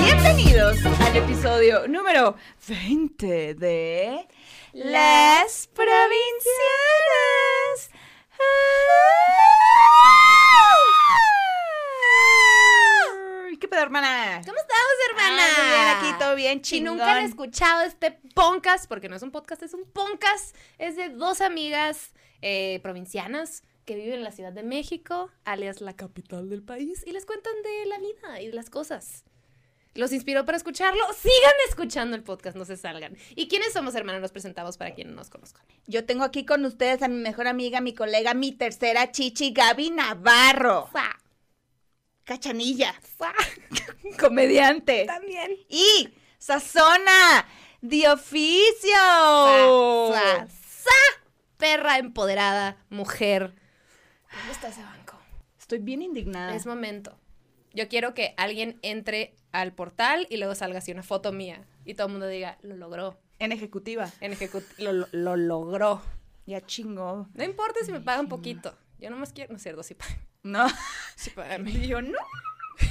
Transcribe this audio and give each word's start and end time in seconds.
Bienvenidos 0.00 0.78
al 1.00 1.16
episodio 1.16 1.86
número 1.86 2.34
20 2.66 3.54
de 3.54 4.26
Las 4.72 5.68
Provincianas. 5.68 6.18
Ay, 13.46 13.56
¿Qué 13.58 13.68
pedo, 13.68 13.73
hermana? 13.84 14.40
¿Cómo 14.44 14.56
estamos, 14.58 14.92
hermana? 15.10 15.42
Ah, 15.46 15.58
muy 15.58 15.68
bien, 15.70 15.88
aquí 16.12 16.18
todo 16.18 16.34
bien, 16.34 16.64
Si 16.64 16.76
chingón. 16.76 16.96
nunca 16.96 17.16
han 17.16 17.24
escuchado 17.24 17.82
este 17.82 18.18
podcast, 18.34 18.86
porque 18.88 19.08
no 19.08 19.16
es 19.16 19.22
un 19.22 19.30
podcast, 19.30 19.62
es 19.62 19.74
un 19.74 19.84
podcast, 19.84 20.54
es 20.78 20.96
de 20.96 21.10
dos 21.10 21.40
amigas 21.40 22.10
eh, 22.42 22.80
provincianas 22.82 23.62
que 23.84 23.94
viven 23.96 24.14
en 24.14 24.24
la 24.24 24.32
Ciudad 24.32 24.52
de 24.52 24.62
México, 24.62 25.30
alias 25.44 25.80
la 25.80 25.94
capital 25.94 26.48
del 26.48 26.62
país, 26.62 27.04
y 27.06 27.12
les 27.12 27.26
cuentan 27.26 27.52
de 27.62 27.86
la 27.86 27.98
vida 27.98 28.40
y 28.40 28.48
de 28.48 28.54
las 28.54 28.70
cosas. 28.70 29.24
¿Los 29.94 30.12
inspiró 30.12 30.44
para 30.44 30.56
escucharlo? 30.56 31.04
Sigan 31.12 31.52
escuchando 31.68 32.16
el 32.16 32.24
podcast, 32.24 32.56
no 32.56 32.64
se 32.64 32.76
salgan. 32.76 33.16
¿Y 33.36 33.46
quiénes 33.46 33.72
somos, 33.72 33.94
hermana? 33.94 34.18
Nos 34.18 34.32
presentamos 34.32 34.76
para 34.76 34.92
quienes 34.92 35.14
nos 35.14 35.30
conozcan. 35.30 35.64
Yo 35.86 36.04
tengo 36.04 36.24
aquí 36.24 36.44
con 36.44 36.64
ustedes 36.64 37.00
a 37.02 37.08
mi 37.08 37.14
mejor 37.20 37.46
amiga, 37.46 37.80
mi 37.80 37.94
colega, 37.94 38.34
mi 38.34 38.50
tercera 38.50 39.12
chichi, 39.12 39.52
Gaby 39.52 39.90
Navarro. 39.90 40.88
¡Fa! 40.92 41.16
Cachanilla, 42.24 42.94
comediante. 44.18 45.04
También. 45.06 45.52
Y 45.68 46.08
Sazona, 46.38 47.46
de 47.80 48.08
oficio. 48.08 48.98
Perra 51.56 51.98
empoderada, 51.98 52.76
mujer. 52.90 53.54
¿Dónde 54.32 54.52
está 54.52 54.68
ese 54.68 54.82
banco? 54.82 55.18
Estoy 55.58 55.78
bien 55.78 56.02
indignada. 56.02 56.54
Es 56.54 56.66
momento. 56.66 57.16
Yo 57.72 57.88
quiero 57.88 58.12
que 58.14 58.34
alguien 58.36 58.78
entre 58.82 59.34
al 59.52 59.72
portal 59.72 60.26
y 60.30 60.36
luego 60.36 60.54
salga 60.54 60.78
así 60.78 60.92
una 60.92 61.02
foto 61.02 61.32
mía 61.32 61.64
y 61.84 61.94
todo 61.94 62.06
el 62.08 62.12
mundo 62.12 62.26
diga, 62.26 62.58
lo 62.62 62.76
logró. 62.76 63.18
En 63.38 63.52
ejecutiva. 63.52 64.10
En 64.20 64.32
ejecut 64.32 64.64
lo, 64.78 64.92
lo- 64.92 65.08
lo 65.12 65.36
logró. 65.36 66.02
Ya 66.46 66.60
chingó. 66.64 67.28
No 67.34 67.44
importa 67.44 67.80
si 67.84 67.92
me 67.92 68.00
pagan 68.00 68.28
poquito. 68.28 68.76
Yo 68.98 69.10
nomás 69.10 69.32
quiero, 69.32 69.50
no 69.52 69.56
es 69.56 69.62
cierto, 69.62 69.82
sí 69.82 69.94
pagan. 69.94 70.18
No. 70.44 70.68
Sí 71.16 71.30
pagan. 71.30 71.66
Y 71.66 71.88
yo 71.88 72.00
no. 72.02 72.18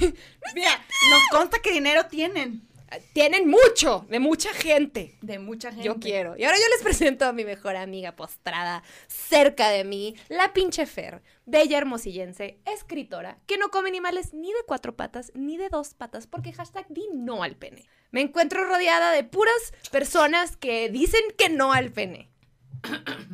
Mira, 0.54 0.84
nos 1.10 1.28
consta 1.30 1.60
que 1.60 1.72
dinero 1.72 2.06
tienen. 2.06 2.68
Tienen 3.12 3.48
mucho, 3.48 4.06
de 4.08 4.20
mucha 4.20 4.52
gente. 4.52 5.16
De 5.20 5.38
mucha 5.38 5.70
gente. 5.70 5.84
Yo 5.84 5.98
quiero. 5.98 6.36
Y 6.36 6.44
ahora 6.44 6.58
yo 6.58 6.68
les 6.74 6.82
presento 6.84 7.24
a 7.24 7.32
mi 7.32 7.44
mejor 7.44 7.76
amiga 7.76 8.14
postrada 8.16 8.82
cerca 9.06 9.70
de 9.70 9.84
mí, 9.84 10.16
la 10.28 10.52
pinche 10.52 10.86
Fer, 10.86 11.22
bella 11.44 11.78
hermosillense, 11.78 12.58
escritora, 12.66 13.38
que 13.46 13.58
no 13.58 13.70
come 13.70 13.88
animales 13.88 14.34
ni 14.34 14.52
de 14.52 14.64
cuatro 14.66 14.96
patas 14.96 15.32
ni 15.34 15.56
de 15.56 15.68
dos 15.68 15.94
patas, 15.94 16.26
porque 16.26 16.52
hashtag 16.52 16.86
di 16.88 17.08
no 17.12 17.42
al 17.42 17.56
pene. 17.56 17.86
Me 18.10 18.20
encuentro 18.20 18.64
rodeada 18.64 19.12
de 19.12 19.24
puras 19.24 19.72
personas 19.90 20.56
que 20.56 20.88
dicen 20.88 21.22
que 21.36 21.48
no 21.48 21.72
al 21.72 21.90
pene. 21.90 22.30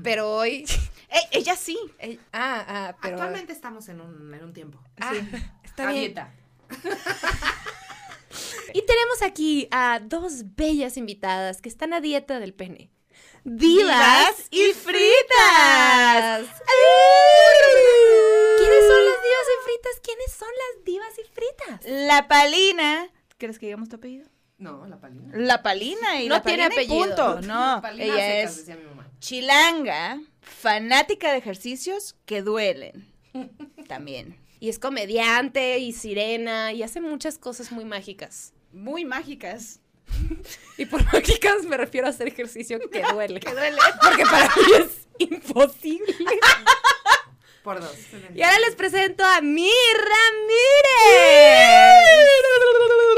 Pero 0.03 0.31
hoy... 0.31 0.65
Ey, 1.11 1.22
ella 1.33 1.56
sí. 1.56 1.78
eh, 1.98 2.19
ah, 2.33 2.64
ah, 2.69 2.97
pero... 3.03 3.16
Actualmente 3.16 3.53
estamos 3.53 3.89
en 3.89 4.00
un, 4.00 4.33
en 4.33 4.44
un 4.44 4.53
tiempo. 4.53 4.78
Ah, 5.00 5.12
está 5.64 5.89
a 5.89 5.92
bien. 5.92 6.05
dieta. 6.14 6.33
Y 8.72 8.83
tenemos 8.83 9.22
aquí 9.22 9.66
a 9.72 10.00
dos 10.00 10.55
bellas 10.55 10.97
invitadas 10.97 11.61
que 11.61 11.69
están 11.69 11.92
a 11.92 12.00
dieta 12.00 12.38
del 12.38 12.55
pene. 12.55 12.91
Divas 13.42 14.47
y 14.50 14.72
fritas. 14.72 16.47
¿Quiénes 18.58 18.86
son 18.86 19.05
las 19.06 19.22
divas 19.22 19.47
y 19.48 19.64
fritas? 19.64 20.00
¿Quiénes 20.03 20.33
son 20.33 20.48
las 20.48 20.84
divas 20.84 21.19
y 21.19 21.22
fritas? 21.33 22.09
La 22.09 22.28
Palina. 22.28 23.09
¿Quieres 23.38 23.59
que 23.59 23.66
digamos 23.66 23.88
tu 23.88 23.97
apellido? 23.97 24.28
No, 24.60 24.87
la 24.87 25.00
palina. 25.00 25.32
La 25.34 25.62
Palina 25.62 26.22
y 26.22 26.28
No 26.28 26.37
la 26.37 26.43
tiene 26.43 26.65
Palina 26.69 26.82
y 26.82 26.84
apellido. 26.84 27.06
punto. 27.06 27.41
No, 27.43 27.81
Palina 27.82 28.04
ella 28.04 28.15
secas, 28.16 28.50
es 28.50 28.56
decía 28.59 28.76
mi 28.76 28.84
mamá. 28.84 29.10
chilanga, 29.19 30.21
fanática 30.43 31.32
de 31.32 31.38
ejercicios 31.38 32.15
que 32.26 32.43
duelen. 32.43 33.10
También. 33.88 34.38
Y 34.60 34.69
es 34.69 34.78
comediante 34.78 35.78
y 35.78 35.93
sirena 35.93 36.72
y 36.75 36.82
hace 36.82 37.00
muchas 37.00 37.38
cosas 37.38 37.72
muy 37.72 37.87
mágicas. 37.87 38.53
Muy 38.72 39.04
mágicas. 39.06 39.81
Y 40.76 40.84
por 40.87 41.03
mágicas 41.12 41.62
me 41.65 41.76
refiero 41.78 42.06
a 42.06 42.10
hacer 42.10 42.28
ejercicio 42.28 42.78
que 42.91 43.03
duele. 43.03 43.41
que 43.44 43.53
duele. 43.53 43.78
Porque 44.03 44.25
para 44.25 44.47
mí 44.56 44.62
es 44.78 45.09
imposible. 45.19 46.15
Por 47.62 47.78
dos. 47.78 47.94
Y 48.34 48.43
ahora 48.43 48.59
les 48.60 48.75
presento 48.75 49.22
a 49.22 49.43
Mi 49.43 49.70
Ramírez. 49.94 51.70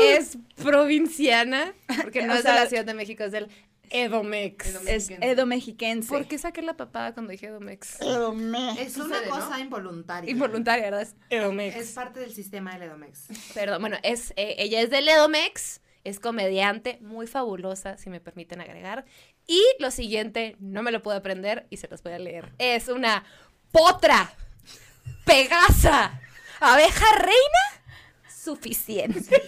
Es 0.02 0.38
provinciana, 0.56 1.72
porque 2.02 2.22
no 2.26 2.32
O 2.32 2.36
es 2.36 2.42
sea, 2.42 2.54
de 2.54 2.60
la 2.60 2.66
Ciudad 2.66 2.84
de 2.84 2.94
México, 2.94 3.24
es 3.24 3.32
del 3.32 3.48
Edomex. 3.90 4.86
Es 4.86 5.10
edo 5.10 5.44
mexiquense. 5.46 6.08
¿Por 6.08 6.26
qué 6.26 6.38
saqué 6.38 6.62
la 6.62 6.76
papada 6.76 7.12
cuando 7.12 7.30
dije 7.30 7.46
Edomex? 7.48 8.00
Edomex. 8.00 8.80
Es 8.80 8.96
una 8.96 9.16
Sucede, 9.18 9.28
¿no? 9.28 9.34
cosa 9.34 9.60
involuntaria. 9.60 10.30
Involuntaria, 10.30 10.84
¿verdad? 10.84 11.02
Es 11.02 11.14
Edomex. 11.28 11.76
Es 11.76 11.90
parte 11.92 12.20
del 12.20 12.32
sistema 12.32 12.72
del 12.72 12.84
Edomex. 12.84 13.26
Perdón, 13.54 13.82
bueno, 13.82 13.98
es, 14.02 14.32
eh, 14.36 14.56
ella 14.58 14.80
es 14.80 14.88
del 14.90 15.08
Edomex, 15.08 15.82
es 16.04 16.20
comediante, 16.20 16.98
muy 17.02 17.26
fabulosa, 17.26 17.98
si 17.98 18.08
me 18.08 18.20
permiten 18.20 18.60
agregar. 18.62 19.04
Y 19.46 19.62
lo 19.78 19.90
siguiente, 19.90 20.56
no 20.58 20.82
me 20.82 20.90
lo 20.90 21.02
puedo 21.02 21.18
aprender 21.18 21.66
y 21.68 21.76
se 21.76 21.88
los 21.88 22.02
voy 22.02 22.12
a 22.14 22.18
leer. 22.18 22.52
Es 22.58 22.88
una 22.88 23.24
potra, 23.72 24.32
pegasa, 25.26 26.18
abeja 26.60 27.06
reina, 27.18 27.71
suficiente. 28.42 29.42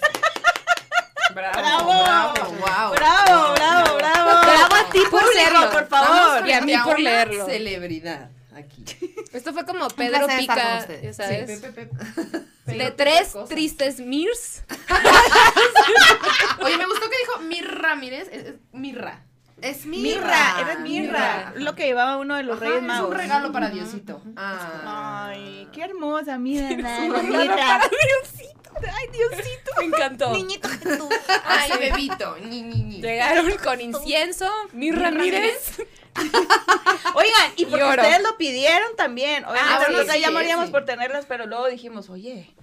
Bravo, 1.35 1.55
¡Bravo! 1.59 2.33
bravo, 2.35 2.51
wow. 2.53 2.93
Bravo, 2.95 3.55
bravo, 3.55 3.97
bravo. 3.97 4.41
Bravo 4.43 4.75
a 4.75 4.91
ti 4.93 5.01
por 5.11 5.35
leerlo. 5.35 5.71
por 5.71 5.89
favor. 5.89 6.47
Y 6.49 6.53
a 6.53 6.61
mí 6.61 6.75
por 6.85 7.01
leerlo. 7.01 7.47
Celebridad 7.47 8.31
aquí. 8.55 8.85
Esto 9.33 9.53
fue 9.53 9.65
como 9.67 9.89
Pedro 9.89 10.27
Pica, 10.39 10.79
ustedes. 10.81 11.17
ya 11.17 11.27
Sí, 11.27 11.33
sabes. 11.35 11.61
pe, 11.61 11.73
pe, 11.73 11.87
pe. 11.87 12.73
de 12.73 12.91
tres 12.93 13.29
cosa. 13.33 13.47
tristes 13.53 13.99
mirs. 13.99 14.63
Oye, 16.63 16.79
me 16.79 16.87
gustó 16.87 17.09
que 17.11 17.17
dijo 17.19 17.41
Mir 17.41 17.67
Ramírez. 17.81 18.29
Mirra. 18.73 19.25
Es 19.65 19.87
mirra. 19.87 20.21
Mirra, 20.27 20.61
eres 20.61 20.81
mirra. 20.81 21.03
Mirra. 21.51 21.53
Lo 21.57 21.75
que 21.75 21.87
llevaba 21.87 22.19
uno 22.19 22.37
de 22.37 22.43
los 22.43 22.57
Ajá, 22.57 22.65
Reyes 22.67 22.81
es 22.83 22.87
Magos. 22.87 23.11
un 23.11 23.17
regalo 23.17 23.53
para 23.53 23.71
Diosito. 23.71 24.23
Ah. 24.37 25.29
Ay, 25.31 25.69
qué 25.73 25.83
hermosa, 25.85 26.37
mira, 26.39 26.67
un 26.69 26.83
la 26.83 26.99
regalo 26.99 27.23
mirra. 27.39 27.57
para 27.57 27.89
Diosito. 27.89 28.71
Ay, 28.77 29.09
Diosito. 29.13 29.71
Me 29.79 29.85
encantó. 29.85 30.33
Niñito 30.33 30.69
Jesús. 30.69 31.09
Ay, 31.47 31.71
bebito. 31.79 32.37
Ni, 32.43 32.63
ni, 32.63 32.83
ni. 32.83 33.01
Llegaron 33.01 33.51
con 33.63 33.81
incienso, 33.81 34.51
Mir 34.73 34.99
Ramírez. 34.99 35.81
Oigan, 37.15 37.53
y 37.57 37.65
porque 37.67 37.85
Lloro. 37.85 38.03
ustedes 38.03 38.23
lo 38.23 38.37
pidieron 38.37 38.95
también. 38.97 39.45
Obviamente 39.45 39.73
Ah, 39.75 39.85
sí, 39.87 39.93
nosotros 39.93 40.15
sí, 40.17 40.21
ya 40.21 40.31
moríamos 40.31 40.67
sí. 40.67 40.73
por 40.73 40.85
tenerlas, 40.85 41.27
pero 41.27 41.47
luego 41.47 41.67
dijimos, 41.69 42.11
oye, 42.11 42.55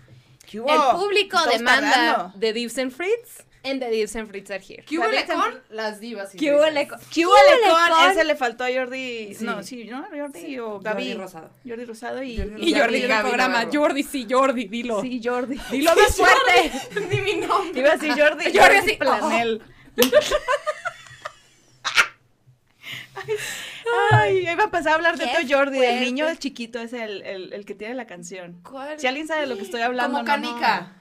¿qué 0.49 0.59
hubo? 0.59 0.69
El 0.71 0.97
público 0.99 1.37
demanda 1.49 1.91
tardando. 1.91 2.39
The 2.39 2.53
Dives 2.53 2.77
and 2.77 2.91
Fritz 2.91 3.43
and 3.63 3.79
The 3.79 3.89
Dives 3.91 4.15
and 4.15 4.27
Fritz 4.27 4.49
are 4.51 4.59
here. 4.59 4.83
¿Qué 4.83 4.97
hubo 4.97 5.05
con 5.05 5.61
las 5.69 5.99
divas? 5.99 6.33
y 6.33 6.37
¿Qué 6.37 6.51
hubo 6.51 6.61
con- 6.63 6.73
¿Qué 6.73 6.85
hubo 6.85 6.99
¿Qué 7.11 7.25
hubo 7.27 7.95
con? 7.99 8.11
Ese 8.11 8.23
le 8.23 8.35
faltó 8.35 8.63
a 8.63 8.67
Jordi. 8.73 9.35
Sí. 9.35 9.43
No, 9.45 9.61
sí, 9.63 9.83
¿no? 9.85 10.05
Jordi 10.11 10.59
o 10.59 10.79
Gaby. 10.79 11.03
Jordi 11.03 11.13
Rosado. 11.13 11.49
Jordi 11.67 11.85
Rosado 11.85 12.23
y. 12.23 12.37
Jordi 12.37 12.53
Y 12.69 12.73
Jordi 12.73 12.95
en 12.97 13.01
el 13.03 13.07
Gaby 13.09 13.21
programa. 13.29 13.59
Navarro. 13.59 13.79
Jordi, 13.81 14.03
sí, 14.03 14.27
Jordi, 14.29 14.65
dilo. 14.67 15.01
Sí, 15.01 15.21
Jordi. 15.23 15.59
Dilo 15.69 15.95
más 15.95 16.15
fuerte. 16.15 16.71
Ni 17.15 17.21
mi 17.21 17.35
nombre. 17.45 17.79
Iba 17.79 17.91
a 17.91 17.97
decir 17.97 18.11
Jordi. 18.11 18.43
Jordi 18.45 18.57
Jordi, 18.59 18.75
así, 18.77 18.93
Planel. 18.97 19.61
Ay, 24.13 24.39
iba 24.39 24.61
a 24.61 24.65
empezar 24.65 24.93
a 24.93 24.95
hablar 24.95 25.17
de 25.17 25.25
otro 25.25 25.39
Jordi, 25.47 25.77
del 25.79 25.87
fuerte. 25.89 26.05
niño 26.05 26.25
chiquito, 26.35 26.79
es 26.79 26.93
el, 26.93 27.21
el, 27.23 27.53
el 27.53 27.65
que 27.65 27.75
tiene 27.75 27.93
la 27.93 28.07
canción. 28.07 28.61
¿Cuál? 28.63 28.99
Si 28.99 29.07
alguien 29.07 29.27
sabe 29.27 29.41
de 29.41 29.47
lo 29.47 29.55
que 29.57 29.63
estoy 29.63 29.81
hablando. 29.81 30.19
Como 30.19 30.23
no, 30.23 30.25
canica. 30.25 30.81
No, 30.81 31.00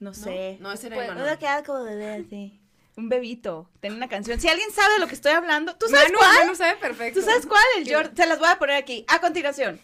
no 0.00 0.14
sé. 0.14 0.56
No, 0.60 0.72
ese 0.72 0.88
era 0.88 0.96
Pues, 0.96 1.08
Emanuel. 1.08 1.26
Puedo 1.26 1.38
quedar 1.38 1.64
como 1.64 1.84
bebé 1.84 2.24
así. 2.26 2.56
Un 2.96 3.08
bebito. 3.08 3.66
Tiene 3.80 3.96
una 3.96 4.08
canción. 4.08 4.40
Si 4.40 4.48
alguien 4.48 4.70
sabe 4.72 4.94
de 4.94 4.98
lo 4.98 5.06
que 5.06 5.14
estoy 5.14 5.32
hablando, 5.32 5.76
¿tú 5.76 5.86
sabes 5.88 6.06
Manu, 6.06 6.18
cuál? 6.18 6.38
Manu 6.38 6.56
sabe 6.56 6.76
perfecto. 6.76 7.20
¿Tú 7.20 7.24
sabes 7.26 7.46
cuál? 7.46 7.62
El 7.78 7.90
Jordi. 7.92 8.10
Se 8.16 8.26
las 8.26 8.38
voy 8.38 8.48
a 8.48 8.58
poner 8.58 8.76
aquí. 8.76 9.04
A 9.08 9.20
continuación. 9.20 9.80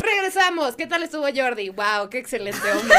Regresamos. 0.00 0.76
¿Qué 0.76 0.86
tal 0.86 1.02
estuvo 1.02 1.26
Jordi? 1.34 1.68
Wow, 1.70 2.08
qué 2.10 2.18
excelente 2.18 2.72
hombre. 2.72 2.96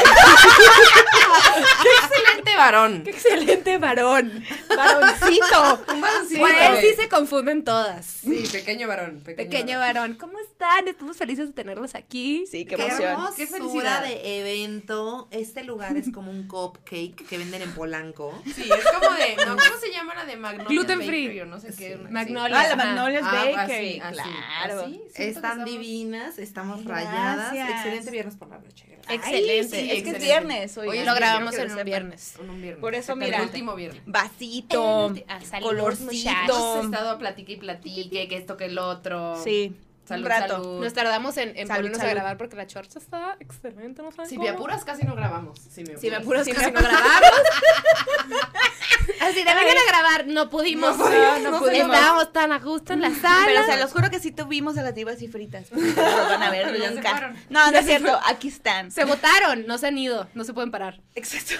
Excelente 2.02 2.45
varón. 2.56 3.02
qué 3.04 3.10
excelente 3.10 3.78
varón. 3.78 4.44
Varoncito. 4.68 5.84
Un 5.94 6.00
varoncito. 6.00 6.40
Por 6.40 6.50
él 6.50 6.76
sí 6.80 6.94
se 6.96 7.08
confunden 7.08 7.64
todas. 7.64 8.04
Sí, 8.06 8.44
pequeño 8.52 8.88
varón. 8.88 9.20
Pequeño, 9.24 9.50
Pequeño 9.50 9.78
varón. 9.78 9.94
varón. 9.94 10.14
¿Cómo 10.14 10.38
están? 10.40 10.88
Estamos 10.88 11.16
felices 11.16 11.48
de 11.48 11.52
tenerlos 11.54 11.94
aquí. 11.94 12.44
Sí, 12.50 12.64
qué 12.64 12.76
Qué 12.76 12.82
emoción. 12.86 13.20
Qué 13.36 13.46
felicidad. 13.46 14.02
de 14.02 14.40
evento. 14.40 15.28
Este 15.30 15.64
lugar 15.64 15.96
es 15.96 16.10
como 16.12 16.30
un 16.30 16.46
cupcake 16.48 17.26
que 17.26 17.38
venden 17.38 17.62
en 17.62 17.72
Polanco. 17.74 18.40
Sí, 18.44 18.62
es 18.62 18.84
como 18.92 19.14
de. 19.16 19.36
No, 19.46 19.56
¿Cómo 19.56 19.80
se 19.80 19.90
llama 19.92 20.14
la 20.14 20.24
de 20.24 20.36
Magnolia? 20.36 20.68
Gluten 20.68 20.98
Bakery 20.98 21.26
free. 21.28 21.40
o 21.40 21.46
no 21.46 21.60
sé 21.60 21.74
qué. 21.76 21.96
Magnolia. 21.96 22.60
Ah, 22.60 22.68
la. 22.68 22.76
Magnolia's 22.76 23.24
Ah, 23.26 23.44
Bakery. 23.54 24.00
así, 24.00 24.20
así, 24.20 24.30
claro. 24.30 24.80
así. 24.82 25.02
Están 25.08 25.26
estamos- 25.28 25.64
divinas, 25.64 26.38
estamos 26.38 26.84
Gracias. 26.84 27.12
rayadas. 27.12 27.54
Excelente 27.70 28.10
viernes 28.10 28.36
por 28.36 28.48
la 28.48 28.58
noche. 28.58 28.86
Ay, 29.08 29.16
Excelente. 29.16 29.80
sí, 29.80 29.90
es 29.92 30.02
que 30.02 30.10
es 30.10 30.18
viernes. 30.20 30.76
Hoy 30.78 30.98
es 30.98 31.06
Lo 31.06 31.14
grabamos 31.14 31.54
en 31.56 31.70
un 31.70 31.84
viernes. 31.84 32.34
En 32.46 32.50
un 32.50 32.62
viernes. 32.62 32.80
Por 32.80 32.94
eso, 32.94 33.12
El 33.12 33.18
mira. 33.18 33.42
último 33.42 33.74
viernes. 33.74 34.02
Vasito, 34.06 35.08
El 35.08 35.24
ah, 35.28 35.40
colorcito. 35.60 36.30
Hemos 36.30 36.84
estado 36.86 37.10
a 37.10 37.18
platique 37.18 37.54
y 37.54 37.56
platique, 37.56 38.28
que 38.28 38.36
esto, 38.36 38.56
que 38.56 38.66
el 38.66 38.78
otro. 38.78 39.36
Sí, 39.42 39.74
Salud, 40.06 40.24
un 40.24 40.30
rato. 40.30 40.54
salud. 40.54 40.84
Nos 40.84 40.92
tardamos 40.92 41.36
en, 41.36 41.56
en 41.56 41.66
Salud, 41.66 41.80
ponernos 41.88 42.00
a 42.00 42.06
grabar 42.10 42.36
porque 42.38 42.56
la 42.56 42.66
chorcha 42.66 42.98
está 42.98 43.36
excelente, 43.40 44.02
¿no 44.02 44.12
saben 44.12 44.28
Si 44.28 44.36
cómo? 44.36 44.48
me 44.48 44.54
apuras, 44.54 44.84
casi 44.84 45.04
no 45.04 45.14
grabamos. 45.16 45.58
Si 45.58 45.82
me 45.82 45.90
apuras. 45.94 46.00
Si 46.00 46.10
me 46.10 46.16
apuras, 46.16 46.44
Si 46.44 46.52
casi 46.52 46.66
me 46.66 46.72
no 46.72 46.80
grabamos. 46.80 47.30
Así 49.20 49.38
de 49.38 49.44
vengan 49.54 49.76
a 49.78 49.86
grabar, 49.88 50.26
no 50.26 50.50
pudimos. 50.50 50.96
No 50.96 51.04
pudimos, 51.04 51.40
no 51.40 51.58
pudimos. 51.58 51.94
Estábamos 51.94 52.32
tan 52.32 52.52
a 52.52 52.58
gusto 52.58 52.92
en 52.92 53.00
la 53.00 53.10
sala. 53.14 53.44
Pero 53.46 53.64
se 53.64 53.76
los 53.76 53.92
juro 53.92 54.10
que 54.10 54.18
sí 54.20 54.30
tuvimos 54.32 54.76
a 54.78 54.82
las 54.82 54.94
divas 54.94 55.20
y 55.22 55.28
fritas. 55.28 55.70
Los 55.70 55.94
van 55.96 56.42
a 56.42 56.50
ver 56.50 56.78
nunca. 56.94 57.34
No, 57.48 57.70
no 57.70 57.78
es 57.78 57.86
cierto. 57.86 58.18
Aquí 58.26 58.48
están. 58.48 58.90
Se 58.90 59.04
votaron, 59.04 59.66
no 59.66 59.78
se 59.78 59.88
han 59.88 59.98
ido, 59.98 60.28
no 60.34 60.44
se 60.44 60.52
pueden 60.54 60.70
parar. 60.70 61.00
Exacto. 61.14 61.54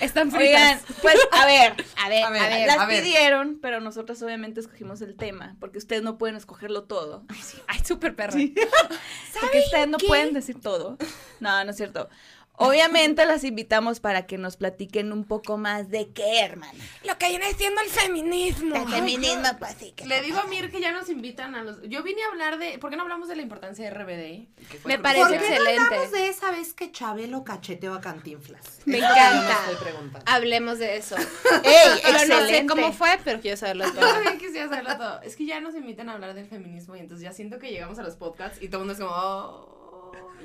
Están 0.00 0.34
Oigan, 0.34 0.78
fritas. 0.80 0.96
pues 1.02 1.16
a 1.32 1.44
ver. 1.46 1.74
A 2.00 2.08
ver, 2.08 2.22
A 2.24 2.28
a 2.28 2.30
ver. 2.30 2.66
Las 2.66 2.78
a 2.78 2.86
ver. 2.86 3.02
pidieron, 3.02 3.58
pero 3.60 3.80
nosotros 3.80 4.22
obviamente 4.22 4.60
escogimos 4.60 5.00
el 5.02 5.16
tema, 5.16 5.56
porque 5.60 5.78
ustedes 5.78 6.02
no 6.02 6.16
pueden 6.18 6.36
escogerlo 6.36 6.84
todo. 6.84 7.24
Ay, 7.66 7.80
súper 7.84 8.14
perra. 8.14 8.34
Porque 9.40 9.60
ustedes 9.60 9.88
no 9.88 9.98
qué? 9.98 10.06
pueden 10.06 10.32
decir 10.34 10.60
todo. 10.60 10.96
No, 11.40 11.64
no 11.64 11.70
es 11.70 11.76
cierto. 11.76 12.08
Obviamente 12.58 13.24
las 13.24 13.44
invitamos 13.44 14.00
para 14.00 14.26
que 14.26 14.36
nos 14.38 14.56
platiquen 14.56 15.12
un 15.12 15.24
poco 15.24 15.56
más 15.58 15.90
de 15.90 16.08
qué, 16.12 16.40
hermana. 16.40 16.72
Lo 17.04 17.16
que 17.18 17.28
viene 17.28 17.52
siendo 17.54 17.80
el 17.80 17.88
feminismo. 17.88 18.74
El 18.76 18.88
feminismo, 18.88 19.48
pues 19.58 19.76
sí. 19.78 19.92
que- 19.92 20.06
Le 20.06 20.20
digo 20.22 20.38
a 20.40 20.44
Mir 20.46 20.70
que 20.70 20.80
ya 20.80 20.92
nos 20.92 21.08
invitan 21.08 21.54
a 21.54 21.62
los. 21.62 21.80
Yo 21.88 22.02
vine 22.02 22.22
a 22.24 22.28
hablar 22.28 22.58
de. 22.58 22.78
¿Por 22.78 22.90
qué 22.90 22.96
no 22.96 23.02
hablamos 23.02 23.28
de 23.28 23.36
la 23.36 23.42
importancia 23.42 23.84
de 23.84 23.90
RBD? 23.90 24.48
Me 24.86 24.98
parece 24.98 25.22
¿Por 25.24 25.32
qué 25.32 25.38
no 25.38 25.44
excelente. 25.44 25.80
hablamos 25.84 26.12
de 26.12 26.28
esa 26.28 26.50
vez 26.50 26.74
que 26.74 26.90
Chabelo 26.90 27.44
cacheteó 27.44 27.94
a 27.94 28.00
Cantinflas? 28.00 28.80
Me 28.86 28.98
yo 28.98 29.04
encanta. 29.06 29.58
preguntando. 29.80 30.20
Hablemos 30.30 30.78
de 30.78 30.96
eso. 30.96 31.16
¡Ey, 31.64 32.00
Yo 32.02 32.26
no 32.26 32.46
sé 32.46 32.66
cómo 32.66 32.92
fue, 32.92 33.18
pero 33.24 33.40
quiero 33.40 33.56
saberlo 33.56 33.84
Yo 33.86 33.92
todo. 33.94 34.10
también 34.12 34.38
quisiera 34.38 34.68
saberlo 34.68 34.96
todo. 34.96 35.22
Es 35.22 35.36
que 35.36 35.46
ya 35.46 35.60
nos 35.60 35.74
invitan 35.74 36.08
a 36.08 36.14
hablar 36.14 36.34
del 36.34 36.46
feminismo 36.48 36.96
y 36.96 37.00
entonces 37.00 37.24
ya 37.24 37.32
siento 37.32 37.58
que 37.58 37.70
llegamos 37.70 37.98
a 37.98 38.02
los 38.02 38.16
podcasts 38.16 38.58
y 38.60 38.68
todo 38.68 38.82
el 38.82 38.86
mundo 38.88 38.92
es 38.94 38.98
como, 38.98 39.10
oh, 39.14 39.77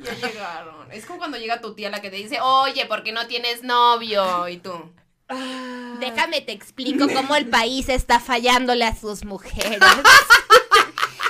ya 0.01 0.13
llegaron. 0.27 0.91
Es 0.91 1.05
como 1.05 1.19
cuando 1.19 1.37
llega 1.37 1.61
tu 1.61 1.73
tía 1.75 1.89
la 1.89 2.01
que 2.01 2.09
te 2.09 2.15
dice, 2.17 2.39
oye, 2.41 2.85
¿por 2.85 3.03
qué 3.03 3.11
no 3.11 3.27
tienes 3.27 3.63
novio? 3.63 4.47
Y 4.47 4.57
tú. 4.57 4.91
Déjame 5.99 6.41
te 6.41 6.51
explico 6.51 7.07
cómo 7.07 7.35
el 7.35 7.47
país 7.47 7.89
está 7.89 8.19
fallándole 8.19 8.85
a 8.85 8.95
sus 8.95 9.23
mujeres. 9.25 9.79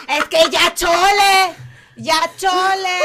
Es 0.07 0.25
que 0.25 0.37
ya 0.51 0.73
chole, 0.75 1.55
ya 1.95 2.29
chole. 2.37 2.99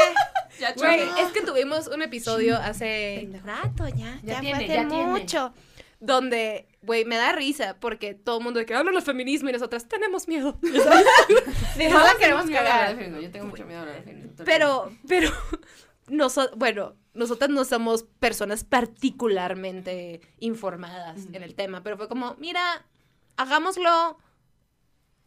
Ya 0.59 0.73
Güey, 0.73 0.99
cholo. 1.07 1.17
es 1.17 1.31
que 1.31 1.41
tuvimos 1.41 1.87
un 1.87 2.01
episodio 2.01 2.57
hace 2.57 3.29
rato 3.43 3.87
ya, 3.87 4.19
Ya 4.21 4.33
ya, 4.35 4.39
tiene, 4.41 4.55
fue 4.55 4.65
hace 4.65 4.75
ya 4.83 4.87
tiene. 4.87 5.05
mucho, 5.05 5.53
donde, 6.01 6.67
güey, 6.81 7.05
me 7.05 7.17
da 7.17 7.31
risa 7.33 7.77
porque 7.79 8.13
todo 8.13 8.37
el 8.39 8.43
mundo 8.43 8.59
de 8.59 8.65
que 8.65 8.73
hablan 8.73 8.95
de 8.95 9.01
feminismo 9.01 9.49
y 9.49 9.53
nosotras 9.53 9.87
tenemos 9.87 10.27
miedo. 10.27 10.57
No 11.77 11.99
la 12.03 12.15
queremos 12.19 12.45
cagar. 12.49 12.95
del. 12.97 13.21
Yo 13.21 13.31
tengo 13.31 13.45
mucho 13.47 13.65
miedo 13.65 13.85
de 13.85 13.91
hablar 13.91 14.05
del 14.05 14.13
feminismo. 14.15 14.45
Pero, 14.45 14.91
pero, 15.07 15.29
noso- 16.07 16.51
bueno, 16.55 16.95
nosotras 17.13 17.49
no 17.49 17.63
somos 17.65 18.03
personas 18.19 18.63
particularmente 18.63 20.21
informadas 20.39 21.25
en 21.31 21.43
el 21.43 21.55
tema, 21.55 21.83
pero 21.83 21.97
fue 21.97 22.07
como, 22.07 22.35
mira, 22.35 22.85
hagámoslo 23.37 24.17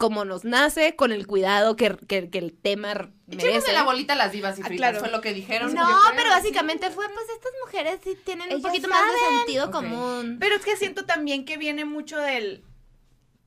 como 0.02 0.24
nos 0.24 0.42
nace, 0.44 0.96
con 0.96 1.12
el 1.12 1.28
cuidado 1.28 1.76
que, 1.76 1.96
que- 2.08 2.28
que 2.28 2.38
el 2.38 2.52
tema 2.52 3.12
merece. 3.28 3.68
de 3.68 3.72
la 3.72 3.84
bolita 3.84 4.14
a 4.14 4.16
las 4.16 4.32
divas 4.32 4.58
y 4.58 4.62
Ah, 4.62 4.66
fritas, 4.66 4.90
claro. 4.90 4.98
fue 4.98 5.10
lo 5.12 5.20
que 5.20 5.32
dijeron. 5.32 5.72
No, 5.72 5.86
pero 6.16 6.28
básicamente 6.30 6.90
fue, 6.90 7.06
pues 7.08 7.24
estas 7.32 7.52
mujeres 7.64 8.00
sí 8.02 8.18
tienen 8.24 8.52
un 8.52 8.60
poquito 8.62 8.88
más 8.88 9.00
de 9.00 9.36
sentido 9.38 9.70
común. 9.70 10.38
Pero 10.40 10.56
es 10.56 10.64
que 10.64 10.76
siento 10.76 11.04
también 11.04 11.44
que 11.44 11.56
viene 11.56 11.84
mucho 11.84 12.18
del 12.18 12.64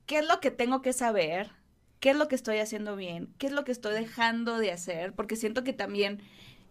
qué 0.05 0.19
es 0.19 0.25
lo 0.25 0.39
que 0.39 0.49
tengo 0.49 0.81
que 0.81 0.93
saber, 0.93 1.51
qué 1.99 2.11
es 2.11 2.15
lo 2.15 2.29
que 2.29 2.35
estoy 2.35 2.59
haciendo 2.59 2.95
bien, 2.95 3.33
qué 3.37 3.47
es 3.47 3.51
lo 3.51 3.65
que 3.65 3.73
estoy 3.73 3.93
dejando 3.93 4.57
de 4.57 4.71
hacer, 4.71 5.11
porque 5.11 5.35
siento 5.35 5.65
que 5.65 5.73
también 5.73 6.21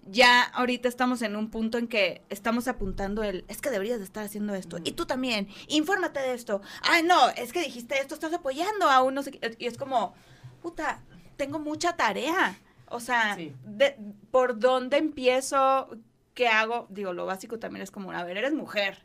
ya 0.06 0.42
ahorita 0.42 0.88
estamos 0.88 1.22
en 1.22 1.34
un 1.36 1.50
punto 1.50 1.78
en 1.78 1.88
que 1.88 2.22
estamos 2.28 2.68
apuntando 2.68 3.22
el, 3.22 3.44
es 3.48 3.60
que 3.60 3.70
deberías 3.70 3.98
de 3.98 4.04
estar 4.04 4.24
haciendo 4.24 4.54
esto, 4.54 4.78
y 4.84 4.92
tú 4.92 5.06
también, 5.06 5.48
infórmate 5.68 6.20
de 6.20 6.34
esto, 6.34 6.60
ay 6.82 7.02
no, 7.02 7.30
es 7.30 7.52
que 7.52 7.62
dijiste 7.62 7.98
esto, 7.98 8.14
estás 8.14 8.32
apoyando 8.32 8.88
a 8.90 9.02
uno, 9.02 9.22
y 9.58 9.66
es 9.66 9.76
como, 9.76 10.14
puta, 10.62 11.02
tengo 11.36 11.58
mucha 11.58 11.96
tarea, 11.96 12.58
o 12.86 13.00
sea, 13.00 13.34
Sí. 13.36 13.54
de- 13.64 13.96
¿por 14.30 14.58
dónde 14.58 14.98
empiezo? 14.98 15.88
¿Qué 16.34 16.48
hago? 16.48 16.86
Digo, 16.90 17.12
lo 17.12 17.26
básico 17.26 17.58
también 17.58 17.82
es 17.82 17.90
como, 17.90 18.12
a 18.12 18.24
ver, 18.24 18.36
eres 18.36 18.52
mujer, 18.54 18.98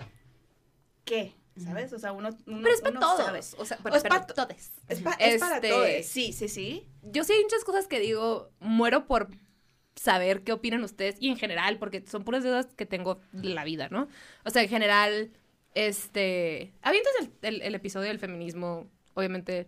¿qué? 1.06 1.36
¿Sabes? 1.58 1.92
O 1.92 2.00
sea, 2.00 2.14
uno, 2.14 2.30
uno 2.48 2.62
Pero 2.64 2.74
es 2.74 2.80
para 2.82 3.00
todos. 3.02 3.18
sabe. 3.26 3.40
O 3.58 3.66
sea, 3.66 3.78
O 3.80 3.84
para, 3.84 3.98
es 3.98 4.04
pa' 4.04 4.26
to- 4.26 4.34
todos. 4.34 4.50
Es, 4.88 5.02
pa- 5.02 5.12
es 5.20 5.40
para 5.42 5.56
Este- 5.58 5.70
todos. 5.70 6.06
Sí, 6.06 6.32
sí, 6.32 6.48
sí. 6.48 6.88
Yo 7.04 7.26
sí 7.26 7.34
hay 7.34 7.44
muchas 7.44 7.66
cosas 7.66 7.86
que 7.88 8.00
digo, 8.00 8.50
muero 8.62 9.08
por 9.08 9.28
saber 10.00 10.44
qué 10.44 10.54
opinan 10.54 10.84
ustedes 10.84 11.18
y 11.20 11.28
en 11.30 11.36
general, 11.38 11.78
porque 11.78 12.04
son 12.08 12.24
puras 12.24 12.44
dudas 12.44 12.68
que 12.78 12.86
tengo 12.86 13.20
de 13.34 13.50
la 13.50 13.66
vida, 13.66 13.90
¿no? 13.90 14.08
O 14.46 14.50
sea, 14.50 14.62
en 14.64 14.70
general, 14.70 15.32
este... 15.76 16.74
Avientas 16.82 17.12
el, 17.20 17.32
el- 17.56 17.62
el 17.62 17.76
episodio 17.76 18.08
del 18.08 18.20
feminismo, 18.20 18.90
obviamente 19.14 19.68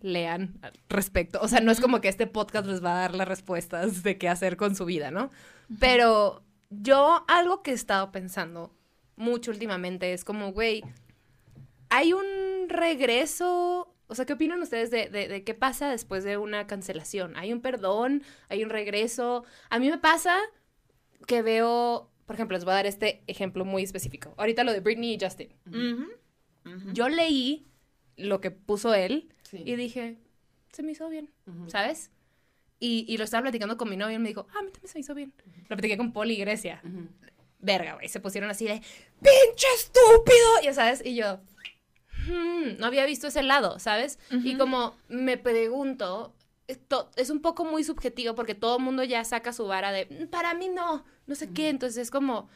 lean 0.00 0.58
al 0.62 0.72
respecto. 0.88 1.40
O 1.42 1.48
sea, 1.48 1.60
no 1.60 1.70
es 1.72 1.80
como 1.80 2.00
que 2.00 2.08
este 2.08 2.26
podcast 2.26 2.66
les 2.66 2.82
va 2.82 2.92
a 2.96 3.00
dar 3.02 3.14
las 3.14 3.28
respuestas 3.28 4.02
de 4.02 4.16
qué 4.16 4.30
hacer 4.30 4.56
con 4.56 4.74
su 4.74 4.86
vida, 4.86 5.10
¿no? 5.10 5.30
Pero 5.78 6.42
yo 6.70 7.22
algo 7.28 7.62
que 7.62 7.72
he 7.72 7.74
estado 7.74 8.10
pensando 8.12 8.74
mucho 9.16 9.50
últimamente 9.50 10.14
es 10.14 10.24
como, 10.24 10.52
güey, 10.52 10.82
hay 11.90 12.14
un 12.14 12.68
regreso, 12.68 13.94
o 14.10 14.14
sea, 14.14 14.26
¿qué 14.26 14.32
opinan 14.34 14.60
ustedes 14.60 14.90
de, 14.90 15.08
de- 15.08 15.28
de 15.28 15.44
qué 15.44 15.54
pasa 15.54 15.88
después 15.90 16.24
de 16.24 16.36
una 16.36 16.66
cancelación? 16.66 17.36
¿Hay 17.36 17.52
un 17.52 17.60
perdón? 17.62 18.22
¿Hay 18.48 18.62
un 18.64 18.70
regreso? 18.70 19.44
A 19.70 19.78
mí 19.78 19.88
me 19.88 19.98
pasa 19.98 20.36
que 21.26 21.42
veo, 21.42 22.10
por 22.26 22.34
ejemplo, 22.36 22.56
les 22.56 22.64
voy 22.64 22.72
a 22.72 22.76
dar 22.76 22.86
este 22.86 23.22
ejemplo 23.26 23.64
muy 23.64 23.82
específico. 23.82 24.34
Ahorita 24.36 24.64
lo 24.64 24.72
de 24.72 24.80
Britney 24.80 25.14
y 25.14 25.18
Justin. 25.20 25.48
Yo 26.92 27.08
leí 27.08 27.66
lo 28.16 28.40
que 28.40 28.50
puso 28.50 28.94
él 28.94 29.32
Sí. 29.42 29.62
y 29.64 29.74
dije, 29.76 30.18
se 30.72 30.82
me 30.82 30.92
hizo 30.92 31.08
bien. 31.08 31.30
¿sabes? 31.68 32.10
Y, 32.78 33.04
y 33.08 33.16
lo 33.18 33.24
estaba 33.24 33.42
platicando 33.42 33.76
con 33.76 33.88
mi 33.90 33.96
novio 33.96 34.16
y 34.16 34.18
me 34.18 34.28
dijo, 34.28 34.46
ah, 34.54 34.58
a 34.60 34.62
mí 34.62 34.70
también 34.70 34.88
se 34.88 34.98
me 34.98 35.00
hizo 35.00 35.14
bien. 35.14 35.32
Lo 35.68 35.76
platiqué 35.76 35.96
con 35.96 36.12
Poli 36.12 36.34
y 36.34 36.38
Grecia. 36.38 36.82
Verga, 37.58 37.94
güey. 37.94 38.08
Se 38.08 38.20
pusieron 38.20 38.48
así 38.50 38.64
de, 38.66 38.74
pinche 39.20 39.66
estúpido. 39.76 40.62
Ya 40.62 40.72
sabes, 40.72 41.02
y 41.04 41.14
yo, 41.14 41.40
"Hmm, 42.26 42.78
no 42.78 42.86
había 42.86 43.06
visto 43.06 43.26
ese 43.28 43.42
lado, 43.42 43.78
¿sabes? 43.78 44.18
Y 44.30 44.56
como 44.56 44.94
me 45.08 45.36
pregunto, 45.38 46.34
esto 46.68 47.10
es 47.16 47.30
un 47.30 47.40
poco 47.40 47.64
muy 47.64 47.82
subjetivo 47.84 48.34
porque 48.34 48.54
todo 48.54 48.76
el 48.78 48.82
mundo 48.84 49.02
ya 49.04 49.24
saca 49.24 49.52
su 49.52 49.66
vara 49.66 49.90
de, 49.92 50.06
"Mm, 50.06 50.26
para 50.28 50.54
mí 50.54 50.68
no, 50.68 51.04
no 51.26 51.34
sé 51.34 51.50
qué. 51.52 51.68
Entonces 51.68 51.98
es 51.98 52.10
como, 52.10 52.48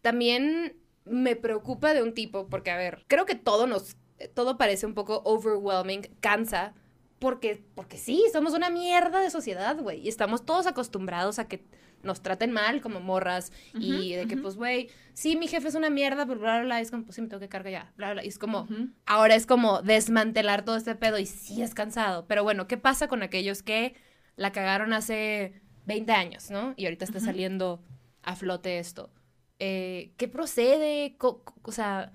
también 0.00 0.76
me 1.04 1.36
preocupa 1.36 1.92
de 1.94 2.02
un 2.02 2.14
tipo, 2.14 2.48
porque 2.48 2.70
a 2.70 2.76
ver, 2.76 3.04
creo 3.08 3.26
que 3.26 3.34
todo 3.34 3.66
nos, 3.66 3.96
todo 4.34 4.56
parece 4.56 4.86
un 4.86 4.94
poco 4.94 5.22
overwhelming, 5.24 6.02
cansa, 6.20 6.74
porque, 7.18 7.62
porque 7.74 7.98
sí, 7.98 8.24
somos 8.32 8.54
una 8.54 8.70
mierda 8.70 9.20
de 9.20 9.30
sociedad, 9.30 9.76
güey, 9.78 10.00
y 10.00 10.08
estamos 10.08 10.46
todos 10.46 10.66
acostumbrados 10.66 11.38
a 11.38 11.48
que 11.48 11.64
nos 12.02 12.22
traten 12.22 12.50
mal 12.52 12.80
como 12.80 13.00
morras 13.00 13.52
y 13.74 14.12
de 14.14 14.26
que, 14.26 14.36
pues, 14.42 14.56
güey, 14.56 14.88
sí, 15.12 15.36
mi 15.36 15.48
jefe 15.48 15.68
es 15.68 15.74
una 15.74 15.90
mierda, 15.90 16.26
pero 16.26 16.40
bla, 16.40 16.56
bla, 16.58 16.64
bla, 16.64 16.80
es 16.80 16.90
como, 16.90 17.04
pues 17.04 17.16
sí, 17.16 17.22
me 17.22 17.28
tengo 17.28 17.40
que 17.40 17.48
cargar 17.48 17.72
ya, 17.72 17.92
bla, 17.96 18.12
bla, 18.12 18.24
y 18.24 18.28
es 18.28 18.38
como, 18.38 18.66
ahora 19.06 19.34
es 19.34 19.46
como 19.46 19.82
desmantelar 19.82 20.64
todo 20.64 20.76
este 20.76 20.94
pedo 20.94 21.18
y 21.18 21.26
sí 21.26 21.62
es 21.62 21.74
cansado, 21.74 22.26
pero 22.26 22.42
bueno, 22.42 22.66
¿qué 22.66 22.76
pasa 22.78 23.06
con 23.08 23.22
aquellos 23.22 23.62
que 23.62 23.94
la 24.36 24.52
cagaron 24.52 24.92
hace 24.92 25.60
20 25.86 26.12
años, 26.12 26.50
¿no? 26.50 26.72
Y 26.76 26.84
ahorita 26.86 27.04
está 27.04 27.18
saliendo 27.20 27.82
a 28.22 28.36
flote 28.36 28.78
esto. 28.78 29.10
Eh, 29.58 30.12
¿Qué 30.16 30.28
procede? 30.28 31.16
Co- 31.18 31.44
o 31.62 31.72
sea, 31.72 32.12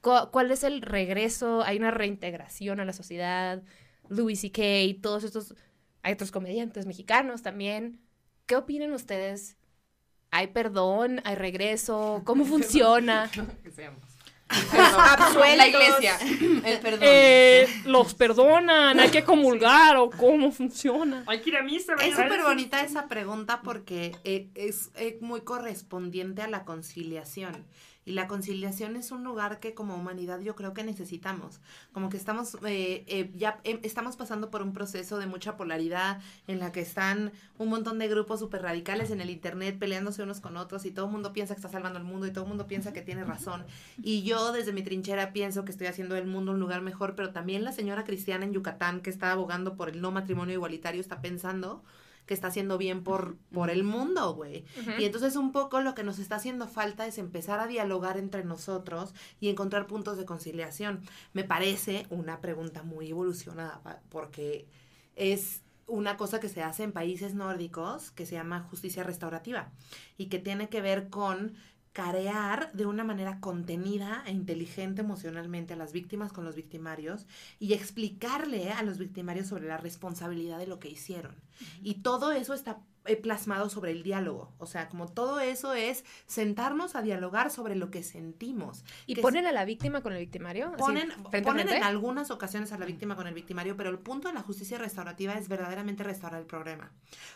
cu- 0.00 0.30
¿cuál 0.30 0.50
es 0.52 0.62
el 0.62 0.80
regreso? 0.82 1.62
¿Hay 1.64 1.76
una 1.78 1.90
reintegración 1.90 2.78
a 2.78 2.84
la 2.84 2.92
sociedad? 2.92 3.62
Louis 4.08 4.40
C.K., 4.40 5.00
todos 5.02 5.24
estos... 5.24 5.54
Hay 6.02 6.12
otros 6.12 6.30
comediantes 6.30 6.86
mexicanos 6.86 7.42
también. 7.42 7.98
¿Qué 8.46 8.56
opinan 8.56 8.92
ustedes? 8.92 9.56
¿Hay 10.30 10.48
perdón? 10.48 11.20
¿Hay 11.24 11.34
regreso? 11.34 12.22
¿Cómo 12.26 12.44
funciona? 12.44 13.30
que 13.62 13.70
seamos. 13.70 14.02
Absueltos. 14.48 15.56
La 15.56 15.66
iglesia. 15.66 16.18
El 16.64 16.78
perdón. 16.80 17.00
Eh, 17.02 17.66
los 17.86 18.14
perdonan, 18.14 19.00
hay 19.00 19.10
que 19.10 19.24
comulgar 19.24 19.96
o 19.96 20.10
cómo 20.10 20.52
funciona. 20.52 21.24
Hay 21.26 21.40
que 21.40 21.50
ir 21.50 21.56
a 21.56 21.62
misa, 21.62 21.94
Es 21.94 22.14
súper 22.14 22.42
bonita 22.42 22.82
esa 22.82 23.08
pregunta 23.08 23.62
porque 23.62 24.14
eh, 24.24 24.50
es 24.54 24.90
eh, 24.96 25.18
muy 25.22 25.40
correspondiente 25.40 26.42
a 26.42 26.48
la 26.48 26.64
conciliación. 26.64 27.64
Y 28.04 28.12
la 28.12 28.28
conciliación 28.28 28.96
es 28.96 29.10
un 29.10 29.24
lugar 29.24 29.60
que 29.60 29.74
como 29.74 29.94
humanidad 29.94 30.40
yo 30.40 30.54
creo 30.54 30.74
que 30.74 30.84
necesitamos. 30.84 31.60
Como 31.92 32.10
que 32.10 32.16
estamos, 32.16 32.56
eh, 32.66 33.04
eh, 33.06 33.32
ya 33.36 33.60
eh, 33.64 33.80
estamos 33.82 34.16
pasando 34.16 34.50
por 34.50 34.62
un 34.62 34.72
proceso 34.72 35.18
de 35.18 35.26
mucha 35.26 35.56
polaridad 35.56 36.20
en 36.46 36.58
la 36.58 36.72
que 36.72 36.80
están 36.80 37.32
un 37.56 37.68
montón 37.68 37.98
de 37.98 38.08
grupos 38.08 38.40
súper 38.40 38.62
radicales 38.62 39.10
en 39.10 39.20
el 39.20 39.30
internet 39.30 39.78
peleándose 39.78 40.22
unos 40.22 40.40
con 40.40 40.56
otros 40.56 40.84
y 40.84 40.90
todo 40.90 41.06
el 41.06 41.12
mundo 41.12 41.32
piensa 41.32 41.54
que 41.54 41.60
está 41.60 41.70
salvando 41.70 41.98
el 41.98 42.04
mundo 42.04 42.26
y 42.26 42.30
todo 42.30 42.44
el 42.44 42.48
mundo 42.48 42.66
piensa 42.66 42.92
que 42.92 43.02
tiene 43.02 43.24
razón. 43.24 43.64
Y 44.02 44.22
yo 44.22 44.52
desde 44.52 44.72
mi 44.72 44.82
trinchera 44.82 45.32
pienso 45.32 45.64
que 45.64 45.70
estoy 45.70 45.86
haciendo 45.86 46.16
el 46.16 46.26
mundo 46.26 46.52
un 46.52 46.60
lugar 46.60 46.82
mejor, 46.82 47.14
pero 47.14 47.30
también 47.30 47.64
la 47.64 47.72
señora 47.72 48.04
cristiana 48.04 48.44
en 48.44 48.52
Yucatán 48.52 49.00
que 49.00 49.10
está 49.10 49.32
abogando 49.32 49.76
por 49.76 49.88
el 49.88 50.00
no 50.00 50.10
matrimonio 50.10 50.54
igualitario 50.54 51.00
está 51.00 51.20
pensando 51.20 51.82
que 52.26 52.34
está 52.34 52.48
haciendo 52.48 52.78
bien 52.78 53.04
por, 53.04 53.36
por 53.52 53.70
el 53.70 53.84
mundo, 53.84 54.34
güey. 54.34 54.64
Y 54.98 55.04
entonces 55.04 55.36
un 55.36 55.52
poco 55.52 55.80
lo 55.80 55.94
que 55.94 56.04
nos 56.04 56.18
está 56.18 56.36
haciendo 56.36 56.66
falta 56.68 57.06
es 57.06 57.18
empezar 57.18 57.60
a 57.60 57.66
dialogar 57.66 58.16
entre 58.16 58.44
nosotros 58.44 59.14
y 59.40 59.48
encontrar 59.48 59.86
puntos 59.86 60.16
de 60.16 60.24
conciliación. 60.24 61.02
Me 61.32 61.44
parece 61.44 62.06
una 62.10 62.40
pregunta 62.40 62.82
muy 62.82 63.10
evolucionada 63.10 63.80
porque 64.08 64.66
es 65.16 65.62
una 65.86 66.16
cosa 66.16 66.40
que 66.40 66.48
se 66.48 66.62
hace 66.62 66.82
en 66.82 66.92
países 66.92 67.34
nórdicos 67.34 68.10
que 68.10 68.26
se 68.26 68.36
llama 68.36 68.66
justicia 68.70 69.02
restaurativa 69.02 69.70
y 70.16 70.26
que 70.26 70.38
tiene 70.38 70.68
que 70.68 70.80
ver 70.80 71.10
con 71.10 71.54
carear 71.94 72.72
de 72.72 72.86
una 72.86 73.04
manera 73.04 73.38
contenida 73.38 74.24
e 74.26 74.32
inteligente 74.32 75.02
emocionalmente 75.02 75.74
a 75.74 75.76
las 75.76 75.92
víctimas 75.92 76.32
con 76.32 76.44
los 76.44 76.56
victimarios 76.56 77.26
y 77.60 77.72
explicarle 77.72 78.72
a 78.72 78.82
los 78.82 78.98
victimarios 78.98 79.46
sobre 79.46 79.68
la 79.68 79.78
responsabilidad 79.78 80.58
de 80.58 80.66
lo 80.66 80.80
que 80.80 80.90
hicieron. 80.90 81.36
Y 81.82 82.02
todo 82.02 82.32
eso 82.32 82.52
está 82.52 82.80
plasmado 83.22 83.68
sobre 83.68 83.92
el 83.92 84.02
diálogo. 84.02 84.52
O 84.58 84.66
sea, 84.66 84.88
como 84.88 85.08
todo 85.08 85.40
eso 85.40 85.74
es 85.74 86.04
sentarnos 86.26 86.94
a 86.96 87.02
dialogar 87.02 87.50
sobre 87.50 87.76
lo 87.76 87.90
que 87.90 88.02
sentimos. 88.02 88.84
¿Y 89.06 89.14
Que 89.14 89.22
ponen 89.22 89.46
a 89.46 89.52
la 89.52 89.64
víctima 89.64 90.00
con 90.00 90.12
el 90.12 90.20
victimario? 90.20 90.68
Así, 90.68 90.76
Ponen, 90.78 91.10
frente 91.10 91.42
ponen 91.42 91.66
frente? 91.66 91.76
en 91.76 91.82
algunas 91.84 92.30
ocasiones 92.30 92.72
a 92.72 92.78
la 92.78 92.86
víctima 92.86 93.16
con 93.16 93.26
el 93.26 93.34
victimario, 93.34 93.76
pero 93.76 93.90
el 93.90 93.98
punto 93.98 94.28
de 94.28 94.34
la 94.34 94.42
justicia 94.42 94.78
restaurativa 94.78 95.34
es 95.34 95.48
verdaderamente 95.48 96.02
restaurar 96.02 96.40
el 96.40 96.46
problema. 96.46 96.90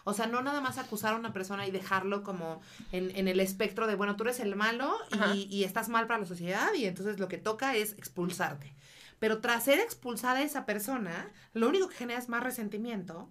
O 0.05 0.15
sea, 0.15 0.27
no 0.27 0.43
nada 0.43 0.61
más 0.61 0.79
acusar 0.79 1.15
a 1.15 1.17
una 1.17 1.33
persona 1.33 1.67
y 1.67 1.71
dejarlo 1.71 2.23
como 2.23 2.61
en, 2.93 3.15
en 3.17 3.29
el 3.29 3.41
espectro 3.41 3.87
de, 3.87 3.95
bueno, 3.95 4.17
tú 4.17 4.25
eres 4.25 4.41
el 4.41 4.57
malo 4.57 4.97
y 5.35 5.65
estás 5.65 5.89
mal 5.89 6.07
para 6.07 6.21
la 6.21 6.27
sociedad 6.27 6.73
y 6.75 6.87
entonces 6.87 7.19
lo 7.21 7.29
que 7.29 7.39
toca 7.39 7.77
es 7.77 7.93
expulsarte. 7.93 8.75
Pero 9.19 9.41
tras 9.41 9.65
ser 9.65 9.79
expulsada 9.81 10.43
esa 10.43 10.67
persona, 10.67 11.31
lo 11.53 11.69
único 11.69 11.89
que 11.89 11.97
genera 11.97 12.21
es 12.21 12.29
más 12.29 12.43
resentimiento 12.43 13.29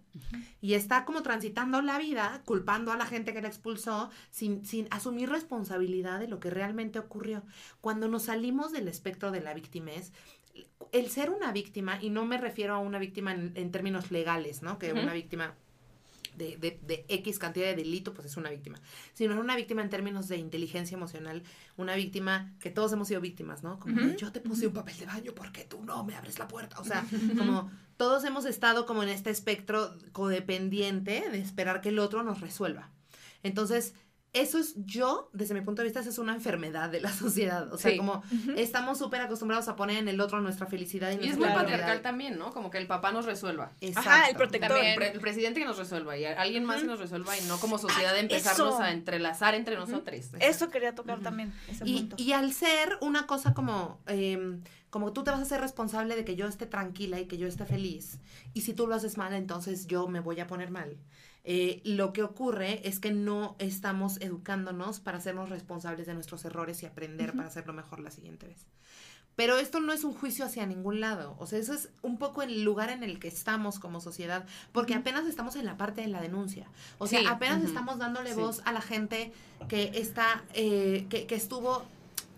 y 0.62 0.74
está 0.74 1.06
como 1.06 1.24
transitando 1.24 1.82
la 1.82 1.98
vida 1.98 2.42
culpando 2.46 2.92
a 2.92 2.98
la 2.98 3.06
gente 3.06 3.34
que 3.34 3.42
la 3.42 3.48
expulsó 3.48 4.10
sin, 4.30 4.66
sin 4.66 4.88
asumir 4.92 5.30
responsabilidad 5.30 6.20
de 6.20 6.28
lo 6.28 6.40
que 6.40 6.50
realmente 6.50 7.00
ocurrió. 7.00 7.44
Cuando 7.82 8.08
nos 8.08 8.24
salimos 8.24 8.72
del 8.72 8.88
espectro 8.88 9.32
de 9.32 9.42
la 9.42 9.54
victimez, 9.54 10.12
el 10.92 11.10
ser 11.10 11.30
una 11.30 11.52
víctima, 11.52 12.00
y 12.02 12.10
no 12.10 12.26
me 12.26 12.38
refiero 12.38 12.74
a 12.74 12.80
una 12.80 13.00
víctima 13.00 13.34
en, 13.34 13.52
en 13.56 13.72
términos 13.72 14.12
legales, 14.12 14.64
¿no? 14.64 14.80
Que 14.80 14.94
una 14.94 15.14
víctima 15.14 15.56
de, 16.38 16.58
de, 16.58 16.80
de 16.84 17.06
X 17.10 17.40
cantidad 17.40 17.66
de 17.66 17.76
delito, 17.76 18.14
pues 18.14 18.28
es 18.28 18.38
una 18.38 18.50
víctima. 18.50 18.80
Sino 19.14 19.40
una 19.40 19.56
víctima 19.56 19.82
en 19.82 19.90
términos 19.90 20.28
de 20.28 20.38
inteligencia 20.38 20.96
emocional, 20.96 21.44
una 21.76 21.96
víctima 21.96 22.54
que 22.60 22.70
todos 22.70 22.94
hemos 22.94 23.08
sido 23.08 23.22
víctimas, 23.22 23.64
¿no? 23.64 23.80
Como 23.80 23.96
Ujú. 24.00 24.16
yo 24.16 24.32
te 24.32 24.40
puse 24.40 24.68
un 24.68 24.74
papel 24.74 24.98
de 24.98 25.06
baño 25.06 25.34
porque 25.36 25.64
tú 25.64 25.84
no 25.84 26.04
me 26.04 26.16
abres 26.16 26.40
la 26.40 26.48
puerta. 26.48 26.80
O 26.80 26.84
sea, 26.84 27.06
como 27.38 27.70
todos 27.98 28.24
hemos 28.24 28.46
estado 28.46 28.86
como 28.86 29.04
en 29.04 29.10
este 29.10 29.30
espectro 29.30 29.94
codependiente 30.12 31.30
de 31.30 31.40
esperar 31.40 31.82
que 31.82 31.90
el 31.90 32.00
otro 32.00 32.24
nos 32.24 32.42
resuelva. 32.42 32.90
Entonces, 33.44 33.94
eso 34.42 34.58
es 34.58 34.74
yo, 34.78 35.30
desde 35.34 35.54
mi 35.54 35.62
punto 35.62 35.82
de 35.82 35.86
vista, 35.86 36.00
eso 36.00 36.10
es 36.10 36.18
una 36.18 36.34
enfermedad 36.34 36.90
de 36.90 37.02
la 37.02 37.12
sociedad. 37.14 37.72
O 37.74 37.78
sea, 37.78 37.92
Sí. 37.92 37.98
como 37.98 38.24
estamos 38.56 38.98
súper 38.98 39.22
acostumbrados 39.22 39.68
a 39.68 39.76
poner 39.76 39.98
en 39.98 40.08
el 40.08 40.20
otro 40.22 40.42
nuestra 40.42 40.66
felicidad 40.68 41.12
y, 41.12 41.26
Y 41.26 41.30
es 41.30 41.38
muy 41.38 41.48
patriarcal 41.50 42.02
también, 42.02 42.38
¿no? 42.38 42.52
Como 42.52 42.70
que 42.70 42.78
el 42.78 42.88
papá 42.88 43.12
nos 43.12 43.26
resuelva. 43.26 43.72
Exacto. 43.82 44.10
Ajá, 44.10 44.30
el 44.30 44.36
protector. 44.36 44.70
También, 44.72 44.96
pre- 44.96 45.12
el 45.12 45.20
presidente 45.20 45.60
que 45.60 45.66
nos 45.66 45.78
resuelva 45.78 46.18
y 46.18 46.26
alguien 46.26 46.66
más 46.66 46.82
que 46.82 46.88
nos 46.88 47.00
resuelva 47.00 47.38
y 47.38 47.42
no 47.44 47.58
como 47.60 47.78
sociedad 47.78 48.18
empezarnos 48.18 48.74
eso. 48.76 48.82
a 48.82 48.92
entrelazar 48.92 49.56
entre 49.56 49.76
nosotros. 49.76 50.32
Eso 50.40 50.70
quería 50.70 50.96
tocar 50.96 51.20
también, 51.22 51.54
ese 51.70 51.84
Y, 51.88 51.98
punto. 52.00 52.16
y 52.20 52.32
al 52.34 52.54
ser 52.54 52.98
una 53.02 53.28
cosa 53.28 53.54
como, 53.54 54.00
em, 54.08 54.62
como 54.90 55.12
tú 55.14 55.24
te 55.24 55.32
vas 55.32 55.40
a 55.42 55.46
ser 55.46 55.60
responsable 55.62 56.16
de 56.16 56.24
que 56.26 56.36
yo 56.36 56.48
esté 56.48 56.66
tranquila 56.66 57.20
y 57.20 57.26
que 57.26 57.38
yo 57.38 57.48
esté 57.48 57.66
feliz, 57.66 58.20
y 58.54 58.62
si 58.62 58.74
tú 58.74 58.88
lo 58.88 58.96
haces 58.96 59.18
mal, 59.18 59.34
entonces 59.34 59.88
yo 59.88 60.08
me 60.08 60.20
voy 60.20 60.40
a 60.40 60.48
poner 60.48 60.72
mal. 60.72 60.98
Eh, 61.50 61.80
lo 61.86 62.12
que 62.12 62.24
ocurre 62.24 62.86
es 62.86 63.00
que 63.00 63.12
no 63.12 63.56
estamos 63.58 64.20
educándonos 64.20 65.00
para 65.00 65.18
hacernos 65.20 65.50
responsables 65.50 66.06
de 66.06 66.14
nuestros 66.14 66.44
errores 66.44 66.84
y 66.84 66.88
aprender 66.88 67.32
para 67.34 67.48
hacerlo 67.48 67.72
mejor 67.72 68.02
la 68.02 68.12
siguiente 68.12 68.48
vez. 68.48 68.66
Pero 69.38 69.58
esto 69.58 69.80
no 69.80 69.94
es 69.94 70.04
un 70.04 70.14
juicio 70.14 70.44
hacia 70.46 70.66
ningún 70.66 71.00
lado. 71.00 71.36
O 71.40 71.46
sea, 71.46 71.60
eso 71.60 71.74
es 71.74 71.90
un 72.02 72.18
poco 72.18 72.42
el 72.42 72.64
lugar 72.64 72.90
en 72.90 73.02
el 73.04 73.18
que 73.20 73.28
estamos 73.30 73.80
como 73.80 74.02
sociedad, 74.02 74.46
porque 74.74 74.94
apenas 74.94 75.26
estamos 75.26 75.56
en 75.56 75.66
la 75.66 75.78
parte 75.78 76.02
de 76.02 76.08
la 76.08 76.20
denuncia. 76.22 76.68
O 76.98 77.08
sea, 77.08 77.20
Sí. 77.22 77.26
apenas 77.30 77.64
estamos 77.64 77.98
dándole 77.98 78.34
Sí. 78.34 78.40
voz 78.42 78.62
a 78.66 78.74
la 78.74 78.82
gente 78.82 79.32
que 79.70 79.92
está, 79.94 80.44
eh, 80.54 81.06
que, 81.10 81.28
que 81.28 81.36
estuvo 81.36 81.86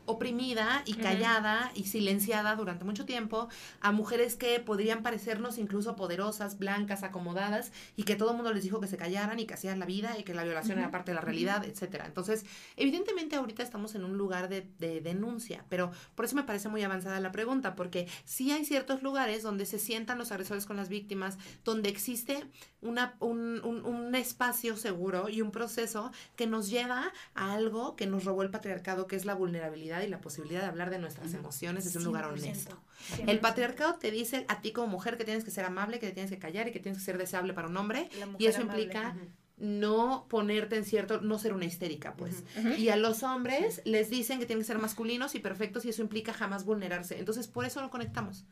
oprimida 0.09 0.83
y 0.85 0.93
callada 1.03 1.71
y 1.75 1.83
silenciada 1.85 2.55
durante 2.55 2.83
mucho 2.83 3.05
tiempo, 3.05 3.47
a 3.81 3.91
mujeres 3.91 4.35
que 4.35 4.59
podrían 4.59 5.03
parecernos 5.03 5.57
incluso 5.57 5.95
poderosas, 5.95 6.57
blancas, 6.57 7.03
acomodadas, 7.03 7.71
y 7.95 8.03
que 8.03 8.15
todo 8.15 8.31
el 8.31 8.35
mundo 8.37 8.51
les 8.53 8.63
dijo 8.63 8.79
que 8.79 8.87
se 8.87 8.97
callaran 8.97 9.39
y 9.39 9.45
que 9.45 9.53
hacían 9.53 9.79
la 9.79 9.85
vida 9.85 10.17
y 10.17 10.23
que 10.23 10.33
la 10.33 10.43
violación 10.43 10.79
era 10.79 10.91
parte 10.91 11.11
de 11.11 11.15
la 11.15 11.21
realidad, 11.21 11.63
etcétera. 11.65 12.05
Entonces, 12.05 12.45
evidentemente 12.77 13.35
ahorita 13.35 13.63
estamos 13.63 13.95
en 13.95 14.03
un 14.03 14.17
lugar 14.17 14.49
de, 14.49 14.67
de 14.79 15.01
denuncia, 15.01 15.63
pero 15.69 15.91
por 16.15 16.25
eso 16.25 16.35
me 16.35 16.43
parece 16.43 16.69
muy 16.69 16.83
avanzada 16.83 17.19
la 17.19 17.31
pregunta, 17.31 17.75
porque 17.75 18.07
sí 18.25 18.51
hay 18.51 18.65
ciertos 18.65 19.03
lugares 19.03 19.43
donde 19.43 19.65
se 19.65 19.79
sientan 19.79 20.17
los 20.17 20.31
agresores 20.31 20.65
con 20.65 20.77
las 20.77 20.89
víctimas, 20.89 21.37
donde 21.63 21.89
existe 21.89 22.45
una, 22.81 23.15
un, 23.19 23.61
un- 23.63 23.85
un 23.85 24.15
espacio 24.15 24.77
seguro 24.77 25.29
y 25.29 25.41
un 25.41 25.51
proceso 25.51 26.11
que 26.35 26.47
nos 26.47 26.69
lleva 26.69 27.11
a 27.35 27.53
algo 27.53 27.95
que 27.95 28.07
nos 28.07 28.23
robó 28.25 28.43
el 28.43 28.49
patriarcado, 28.49 29.05
que 29.07 29.15
es 29.15 29.25
la 29.25 29.33
vulnerabilidad 29.35 29.98
y 30.03 30.09
la 30.09 30.21
posibilidad 30.21 30.61
de 30.61 30.67
hablar 30.67 30.89
de 30.89 30.99
nuestras 30.99 31.33
emociones 31.33 31.85
desde 31.85 31.99
un 31.99 32.05
lugar 32.05 32.25
100%, 32.25 32.31
honesto. 32.33 32.81
100%. 33.17 33.29
El 33.29 33.39
patriarcado 33.39 33.95
te 33.95 34.11
dice 34.11 34.45
a 34.47 34.61
ti 34.61 34.71
como 34.71 34.87
mujer 34.87 35.17
que 35.17 35.25
tienes 35.25 35.43
que 35.43 35.51
ser 35.51 35.65
amable, 35.65 35.99
que 35.99 36.07
te 36.07 36.13
tienes 36.13 36.31
que 36.31 36.39
callar 36.39 36.67
y 36.67 36.71
que 36.71 36.79
tienes 36.79 36.99
que 36.99 37.05
ser 37.05 37.17
deseable 37.17 37.53
para 37.53 37.67
un 37.67 37.77
hombre. 37.77 38.09
Y 38.37 38.45
eso 38.45 38.61
amable. 38.61 38.83
implica 38.83 39.15
no 39.59 40.25
ponerte 40.29 40.77
en 40.77 40.85
cierto, 40.85 41.19
no 41.21 41.37
ser 41.37 41.53
una 41.53 41.65
histérica, 41.65 42.15
pues. 42.15 42.43
Y 42.77 42.89
a 42.89 42.95
los 42.95 43.23
hombres 43.23 43.81
les 43.85 44.09
dicen 44.09 44.39
que 44.39 44.45
tienen 44.45 44.61
que 44.63 44.67
ser 44.67 44.79
masculinos 44.79 45.35
y 45.35 45.39
perfectos 45.39 45.85
y 45.85 45.89
eso 45.89 46.01
implica 46.01 46.33
jamás 46.33 46.63
vulnerarse. 46.63 47.19
Entonces, 47.19 47.47
por 47.47 47.65
eso 47.65 47.81
no 47.81 47.89
conectamos. 47.89 48.45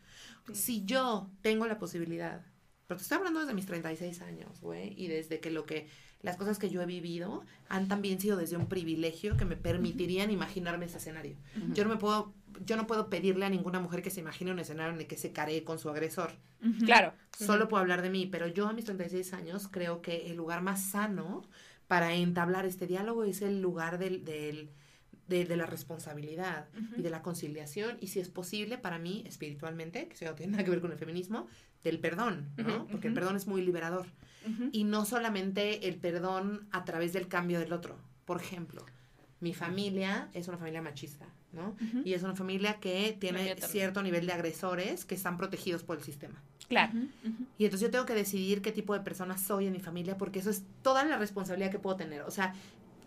Si 0.53 0.83
yo 0.83 1.29
tengo 1.41 1.65
la 1.65 1.79
posibilidad, 1.79 2.45
pero 2.87 2.97
te 2.97 3.03
estoy 3.03 3.17
hablando 3.17 3.39
desde 3.39 3.53
mis 3.53 3.65
36 3.65 4.21
años, 4.21 4.61
güey, 4.61 4.93
y 5.01 5.07
desde 5.07 5.39
que 5.39 5.49
lo 5.49 5.65
que, 5.65 5.87
las 6.21 6.35
cosas 6.37 6.57
que 6.59 6.69
yo 6.69 6.81
he 6.81 6.85
vivido 6.85 7.43
han 7.69 7.87
también 7.87 8.19
sido 8.19 8.37
desde 8.37 8.57
un 8.57 8.67
privilegio 8.67 9.37
que 9.37 9.45
me 9.45 9.55
permitirían 9.55 10.31
imaginarme 10.31 10.85
ese 10.85 10.97
escenario. 10.97 11.35
Yo 11.73 11.83
no 11.83 11.89
me 11.91 11.97
puedo, 11.97 12.33
yo 12.65 12.75
no 12.75 12.87
puedo 12.87 13.09
pedirle 13.09 13.45
a 13.45 13.49
ninguna 13.49 13.79
mujer 13.79 14.01
que 14.01 14.09
se 14.09 14.19
imagine 14.21 14.51
un 14.51 14.59
escenario 14.59 14.93
en 14.93 14.99
el 14.99 15.07
que 15.07 15.17
se 15.17 15.31
caree 15.31 15.63
con 15.63 15.77
su 15.79 15.89
agresor. 15.89 16.31
Claro. 16.85 17.13
Solo 17.37 17.67
puedo 17.67 17.81
hablar 17.81 18.01
de 18.01 18.09
mí, 18.09 18.25
pero 18.25 18.47
yo 18.47 18.67
a 18.67 18.73
mis 18.73 18.85
36 18.85 19.33
años 19.33 19.67
creo 19.69 20.01
que 20.01 20.31
el 20.31 20.37
lugar 20.37 20.61
más 20.63 20.83
sano 20.89 21.43
para 21.87 22.13
entablar 22.15 22.65
este 22.65 22.87
diálogo 22.87 23.23
es 23.23 23.41
el 23.41 23.61
lugar 23.61 23.97
del, 23.99 24.25
del- 24.25 24.69
de, 25.27 25.45
de 25.45 25.57
la 25.57 25.65
responsabilidad 25.65 26.67
y 26.97 27.01
de 27.01 27.09
la 27.09 27.21
conciliación 27.21 27.97
y 28.01 28.07
si 28.07 28.19
es 28.19 28.29
posible 28.29 28.77
para 28.77 28.99
mí 28.99 29.23
espiritualmente, 29.27 30.07
que 30.07 30.13
eso 30.13 30.25
no 30.25 30.35
tiene 30.35 30.53
nada 30.53 30.63
que 30.63 30.71
ver 30.71 30.81
con 30.81 30.91
el 30.91 30.97
feminismo, 30.97 31.47
del 31.83 31.99
perdón, 31.99 32.49
¿no? 32.57 32.87
Porque 32.87 33.07
el 33.07 33.13
perdón 33.13 33.35
es 33.35 33.47
muy 33.47 33.61
liberador 33.61 34.07
y 34.71 34.83
no 34.83 35.05
solamente 35.05 35.87
el 35.87 35.95
perdón 35.95 36.67
a 36.71 36.85
través 36.85 37.13
del 37.13 37.27
cambio 37.27 37.59
del 37.59 37.73
otro. 37.73 37.97
Por 38.25 38.41
ejemplo, 38.41 38.85
mi 39.39 39.53
familia 39.53 40.29
es 40.33 40.47
una 40.47 40.57
familia 40.57 40.81
machista, 40.81 41.25
¿no? 41.53 41.75
Y 42.03 42.13
es 42.13 42.23
una 42.23 42.35
familia 42.35 42.79
que 42.79 43.15
tiene 43.19 43.55
cierto 43.57 44.01
nivel 44.01 44.25
de 44.25 44.33
agresores 44.33 45.05
que 45.05 45.15
están 45.15 45.37
protegidos 45.37 45.83
por 45.83 45.97
el 45.97 46.03
sistema. 46.03 46.41
Claro. 46.67 46.93
Y 47.57 47.65
entonces 47.65 47.87
yo 47.87 47.91
tengo 47.91 48.05
que 48.05 48.13
decidir 48.13 48.61
qué 48.61 48.71
tipo 48.71 48.93
de 48.93 48.99
persona 48.99 49.37
soy 49.37 49.67
en 49.67 49.73
mi 49.73 49.79
familia 49.79 50.17
porque 50.17 50.39
eso 50.39 50.49
es 50.49 50.63
toda 50.81 51.05
la 51.05 51.17
responsabilidad 51.17 51.71
que 51.71 51.79
puedo 51.79 51.95
tener. 51.95 52.21
O 52.23 52.31
sea, 52.31 52.53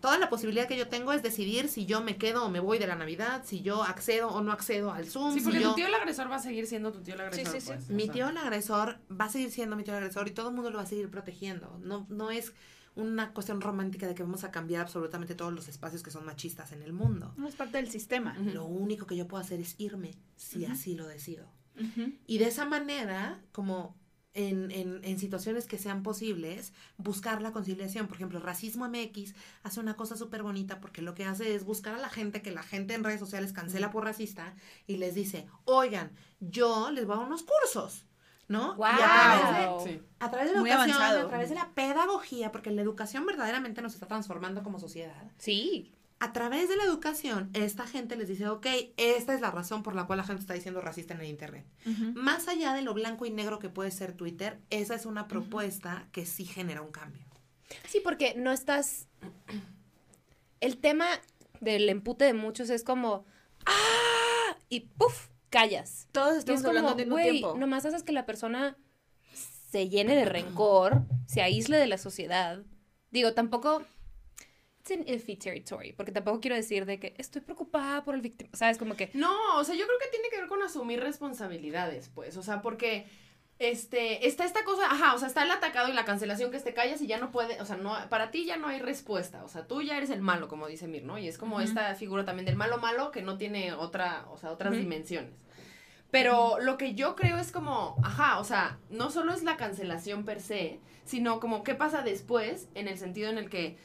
toda 0.01 0.17
la 0.17 0.29
posibilidad 0.29 0.67
que 0.67 0.77
yo 0.77 0.87
tengo 0.87 1.13
es 1.13 1.23
decidir 1.23 1.69
si 1.69 1.85
yo 1.85 2.01
me 2.01 2.17
quedo 2.17 2.45
o 2.45 2.49
me 2.49 2.59
voy 2.59 2.79
de 2.79 2.87
la 2.87 2.95
Navidad, 2.95 3.43
si 3.45 3.61
yo 3.61 3.83
accedo 3.83 4.29
o 4.29 4.41
no 4.41 4.51
accedo 4.51 4.91
al 4.91 5.05
Zoom. 5.05 5.33
Sí, 5.33 5.39
si 5.39 5.45
porque 5.45 5.61
yo... 5.61 5.69
tu 5.69 5.75
tío 5.75 5.87
el 5.87 5.93
agresor 5.93 6.29
va 6.29 6.35
a 6.35 6.39
seguir 6.39 6.67
siendo 6.67 6.91
tu 6.91 7.01
tío 7.01 7.13
el 7.13 7.21
agresor. 7.21 7.53
sí, 7.53 7.61
sí. 7.61 7.67
pues, 7.67 7.89
o 7.89 7.93
Mi 7.93 8.09
tío 8.09 8.27
el 8.27 8.37
agresor 8.37 8.97
va 9.09 9.25
a 9.25 9.29
seguir 9.29 9.51
siendo 9.51 9.75
mi 9.75 9.83
tío 9.83 9.93
el 9.93 9.99
agresor 9.99 10.27
y 10.27 10.31
todo 10.31 10.49
el 10.49 10.55
mundo 10.55 10.71
lo 10.71 10.77
va 10.77 10.83
a 10.83 10.87
seguir 10.87 11.09
protegiendo. 11.09 11.79
No, 11.83 12.07
no 12.09 12.31
es 12.31 12.51
una 12.95 13.31
cuestión 13.33 13.61
romántica 13.61 14.07
de 14.07 14.15
que 14.15 14.23
vamos 14.23 14.43
a 14.43 14.51
cambiar 14.51 14.81
absolutamente 14.81 15.35
todos 15.35 15.53
los 15.53 15.67
espacios 15.67 16.03
que 16.03 16.11
son 16.11 16.25
machistas 16.25 16.71
en 16.71 16.81
el 16.81 16.91
mundo. 16.91 17.33
No 17.37 17.47
es 17.47 17.55
parte 17.55 17.77
del 17.77 17.89
sistema. 17.89 18.37
Lo 18.37 18.65
único 18.65 19.05
que 19.05 19.15
yo 19.15 19.27
puedo 19.27 19.41
hacer 19.41 19.61
es 19.61 19.75
irme, 19.77 20.15
si 20.35 20.65
así 20.65 20.95
lo 20.95 21.07
decido. 21.07 21.47
Y 22.27 22.37
de 22.37 22.45
esa 22.45 22.65
manera, 22.65 23.39
como 23.51 23.95
en, 24.33 24.71
en, 24.71 25.01
en 25.03 25.19
situaciones 25.19 25.65
que 25.65 25.77
sean 25.77 26.03
posibles, 26.03 26.73
buscar 26.97 27.41
la 27.41 27.51
conciliación. 27.51 28.07
Por 28.07 28.15
ejemplo, 28.17 28.39
Racismo 28.39 28.87
MX 28.87 29.33
hace 29.63 29.79
una 29.79 29.95
cosa 29.95 30.15
súper 30.15 30.41
bonita 30.43 30.79
porque 30.79 31.01
lo 31.01 31.13
que 31.13 31.25
hace 31.25 31.53
es 31.55 31.65
buscar 31.65 31.95
a 31.95 31.99
la 31.99 32.09
gente 32.09 32.41
que 32.41 32.51
la 32.51 32.63
gente 32.63 32.93
en 32.93 33.03
redes 33.03 33.19
sociales 33.19 33.51
cancela 33.53 33.91
por 33.91 34.05
racista 34.05 34.55
y 34.87 34.97
les 34.97 35.15
dice, 35.15 35.47
oigan, 35.65 36.11
yo 36.39 36.91
les 36.91 37.05
voy 37.05 37.15
a 37.15 37.19
dar 37.19 37.27
unos 37.27 37.43
cursos, 37.43 38.05
¿no? 38.47 38.75
Y 38.77 38.83
a 38.83 38.97
través 38.97 39.57
de, 39.59 39.67
Wow. 39.67 39.85
Sí. 39.85 40.01
a 40.19 40.29
través 40.31 40.47
de 40.49 40.53
la 40.55 40.59
Muy 40.61 40.69
educación, 40.69 40.97
avanzado. 40.97 41.25
a 41.25 41.29
través 41.29 41.49
de 41.49 41.55
la 41.55 41.69
pedagogía, 41.73 42.51
porque 42.51 42.71
la 42.71 42.81
educación 42.81 43.25
verdaderamente 43.25 43.81
nos 43.81 43.93
está 43.93 44.07
transformando 44.07 44.63
como 44.63 44.79
sociedad. 44.79 45.31
Sí. 45.37 45.93
A 46.21 46.33
través 46.33 46.69
de 46.69 46.77
la 46.77 46.83
educación, 46.83 47.49
esta 47.53 47.87
gente 47.87 48.15
les 48.15 48.27
dice, 48.27 48.47
ok, 48.47 48.67
esta 48.97 49.33
es 49.33 49.41
la 49.41 49.51
razón 49.51 49.83
por 49.83 49.95
la 49.95 50.05
cual 50.05 50.17
la 50.17 50.23
gente 50.23 50.41
está 50.41 50.53
diciendo 50.53 50.79
racista 50.79 51.13
en 51.13 51.21
el 51.21 51.27
Internet. 51.27 51.65
Más 52.13 52.47
allá 52.47 52.73
de 52.73 52.83
lo 52.83 52.93
blanco 52.93 53.25
y 53.25 53.31
negro 53.31 53.59
que 53.59 53.69
puede 53.69 53.91
ser 53.91 54.13
Twitter, 54.13 54.59
esa 54.69 54.95
es 54.95 55.05
una 55.05 55.27
propuesta 55.27 56.07
que 56.11 56.25
sí 56.25 56.45
genera 56.45 56.81
un 56.81 56.91
cambio. 56.91 57.25
Sí, 57.87 58.01
porque 58.03 58.35
no 58.35 58.51
estás. 58.51 59.07
El 60.59 60.77
tema 60.77 61.07
del 61.59 61.89
empute 61.89 62.25
de 62.25 62.33
muchos 62.33 62.69
es 62.69 62.83
como. 62.83 63.25
¡Ah! 63.65 64.57
Y 64.69 64.81
¡puf! 64.81 65.31
callas. 65.51 66.07
Todos 66.11 66.37
estamos 66.37 66.61
es 66.61 66.67
hablando 66.67 66.95
mismo 66.95 67.13
güey, 67.13 67.31
tiempo. 67.31 67.55
nomás 67.57 67.85
haces 67.85 68.01
que 68.01 68.13
la 68.13 68.25
persona 68.25 68.77
se 69.69 69.89
llene 69.89 70.15
de 70.15 70.25
rencor, 70.25 71.03
se 71.27 71.41
aísle 71.43 71.77
de 71.77 71.87
la 71.87 71.99
sociedad. 71.99 72.63
Digo, 73.11 73.33
tampoco. 73.33 73.83
It's 74.81 74.91
an 74.91 75.07
iffy 75.07 75.35
territory, 75.35 75.93
porque 75.93 76.11
tampoco 76.11 76.39
quiero 76.39 76.55
decir 76.55 76.87
de 76.87 76.99
que 76.99 77.13
estoy 77.19 77.41
preocupada 77.41 78.03
por 78.03 78.15
el 78.15 78.21
víctima. 78.21 78.49
¿Sabes? 78.53 78.79
Como 78.79 78.95
que. 78.95 79.11
No, 79.13 79.57
o 79.57 79.63
sea, 79.63 79.75
yo 79.75 79.85
creo 79.85 79.99
que 79.99 80.07
tiene 80.07 80.29
que 80.29 80.37
ver 80.39 80.47
con 80.47 80.63
asumir 80.63 80.99
responsabilidades, 80.99 82.09
pues. 82.09 82.35
O 82.35 82.41
sea, 82.41 82.63
porque 82.63 83.05
este, 83.59 84.25
está 84.27 84.43
esta 84.43 84.63
cosa, 84.63 84.87
ajá, 84.89 85.13
o 85.13 85.19
sea, 85.19 85.27
está 85.27 85.43
el 85.43 85.51
atacado 85.51 85.87
y 85.87 85.93
la 85.93 86.03
cancelación 86.03 86.49
que 86.49 86.59
te 86.59 86.73
callas 86.73 86.99
y 86.99 87.05
ya 87.05 87.19
no 87.19 87.31
puede, 87.31 87.61
o 87.61 87.65
sea, 87.65 87.77
no, 87.77 87.95
para 88.09 88.31
ti 88.31 88.43
ya 88.43 88.57
no 88.57 88.65
hay 88.65 88.79
respuesta. 88.79 89.43
O 89.43 89.47
sea, 89.47 89.67
tú 89.67 89.83
ya 89.83 89.97
eres 89.97 90.09
el 90.09 90.21
malo, 90.21 90.47
como 90.47 90.65
dice 90.65 90.87
Mir, 90.87 91.03
¿no? 91.03 91.19
Y 91.19 91.27
es 91.27 91.37
como 91.37 91.61
esta 91.61 91.93
figura 91.93 92.25
también 92.25 92.47
del 92.47 92.55
malo 92.55 92.79
malo 92.79 93.11
que 93.11 93.21
no 93.21 93.37
tiene 93.37 93.73
otra, 93.73 94.25
o 94.31 94.37
sea, 94.37 94.51
otras 94.51 94.75
dimensiones. 94.75 95.35
Pero 96.09 96.57
lo 96.59 96.77
que 96.79 96.95
yo 96.95 97.15
creo 97.15 97.37
es 97.37 97.51
como, 97.51 97.97
ajá, 98.03 98.39
o 98.39 98.43
sea, 98.43 98.79
no 98.89 99.11
solo 99.11 99.31
es 99.31 99.43
la 99.43 99.57
cancelación 99.57 100.25
per 100.25 100.41
se, 100.41 100.79
sino 101.05 101.39
como 101.39 101.63
qué 101.63 101.75
pasa 101.75 102.01
después 102.01 102.67
en 102.73 102.87
el 102.87 102.97
sentido 102.97 103.29
en 103.29 103.37
el 103.37 103.47
que, 103.47 103.77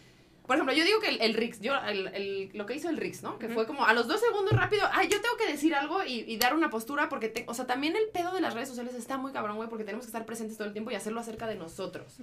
por 0.46 0.56
ejemplo, 0.56 0.74
yo 0.74 0.84
digo 0.84 1.00
que 1.00 1.08
el, 1.08 1.20
el 1.20 1.34
Rix, 1.34 1.60
yo, 1.60 1.74
el, 1.88 2.06
el- 2.08 2.50
lo 2.54 2.66
que 2.66 2.74
hizo 2.74 2.88
el 2.88 2.96
Rix, 2.96 3.22
¿no? 3.22 3.38
Que 3.38 3.48
fue 3.48 3.66
como 3.66 3.84
a 3.86 3.92
los 3.92 4.06
dos 4.08 4.20
segundos 4.20 4.52
rápido, 4.52 4.86
ay, 4.92 5.08
yo 5.08 5.20
tengo 5.20 5.36
que 5.36 5.46
decir 5.46 5.74
algo 5.74 6.04
y, 6.04 6.20
y 6.26 6.36
dar 6.38 6.54
una 6.54 6.70
postura 6.70 7.08
porque, 7.08 7.28
te- 7.28 7.44
o 7.48 7.54
sea, 7.54 7.66
también 7.66 7.96
el 7.96 8.08
pedo 8.08 8.32
de 8.32 8.40
las 8.40 8.54
redes 8.54 8.68
sociales 8.68 8.94
está 8.94 9.18
muy 9.18 9.32
cabrón, 9.32 9.56
güey, 9.56 9.68
porque 9.68 9.84
tenemos 9.84 10.04
que 10.06 10.08
estar 10.10 10.24
presentes 10.24 10.56
todo 10.56 10.66
el 10.68 10.72
tiempo 10.72 10.90
y 10.90 10.94
hacerlo 10.94 11.20
acerca 11.20 11.46
de 11.46 11.56
nosotros. 11.56 12.16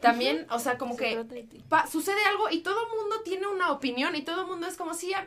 También, 0.00 0.46
o 0.50 0.58
sea, 0.58 0.78
como 0.78 0.94
Se 0.96 0.98
que 1.00 1.14
pa- 1.68 1.86
sucede 1.86 2.22
algo 2.24 2.50
y 2.50 2.60
todo 2.60 2.76
el 2.84 2.98
mundo 2.98 3.20
tiene 3.22 3.46
una 3.46 3.70
opinión 3.72 4.14
y 4.16 4.22
todo 4.22 4.42
el 4.42 4.46
mundo 4.46 4.66
es 4.66 4.76
como, 4.76 4.94
sí, 4.94 5.12
a- 5.14 5.26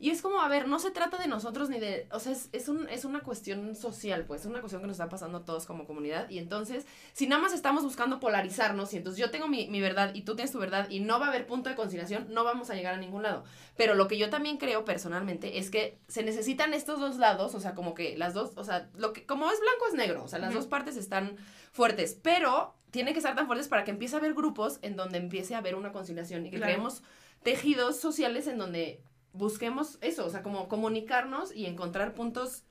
y 0.00 0.10
es 0.10 0.22
como, 0.22 0.40
a 0.40 0.48
ver, 0.48 0.68
no 0.68 0.78
se 0.78 0.90
trata 0.92 1.18
de 1.18 1.26
nosotros 1.26 1.68
ni 1.70 1.80
de, 1.80 2.08
o 2.12 2.20
sea, 2.20 2.32
es, 2.32 2.48
es, 2.52 2.68
un, 2.68 2.88
es 2.88 3.04
una 3.04 3.20
cuestión 3.20 3.74
social, 3.74 4.24
pues, 4.26 4.42
es 4.42 4.46
una 4.46 4.60
cuestión 4.60 4.80
que 4.80 4.86
nos 4.86 4.94
está 4.94 5.08
pasando 5.08 5.38
a 5.38 5.44
todos 5.44 5.66
como 5.66 5.86
comunidad 5.86 6.30
y 6.30 6.38
entonces, 6.38 6.86
si 7.12 7.26
nada 7.26 7.42
más 7.42 7.52
estamos 7.52 7.82
buscando 7.82 8.20
polarizarnos 8.20 8.94
y 8.94 8.98
entonces 8.98 9.18
yo 9.20 9.30
tengo 9.30 9.48
mi, 9.48 9.66
mi 9.68 9.80
verdad 9.80 10.14
y 10.14 10.22
tú 10.22 10.36
tienes 10.36 10.52
tu 10.52 10.58
verdad 10.58 10.88
y 10.88 11.00
no 11.00 11.18
va 11.18 11.26
a 11.26 11.28
haber 11.30 11.46
punto 11.46 11.68
de 11.68 11.74
conciliación, 11.76 12.26
no 12.30 12.44
vamos 12.44 12.70
a 12.70 12.74
llegar 12.74 12.94
a 12.94 12.98
ningún 12.98 13.22
lado. 13.24 13.42
Pero 13.76 13.94
lo 13.94 14.06
que 14.06 14.18
yo 14.18 14.30
también 14.30 14.56
creo 14.56 14.84
personalmente 14.84 15.58
es 15.58 15.70
que 15.70 15.98
se 16.08 16.22
necesitan 16.22 16.74
estos 16.74 17.00
dos 17.00 17.16
lados, 17.16 17.54
o 17.54 17.60
sea, 17.60 17.74
como 17.74 17.94
que 17.94 18.16
las 18.16 18.34
dos, 18.34 18.52
o 18.56 18.62
sea, 18.64 18.88
lo 18.96 19.12
que, 19.12 19.26
como 19.26 19.50
es 19.50 19.58
blanco 19.60 19.86
es 19.88 19.94
negro, 19.94 20.22
o 20.22 20.28
sea, 20.28 20.38
las 20.38 20.54
dos 20.54 20.66
partes 20.66 20.96
están 20.96 21.36
fuertes, 21.72 22.18
pero 22.22 22.74
tiene 22.90 23.12
que 23.12 23.18
estar 23.18 23.34
tan 23.34 23.46
fuertes 23.46 23.68
para 23.68 23.84
que 23.84 23.90
empiece 23.90 24.14
a 24.14 24.18
haber 24.20 24.34
grupos 24.34 24.78
en 24.82 24.96
donde 24.96 25.18
empiece 25.18 25.54
a 25.54 25.58
haber 25.58 25.74
una 25.74 25.92
conciliación 25.92 26.46
y 26.46 26.50
que 26.50 26.56
Claro. 26.56 26.72
creemos 26.72 27.02
tejidos 27.42 28.00
sociales 28.00 28.46
en 28.46 28.58
donde 28.58 29.02
busquemos 29.32 29.98
eso, 30.00 30.26
o 30.26 30.30
sea, 30.30 30.42
como 30.42 30.68
comunicarnos 30.68 31.54
y 31.54 31.66
encontrar 31.66 32.14
puntos 32.14 32.64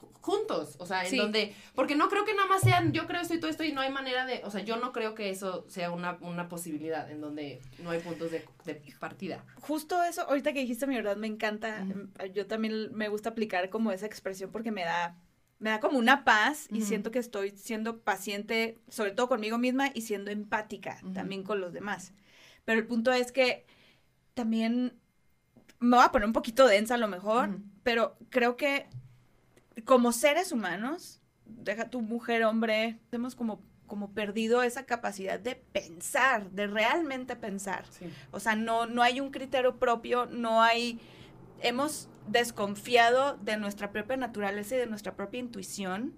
ju- 0.00 0.12
juntos, 0.20 0.76
o 0.78 0.86
sea, 0.86 1.04
en 1.04 1.10
Sí. 1.10 1.16
donde, 1.16 1.54
porque 1.74 1.94
no 1.96 2.08
creo 2.08 2.24
que 2.24 2.34
nada 2.34 2.48
más 2.48 2.60
sean 2.62 2.92
yo 2.92 3.06
creo 3.06 3.20
esto 3.22 3.34
y 3.34 3.40
todo 3.40 3.50
esto 3.50 3.64
y 3.64 3.72
no 3.72 3.80
hay 3.80 3.90
manera 3.90 4.26
de, 4.26 4.42
o 4.44 4.50
sea, 4.50 4.60
yo 4.62 4.76
no 4.76 4.92
creo 4.92 5.14
que 5.14 5.30
eso 5.30 5.64
sea 5.68 5.90
una, 5.90 6.18
una 6.20 6.48
posibilidad 6.48 7.10
en 7.10 7.20
donde 7.20 7.60
no 7.82 7.90
hay 7.90 8.00
puntos 8.00 8.30
de, 8.30 8.44
de 8.64 8.82
partida. 9.00 9.44
Justo 9.60 10.02
eso, 10.02 10.22
ahorita 10.28 10.52
que 10.52 10.60
dijiste 10.60 10.86
mi 10.86 10.96
verdad, 10.96 11.16
me 11.16 11.26
encanta. 11.28 11.84
Yo 12.34 12.46
también 12.46 12.94
me 12.94 13.08
gusta 13.08 13.30
aplicar 13.30 13.70
como 13.70 13.90
esa 13.92 14.06
expresión 14.06 14.50
porque 14.52 14.70
me 14.70 14.84
da, 14.84 15.16
me 15.58 15.70
da 15.70 15.80
como 15.80 15.98
una 15.98 16.24
paz 16.24 16.68
y 16.70 16.82
siento 16.82 17.10
que 17.10 17.18
estoy 17.18 17.50
siendo 17.52 18.00
paciente, 18.00 18.78
sobre 18.88 19.12
todo 19.12 19.28
conmigo 19.28 19.56
misma 19.58 19.90
y 19.94 20.02
siendo 20.02 20.30
empática 20.30 21.00
también 21.14 21.42
con 21.42 21.60
los 21.60 21.72
demás. 21.72 22.12
Pero 22.66 22.78
el 22.80 22.86
punto 22.86 23.12
es 23.12 23.32
que 23.32 23.64
también 24.34 24.98
me 25.78 25.96
voy 25.96 26.04
a 26.04 26.12
poner 26.12 26.26
un 26.26 26.32
poquito 26.32 26.66
densa 26.66 26.94
a 26.94 26.98
lo 26.98 27.08
mejor, 27.08 27.58
pero 27.82 28.16
creo 28.30 28.56
que 28.56 28.86
como 29.84 30.12
seres 30.12 30.52
humanos, 30.52 31.20
deja 31.44 31.90
tu 31.90 32.00
mujer, 32.00 32.44
hombre, 32.44 32.98
hemos 33.12 33.34
como, 33.34 33.60
como 33.86 34.12
perdido 34.12 34.62
esa 34.62 34.86
capacidad 34.86 35.38
de 35.38 35.54
pensar, 35.54 36.50
de 36.50 36.66
realmente 36.66 37.36
pensar. 37.36 37.84
Sí. 37.90 38.06
O 38.30 38.40
sea, 38.40 38.56
no, 38.56 38.86
no 38.86 39.02
hay 39.02 39.20
un 39.20 39.30
criterio 39.30 39.76
propio, 39.78 40.26
no 40.26 40.62
hay... 40.62 41.00
Hemos 41.62 42.08
desconfiado 42.28 43.36
de 43.38 43.56
nuestra 43.56 43.92
propia 43.92 44.16
naturaleza 44.16 44.74
y 44.74 44.78
de 44.78 44.86
nuestra 44.86 45.14
propia 45.14 45.40
intuición 45.40 46.14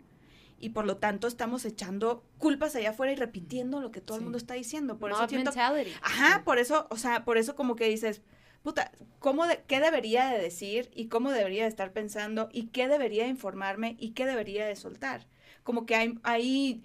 y 0.60 0.70
por 0.70 0.84
lo 0.84 0.96
tanto 0.96 1.28
estamos 1.28 1.64
echando 1.64 2.24
culpas 2.38 2.74
allá 2.74 2.90
afuera 2.90 3.12
y 3.12 3.16
repitiendo 3.16 3.80
lo 3.80 3.92
que 3.92 4.00
todo 4.00 4.16
el 4.18 4.24
mundo 4.24 4.38
está 4.38 4.54
diciendo. 4.54 4.98
Por 4.98 5.12
eso 5.12 5.28
siento... 5.28 5.50
mentality. 5.50 5.92
Ajá, 6.02 6.42
por 6.44 6.58
eso, 6.58 6.88
o 6.90 6.96
sea, 6.96 7.24
por 7.24 7.38
eso 7.38 7.54
como 7.54 7.76
que 7.76 7.88
dices, 7.88 8.22
puta, 8.68 8.92
¿cómo 9.18 9.46
de- 9.46 9.62
¿qué 9.66 9.80
debería 9.80 10.28
de 10.28 10.38
decir 10.42 10.90
y 10.94 11.08
cómo 11.08 11.30
debería 11.32 11.62
de 11.62 11.70
estar 11.70 11.90
pensando 11.92 12.50
y 12.52 12.66
qué 12.66 12.86
debería 12.86 13.24
de 13.24 13.30
informarme 13.30 13.96
y 13.98 14.10
qué 14.10 14.26
debería 14.26 14.66
de 14.66 14.76
soltar? 14.76 15.26
Como 15.62 15.86
que 15.86 15.96
hay, 15.96 16.18
ahí 16.22 16.82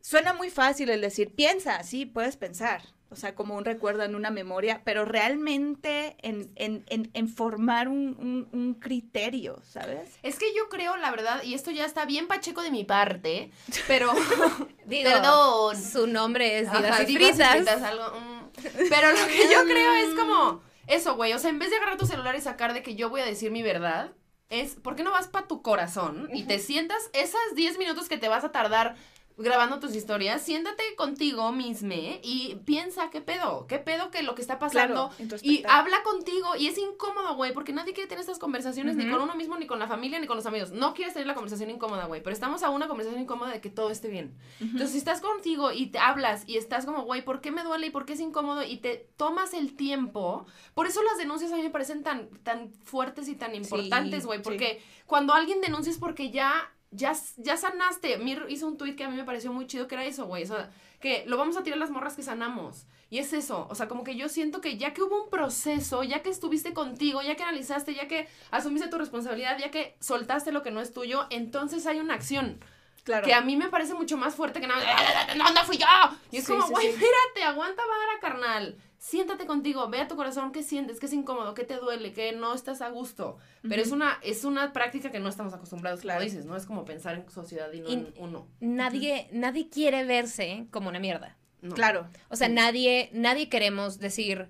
suena 0.00 0.32
muy 0.32 0.48
fácil 0.48 0.88
el 0.88 1.02
decir, 1.02 1.34
piensa, 1.34 1.82
sí, 1.82 2.06
puedes 2.06 2.36
pensar, 2.38 2.82
o 3.10 3.16
sea, 3.16 3.34
como 3.34 3.56
un 3.58 3.66
recuerdo 3.66 4.04
en 4.04 4.14
una 4.14 4.30
memoria, 4.30 4.80
pero 4.84 5.04
realmente 5.04 6.16
en, 6.22 6.50
en, 6.56 6.82
en, 6.88 7.10
en 7.12 7.28
formar 7.28 7.88
un, 7.88 8.16
un, 8.18 8.48
un 8.58 8.72
criterio, 8.72 9.60
¿sabes? 9.68 10.08
Es 10.22 10.38
que 10.38 10.46
yo 10.56 10.70
creo, 10.70 10.96
la 10.96 11.10
verdad, 11.10 11.42
y 11.42 11.52
esto 11.52 11.70
ya 11.70 11.84
está 11.84 12.06
bien 12.06 12.26
pacheco 12.26 12.62
de 12.62 12.70
mi 12.70 12.84
parte, 12.84 13.50
pero... 13.86 14.10
Digo, 14.86 15.10
Perdón. 15.10 15.76
su 15.82 16.06
nombre 16.06 16.58
es 16.60 16.72
Divas 16.72 16.90
Ajá, 16.92 17.02
y 17.02 17.06
divas 17.06 17.28
y 17.28 17.32
Fritas. 17.34 17.56
fritas, 17.56 17.82
algo, 17.82 18.18
mm. 18.18 18.42
Pero 18.88 19.10
lo 19.12 19.26
que 19.26 19.48
yo 19.52 19.62
creo 19.64 19.92
es 19.94 20.14
como 20.18 20.71
eso, 20.94 21.16
güey. 21.16 21.32
O 21.32 21.38
sea, 21.38 21.50
en 21.50 21.58
vez 21.58 21.70
de 21.70 21.76
agarrar 21.76 21.98
tu 21.98 22.06
celular 22.06 22.34
y 22.34 22.40
sacar 22.40 22.74
de 22.74 22.82
que 22.82 22.94
yo 22.94 23.10
voy 23.10 23.20
a 23.20 23.26
decir 23.26 23.50
mi 23.50 23.62
verdad, 23.62 24.12
es 24.48 24.74
¿por 24.74 24.94
qué 24.94 25.02
no 25.02 25.10
vas 25.10 25.28
para 25.28 25.48
tu 25.48 25.62
corazón 25.62 26.28
y 26.32 26.44
te 26.44 26.58
sientas 26.58 27.10
esas 27.14 27.40
10 27.54 27.78
minutos 27.78 28.08
que 28.08 28.18
te 28.18 28.28
vas 28.28 28.44
a 28.44 28.52
tardar 28.52 28.96
grabando 29.36 29.80
tus 29.80 29.94
historias? 29.94 30.42
Siéntate 30.42 30.82
contigo 30.96 31.52
misme 31.52 32.20
y 32.22 32.56
piensa 32.64 33.10
qué 33.10 33.20
pedo, 33.20 33.66
qué 33.66 33.78
pedo 33.78 34.10
que 34.10 34.22
lo 34.22 34.34
que 34.34 34.42
está 34.42 34.58
pasando. 34.58 35.10
Claro, 35.16 35.36
Y 35.42 35.64
habla 35.68 36.02
contigo 36.02 36.56
y 36.56 36.66
es 36.66 36.78
incómodo, 36.78 37.34
güey, 37.36 37.52
porque 37.52 37.72
nadie 37.72 37.92
quiere 37.92 38.08
tener 38.08 38.20
estas 38.20 38.38
conversaciones 38.38 38.96
ni 38.96 39.08
con 39.08 39.20
uno 39.20 39.34
mismo, 39.34 39.56
ni 39.56 39.66
con 39.66 39.78
la 39.78 39.86
familia, 39.86 40.20
ni 40.20 40.26
con 40.26 40.36
los 40.36 40.46
amigos. 40.46 40.72
No 40.72 40.94
quieres 40.94 41.14
tener 41.14 41.26
la 41.26 41.34
conversación 41.34 41.70
incómoda, 41.70 42.06
güey, 42.06 42.22
pero 42.22 42.34
estamos 42.34 42.62
a 42.62 42.70
una 42.70 42.88
conversación 42.88 43.22
incómoda 43.22 43.52
de 43.52 43.60
que 43.60 43.70
todo 43.70 43.90
esté 43.90 44.08
bien. 44.08 44.34
Entonces, 44.60 44.90
si 44.92 44.98
estás 44.98 45.20
contigo 45.20 45.72
y 45.72 45.86
te 45.86 45.98
hablas 45.98 46.44
y 46.46 46.56
estás 46.56 46.84
como, 46.86 47.02
güey, 47.02 47.24
¿por 47.24 47.40
qué 47.40 47.50
me 47.50 47.62
duele 47.62 47.88
y 47.88 47.90
por 47.90 48.04
qué 48.06 48.14
es 48.14 48.20
incómodo? 48.20 48.62
Y 48.62 48.78
te 48.78 49.08
tomas 49.16 49.54
el 49.54 49.76
tiempo. 49.76 50.46
Por 50.74 50.86
eso 50.86 51.02
las 51.02 51.18
denuncias 51.18 51.52
a 51.52 51.56
mí 51.56 51.62
me 51.62 51.70
parecen 51.70 52.02
tan, 52.02 52.28
tan 52.42 52.72
fuertes 52.84 53.28
y 53.28 53.34
tan 53.34 53.54
importantes, 53.54 54.26
güey. 54.26 54.38
sí. 54.38 54.44
Porque 54.44 54.82
cuando 55.06 55.34
alguien 55.34 55.60
denuncia 55.60 55.90
es 55.90 55.98
porque 55.98 56.30
ya, 56.30 56.71
ya, 56.92 57.12
ya 57.38 57.56
sanaste. 57.56 58.18
Mir 58.18 58.46
hizo 58.48 58.66
un 58.66 58.76
tweet 58.76 58.94
que 58.94 59.04
a 59.04 59.08
mí 59.08 59.16
me 59.16 59.24
pareció 59.24 59.52
muy 59.52 59.66
chido 59.66 59.88
que 59.88 59.94
era 59.96 60.04
eso, 60.04 60.26
güey. 60.26 60.44
O 60.44 60.46
sea, 60.46 60.70
que 61.00 61.24
lo 61.26 61.36
vamos 61.36 61.56
a 61.56 61.62
tirar 61.62 61.78
las 61.78 61.90
morras 61.90 62.14
que 62.14 62.22
sanamos. 62.22 62.86
Y 63.10 63.18
es 63.18 63.32
eso. 63.32 63.66
O 63.68 63.74
sea, 63.74 63.88
como 63.88 64.04
que 64.04 64.16
yo 64.16 64.28
siento 64.28 64.60
que 64.60 64.78
ya 64.78 64.94
que 64.94 65.02
hubo 65.02 65.24
un 65.24 65.30
proceso, 65.30 66.02
ya 66.04 66.22
que 66.22 66.30
estuviste 66.30 66.72
contigo, 66.72 67.20
ya 67.22 67.34
que 67.34 67.42
analizaste, 67.42 67.94
ya 67.94 68.08
que 68.08 68.28
asumiste 68.50 68.88
tu 68.88 68.98
responsabilidad, 68.98 69.58
ya 69.58 69.70
que 69.70 69.96
soltaste 70.00 70.52
lo 70.52 70.62
que 70.62 70.70
no 70.70 70.80
es 70.80 70.92
tuyo, 70.92 71.26
entonces 71.30 71.86
hay 71.86 71.98
una 71.98 72.14
acción. 72.14 72.60
Claro. 73.04 73.26
Que 73.26 73.34
a 73.34 73.40
mí 73.40 73.56
me 73.56 73.68
parece 73.68 73.94
mucho 73.94 74.16
más 74.16 74.34
fuerte 74.36 74.60
que 74.60 74.66
nada 74.68 74.80
más, 74.84 75.36
no, 75.36 75.50
no 75.52 75.64
fui 75.64 75.76
yo. 75.76 75.86
Y 76.30 76.36
es 76.36 76.44
Sí, 76.44 76.52
como, 76.52 76.66
sí, 76.66 76.72
güey, 76.72 76.86
sí. 76.86 76.92
espérate, 76.92 77.42
aguanta 77.44 77.82
vara, 77.82 78.20
carnal. 78.20 78.76
Siéntate 78.98 79.46
contigo, 79.46 79.88
ve 79.88 80.00
a 80.00 80.06
tu 80.06 80.14
corazón 80.14 80.52
qué 80.52 80.62
sientes, 80.62 81.00
qué 81.00 81.06
es 81.06 81.12
incómodo, 81.12 81.54
qué 81.54 81.64
te 81.64 81.74
duele, 81.78 82.12
qué 82.12 82.30
no 82.32 82.54
estás 82.54 82.80
a 82.80 82.88
gusto. 82.90 83.38
Pero 83.68 83.82
es 83.82 83.90
una 83.90 84.18
es 84.22 84.44
una 84.44 84.72
práctica 84.72 85.10
que 85.10 85.18
no 85.18 85.28
estamos 85.28 85.52
acostumbrados, 85.52 86.02
Claro. 86.02 86.20
como 86.20 86.30
dices, 86.30 86.44
¿no? 86.46 86.56
Es 86.56 86.66
como 86.66 86.84
pensar 86.84 87.16
en 87.16 87.28
sociedad 87.28 87.72
y 87.72 87.80
no 87.80 87.88
Y- 87.90 87.92
en 87.94 88.14
uno. 88.18 88.46
Nadie, 88.60 89.28
nadie 89.32 89.68
quiere 89.68 90.04
verse 90.04 90.66
como 90.70 90.88
una 90.88 91.00
mierda. 91.00 91.36
No. 91.60 91.74
Claro, 91.74 92.06
O 92.28 92.36
sea, 92.36 92.48
nadie, 92.48 93.10
nadie 93.12 93.48
queremos 93.48 93.98
decir 93.98 94.48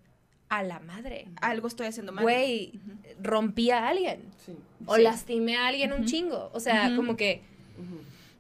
a 0.51 0.63
la 0.63 0.81
madre. 0.81 1.29
algo 1.41 1.67
estoy 1.69 1.87
haciendo 1.87 2.13
mal. 2.13 2.23
Güey, 2.23 2.79
rompí 3.23 3.71
a 3.71 3.89
alguien. 3.89 4.31
Sí. 4.45 4.55
O 4.85 4.97
Sí. 4.97 5.03
lastimé 5.03 5.57
a 5.57 5.69
alguien 5.69 5.95
un 5.95 6.05
chingo. 6.05 6.51
O 6.53 6.61
sea, 6.61 6.95
como 6.95 7.17
que. 7.17 7.43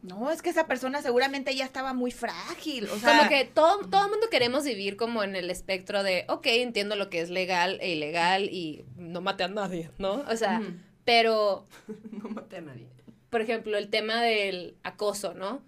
No, 0.02 0.30
es 0.32 0.42
que 0.42 0.50
esa 0.50 0.66
persona 0.66 1.00
seguramente 1.00 1.54
ya 1.54 1.64
estaba 1.64 1.94
muy 1.94 2.10
frágil. 2.10 2.88
O 2.88 2.98
sea, 2.98 3.18
como 3.18 3.28
que 3.28 3.44
todo, 3.44 3.88
todo 3.88 4.04
el 4.06 4.10
mundo 4.10 4.26
queremos 4.30 4.64
vivir 4.64 4.96
como 4.96 5.22
en 5.22 5.36
el 5.36 5.48
espectro 5.48 6.02
de, 6.02 6.24
ok, 6.28 6.46
entiendo 6.46 6.96
lo 6.96 7.08
que 7.08 7.20
es 7.20 7.30
legal 7.30 7.78
e 7.80 7.92
ilegal 7.94 8.44
y 8.44 8.84
no 8.96 9.20
maté 9.20 9.44
a 9.44 9.48
nadie, 9.48 9.90
¿no? 9.98 10.24
O 10.28 10.36
sea, 10.36 10.60
pero, 11.04 11.66
No 12.10 12.28
maté 12.30 12.56
a 12.56 12.60
nadie. 12.62 12.88
por 13.30 13.40
ejemplo, 13.40 13.78
el 13.78 13.88
tema 13.88 14.20
del 14.22 14.76
acoso, 14.82 15.34
¿no? 15.34 15.62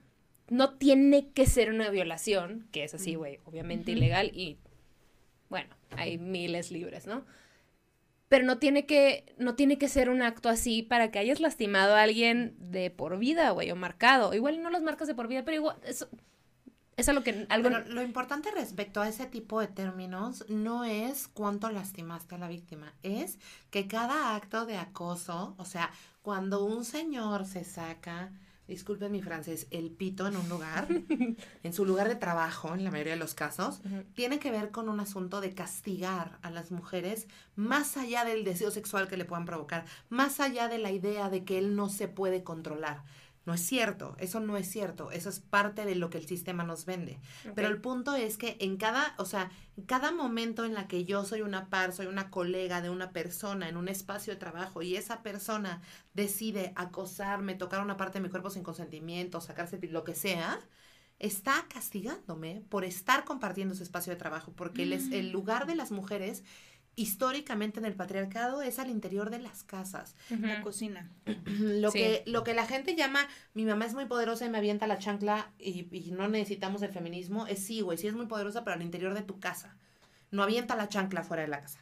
No 0.51 0.75
tiene 0.75 1.31
que 1.31 1.47
ser 1.47 1.71
una 1.71 1.89
violación, 1.91 2.69
que 2.73 2.85
es 2.85 2.93
así, 2.93 3.15
güey, 3.15 3.39
obviamente 3.45 3.93
ilegal 3.93 4.31
y, 4.35 4.59
bueno, 5.49 5.75
hay 5.97 6.19
miles 6.19 6.71
libres, 6.71 7.07
¿no? 7.07 7.25
Pero 8.35 8.47
no 8.47 8.59
tiene 8.59 8.85
que, 8.85 9.33
no 9.39 9.55
tiene 9.55 9.79
que 9.79 9.87
ser 9.87 10.11
un 10.11 10.21
acto 10.21 10.49
así 10.49 10.83
para 10.83 11.13
que 11.13 11.21
hayas 11.21 11.39
lastimado 11.39 11.95
a 11.95 12.03
alguien 12.03 12.57
de 12.59 12.91
por 12.91 13.17
vida, 13.17 13.51
güey, 13.51 13.71
o 13.71 13.77
marcado. 13.77 14.35
Igual 14.35 14.61
no 14.61 14.71
los 14.71 14.83
marcas 14.83 15.07
de 15.07 15.15
por 15.15 15.29
vida, 15.29 15.45
pero 15.45 15.55
igual, 15.55 15.77
eso, 15.85 16.09
es 16.97 17.09
algo 17.09 17.23
que, 17.23 17.47
algo, 17.49 17.69
Pero 17.69 17.89
lo 17.91 18.03
importante 18.03 18.51
respecto 18.51 19.01
a 19.01 19.09
ese 19.09 19.27
tipo 19.27 19.61
de 19.61 19.69
términos 19.69 20.45
no 20.49 20.83
es 20.83 21.29
cuánto 21.29 21.71
lastimaste 21.71 22.35
a 22.35 22.39
la 22.39 22.49
víctima, 22.49 22.93
es 23.05 23.39
que 23.71 23.87
cada 23.87 24.35
acto 24.35 24.67
de 24.67 24.79
acoso, 24.79 25.55
o 25.57 25.65
sea, 25.65 25.93
cuando 26.23 26.65
un 26.65 26.85
señor 26.85 27.47
se 27.47 27.63
saca, 27.63 28.33
disculpen 28.69 29.13
mi 29.13 29.23
francés, 29.23 29.67
el 29.71 29.91
pito 29.91 30.27
en 30.27 30.37
un 30.37 30.49
lugar, 30.49 30.89
en 31.63 31.73
su 31.73 31.85
lugar 31.85 32.09
de 32.09 32.17
trabajo, 32.17 32.75
en 32.75 32.85
la 32.85 32.91
mayoría 32.91 33.15
de 33.15 33.19
los 33.19 33.35
casos, 33.35 33.81
tiene 34.15 34.39
que 34.39 34.51
ver 34.51 34.71
con 34.71 34.89
un 34.89 35.01
asunto 35.01 35.41
de 35.41 35.55
castigar 35.55 36.39
a 36.43 36.51
las 36.51 36.71
mujeres 36.71 37.29
más 37.57 37.97
allá 37.97 38.25
del 38.25 38.45
deseo 38.45 38.71
sexual 38.71 39.09
que 39.09 39.17
le 39.17 39.25
puedan 39.25 39.45
provocar, 39.45 39.85
más 40.09 40.41
allá 40.41 40.69
de 40.69 40.79
la 40.79 40.93
idea 40.93 41.31
de 41.31 41.45
que 41.45 41.59
él 41.59 41.77
no 41.77 41.89
se 41.89 42.09
puede 42.09 42.43
controlar. 42.43 43.03
No 43.47 43.53
es 43.55 43.61
cierto, 43.61 44.17
eso 44.19 44.41
no 44.41 44.57
es 44.57 44.71
cierto, 44.71 45.11
eso 45.11 45.29
es 45.29 45.39
parte 45.41 45.85
de 45.85 45.95
lo 45.95 46.09
que 46.11 46.17
el 46.19 46.27
sistema 46.27 46.65
nos 46.65 46.87
vende. 46.87 47.21
Pero 47.55 47.69
el 47.69 47.81
punto 47.81 48.15
es 48.15 48.39
que 48.39 48.57
en 48.61 48.77
cada, 48.79 49.15
o 49.19 49.27
sea, 49.27 49.51
cada 49.87 50.13
momento 50.13 50.65
en 50.65 50.73
la 50.75 50.89
que 50.89 51.05
yo 51.05 51.25
soy 51.25 51.43
una 51.43 51.69
par, 51.69 51.93
soy 51.93 52.07
una 52.07 52.31
colega 52.31 52.81
de 52.81 52.89
una 52.91 53.13
persona 53.13 53.69
en 53.69 53.77
un 53.77 53.89
espacio 53.89 54.33
de 54.33 54.39
trabajo 54.39 54.81
y 54.83 54.97
esa 54.97 55.23
persona 55.23 55.83
decide 56.15 56.73
acosarme, 56.77 57.55
tocar 57.55 57.83
una 57.83 57.97
parte 57.99 58.19
de 58.19 58.23
mi 58.25 58.31
cuerpo 58.31 58.49
sin 58.51 58.63
consentimiento, 58.63 59.41
sacarse 59.43 59.79
lo 59.89 60.05
que 60.05 60.15
sea, 60.15 60.61
está 61.19 61.67
castigándome 61.73 62.63
por 62.69 62.85
estar 62.85 63.25
compartiendo 63.25 63.75
ese 63.75 63.83
espacio 63.85 64.13
de 64.13 64.19
trabajo, 64.19 64.53
porque 64.57 64.83
el, 64.83 64.93
es- 64.93 65.11
el 65.13 65.31
lugar 65.31 65.67
de 65.67 65.75
las 65.75 65.91
mujeres 65.93 66.45
históricamente 66.97 67.81
en 67.81 67.87
el 67.87 67.95
patriarcado 67.95 68.63
es 68.63 68.79
al 68.79 68.91
interior 68.91 69.31
de 69.31 69.39
las 69.41 69.65
casas. 69.65 70.15
la 70.31 70.63
cocina. 70.63 71.11
Lo, 71.47 71.91
Sí. 71.91 71.99
que, 71.99 72.23
lo 72.27 72.45
que 72.45 72.55
la 72.55 72.67
gente 72.67 72.95
llama, 72.95 73.27
mi 73.55 73.65
mamá 73.65 73.85
es 73.87 73.95
muy 73.95 74.07
poderosa 74.07 74.47
y 74.47 74.51
me 74.51 74.59
avienta 74.59 74.87
la 74.87 74.99
chancla 74.99 75.51
y, 75.59 75.89
y 75.97 76.11
no 76.13 76.29
necesitamos 76.29 76.83
el 76.83 76.93
feminismo, 76.93 77.47
es 77.47 77.65
sí, 77.65 77.81
güey, 77.81 77.99
sí 77.99 78.07
es 78.07 78.15
muy 78.15 78.27
poderosa, 78.27 78.65
pero 78.65 78.75
al 78.77 78.83
interior 78.83 79.15
de 79.15 79.23
tu 79.23 79.41
casa. 79.41 79.77
No 80.31 80.43
avienta 80.43 80.77
la 80.77 80.89
chancla 80.89 81.23
fuera 81.23 81.43
de 81.43 81.49
la 81.49 81.61
casa. 81.61 81.81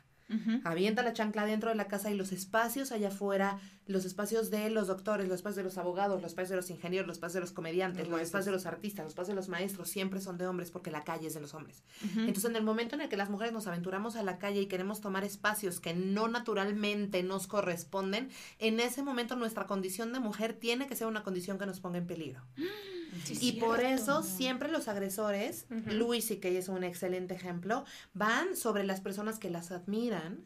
Avienta 0.64 1.02
la 1.02 1.12
chancla 1.12 1.44
dentro 1.44 1.68
de 1.68 1.74
la 1.76 1.88
casa 1.88 2.10
y 2.10 2.14
los 2.14 2.32
espacios 2.32 2.90
allá 2.90 3.08
afuera, 3.08 3.58
los 3.86 4.04
espacios 4.04 4.50
de 4.50 4.70
los 4.70 4.86
doctores, 4.86 5.26
los 5.26 5.36
espacios 5.36 5.56
de 5.56 5.62
los 5.64 5.78
abogados, 5.78 6.22
los 6.22 6.30
espacios 6.30 6.50
de 6.50 6.56
los 6.56 6.70
ingenieros, 6.70 7.06
los 7.06 7.16
espacios 7.16 7.34
de 7.34 7.40
los 7.40 7.52
comediantes, 7.52 8.02
Los 8.02 8.12
los, 8.12 8.20
espacios 8.22 8.46
de 8.46 8.52
los 8.52 8.66
artistas, 8.66 9.04
los 9.04 9.12
espacios 9.12 9.28
de 9.28 9.34
los 9.34 9.48
maestros, 9.48 9.88
siempre 9.88 10.20
son 10.20 10.38
de 10.38 10.46
hombres 10.46 10.70
porque 10.70 10.90
la 10.90 11.02
calle 11.02 11.26
es 11.26 11.34
de 11.34 11.40
los 11.40 11.54
hombres. 11.54 11.82
Entonces, 12.16 12.44
en 12.44 12.56
el 12.56 12.62
momento 12.62 12.94
en 12.94 13.00
el 13.00 13.08
que 13.08 13.16
las 13.16 13.30
mujeres 13.30 13.52
nos 13.52 13.66
aventuramos 13.66 14.16
a 14.16 14.22
la 14.22 14.38
calle 14.38 14.60
y 14.60 14.66
queremos 14.66 15.00
tomar 15.00 15.24
espacios 15.24 15.80
que 15.80 15.94
no 15.94 16.28
naturalmente 16.28 17.22
nos 17.22 17.46
corresponden, 17.46 18.30
en 18.58 18.80
ese 18.80 19.02
momento 19.02 19.36
nuestra 19.36 19.66
condición 19.66 20.12
de 20.12 20.20
mujer 20.20 20.52
tiene 20.52 20.86
que 20.86 20.94
ser 20.94 21.06
una 21.06 21.22
condición 21.22 21.58
que 21.58 21.66
nos 21.66 21.80
ponga 21.80 21.98
en 21.98 22.06
peligro. 22.06 22.40
y 23.40 23.52
por 23.52 23.80
eso 23.80 24.22
siempre 24.22 24.70
los 24.70 24.88
agresores, 24.88 25.66
Ujú. 25.70 25.90
Luis 25.92 26.30
y 26.30 26.36
que 26.36 26.56
es 26.56 26.68
un 26.68 26.84
excelente 26.84 27.34
ejemplo, 27.34 27.84
van 28.14 28.56
sobre 28.56 28.84
las 28.84 29.00
personas 29.00 29.38
que 29.38 29.50
las 29.50 29.70
admiran 29.70 30.44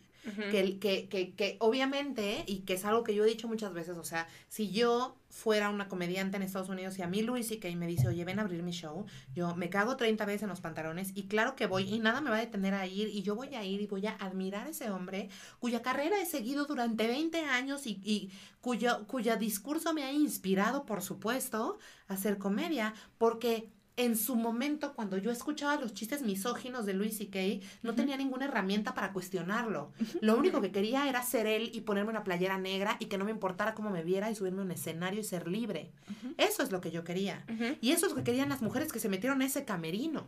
Que, 0.51 0.79
que, 0.79 1.09
que, 1.09 1.35
que 1.35 1.57
obviamente, 1.61 2.43
y 2.47 2.61
que 2.61 2.75
es 2.75 2.85
algo 2.85 3.05
que 3.05 3.15
yo 3.15 3.25
he 3.25 3.29
dicho 3.29 3.47
muchas 3.47 3.73
veces, 3.73 3.97
o 3.97 4.05
sea, 4.05 4.27
si 4.49 4.71
yo 4.71 5.17
fuera 5.31 5.69
una 5.69 5.89
comediante 5.89 6.37
en 6.37 6.43
Estados 6.43 6.69
Unidos 6.69 6.99
y 6.99 7.03
a 7.03 7.07
mí 7.07 7.23
Luis 7.23 7.53
y 7.53 7.77
me 7.77 7.87
dice, 7.87 8.09
oye, 8.09 8.25
ven 8.25 8.39
a 8.39 8.43
abrir 8.43 8.62
mi 8.62 8.73
show, 8.73 9.05
yo 9.35 9.55
me 9.55 9.69
cago 9.69 9.97
30 9.97 10.25
veces 10.25 10.43
en 10.45 10.49
los 10.49 10.61
pantalones 10.61 11.12
y 11.15 11.25
claro 11.25 11.55
que 11.55 11.67
voy 11.67 11.85
y 11.85 11.99
nada 11.99 12.21
me 12.21 12.31
va 12.31 12.37
a 12.37 12.41
detener 12.41 12.75
a 12.75 12.87
ir 12.87 13.09
y 13.09 13.23
yo 13.23 13.35
voy 13.35 13.55
a 13.55 13.62
ir 13.65 13.83
y 13.83 13.87
voy 13.87 14.07
a 14.07 14.12
admirar 14.12 14.67
a 14.67 14.71
ese 14.71 14.91
hombre 14.91 15.29
cuya 15.61 15.83
carrera 15.83 16.21
he 16.21 16.27
seguido 16.27 16.65
durante 16.65 17.07
20 17.07 17.39
años 17.45 17.87
y, 17.87 18.01
y 18.03 18.31
cuyo, 18.61 19.37
discurso 19.39 19.95
me 19.95 20.03
ha 20.03 20.12
inspirado, 20.12 20.87
por 20.87 21.03
supuesto, 21.03 21.79
a 22.09 22.15
hacer 22.15 22.39
comedia, 22.39 22.95
porque 23.19 23.69
en 23.96 24.16
su 24.16 24.37
momento, 24.37 24.94
cuando 24.94 25.16
yo 25.16 25.30
escuchaba 25.30 25.76
los 25.76 25.94
chistes 25.94 26.22
misóginos 26.22 26.85
de 26.85 26.92
Luis 26.92 27.16
C.K., 27.16 27.66
no 27.82 27.94
tenía 27.94 28.16
ninguna 28.16 28.44
herramienta 28.44 28.94
para 28.94 29.12
cuestionarlo. 29.12 29.92
Lo 30.20 30.37
único 30.37 30.61
que 30.61 30.70
quería 30.70 31.09
era 31.09 31.22
ser 31.22 31.46
él 31.46 31.70
y 31.72 31.80
ponerme 31.80 32.11
una 32.11 32.24
playera 32.24 32.59
negra 32.59 32.96
y 33.00 33.06
que 33.06 33.16
no 33.16 33.24
me 33.24 33.30
importara 33.30 33.74
cómo 33.74 33.90
me 33.90 34.02
viera 34.02 34.30
y 34.30 34.35
subirme 34.35 34.61
a 34.61 34.64
un 34.64 34.70
escenario 34.70 35.20
y 35.20 35.24
ser 35.24 35.48
libre. 35.48 35.92
Eso 36.37 36.62
es 36.62 36.70
lo 36.70 36.80
que 36.80 36.90
yo 36.90 37.04
quería. 37.04 37.44
Y 37.80 37.92
eso 37.92 38.06
es 38.06 38.12
lo 38.12 38.18
que 38.18 38.24
querían 38.24 38.50
las 38.50 38.62
mujeres 38.62 38.92
que 38.92 39.00
se 39.00 39.09
metieron 39.09 39.40
a 39.40 39.46
ese 39.46 39.64
camerino. 39.64 40.26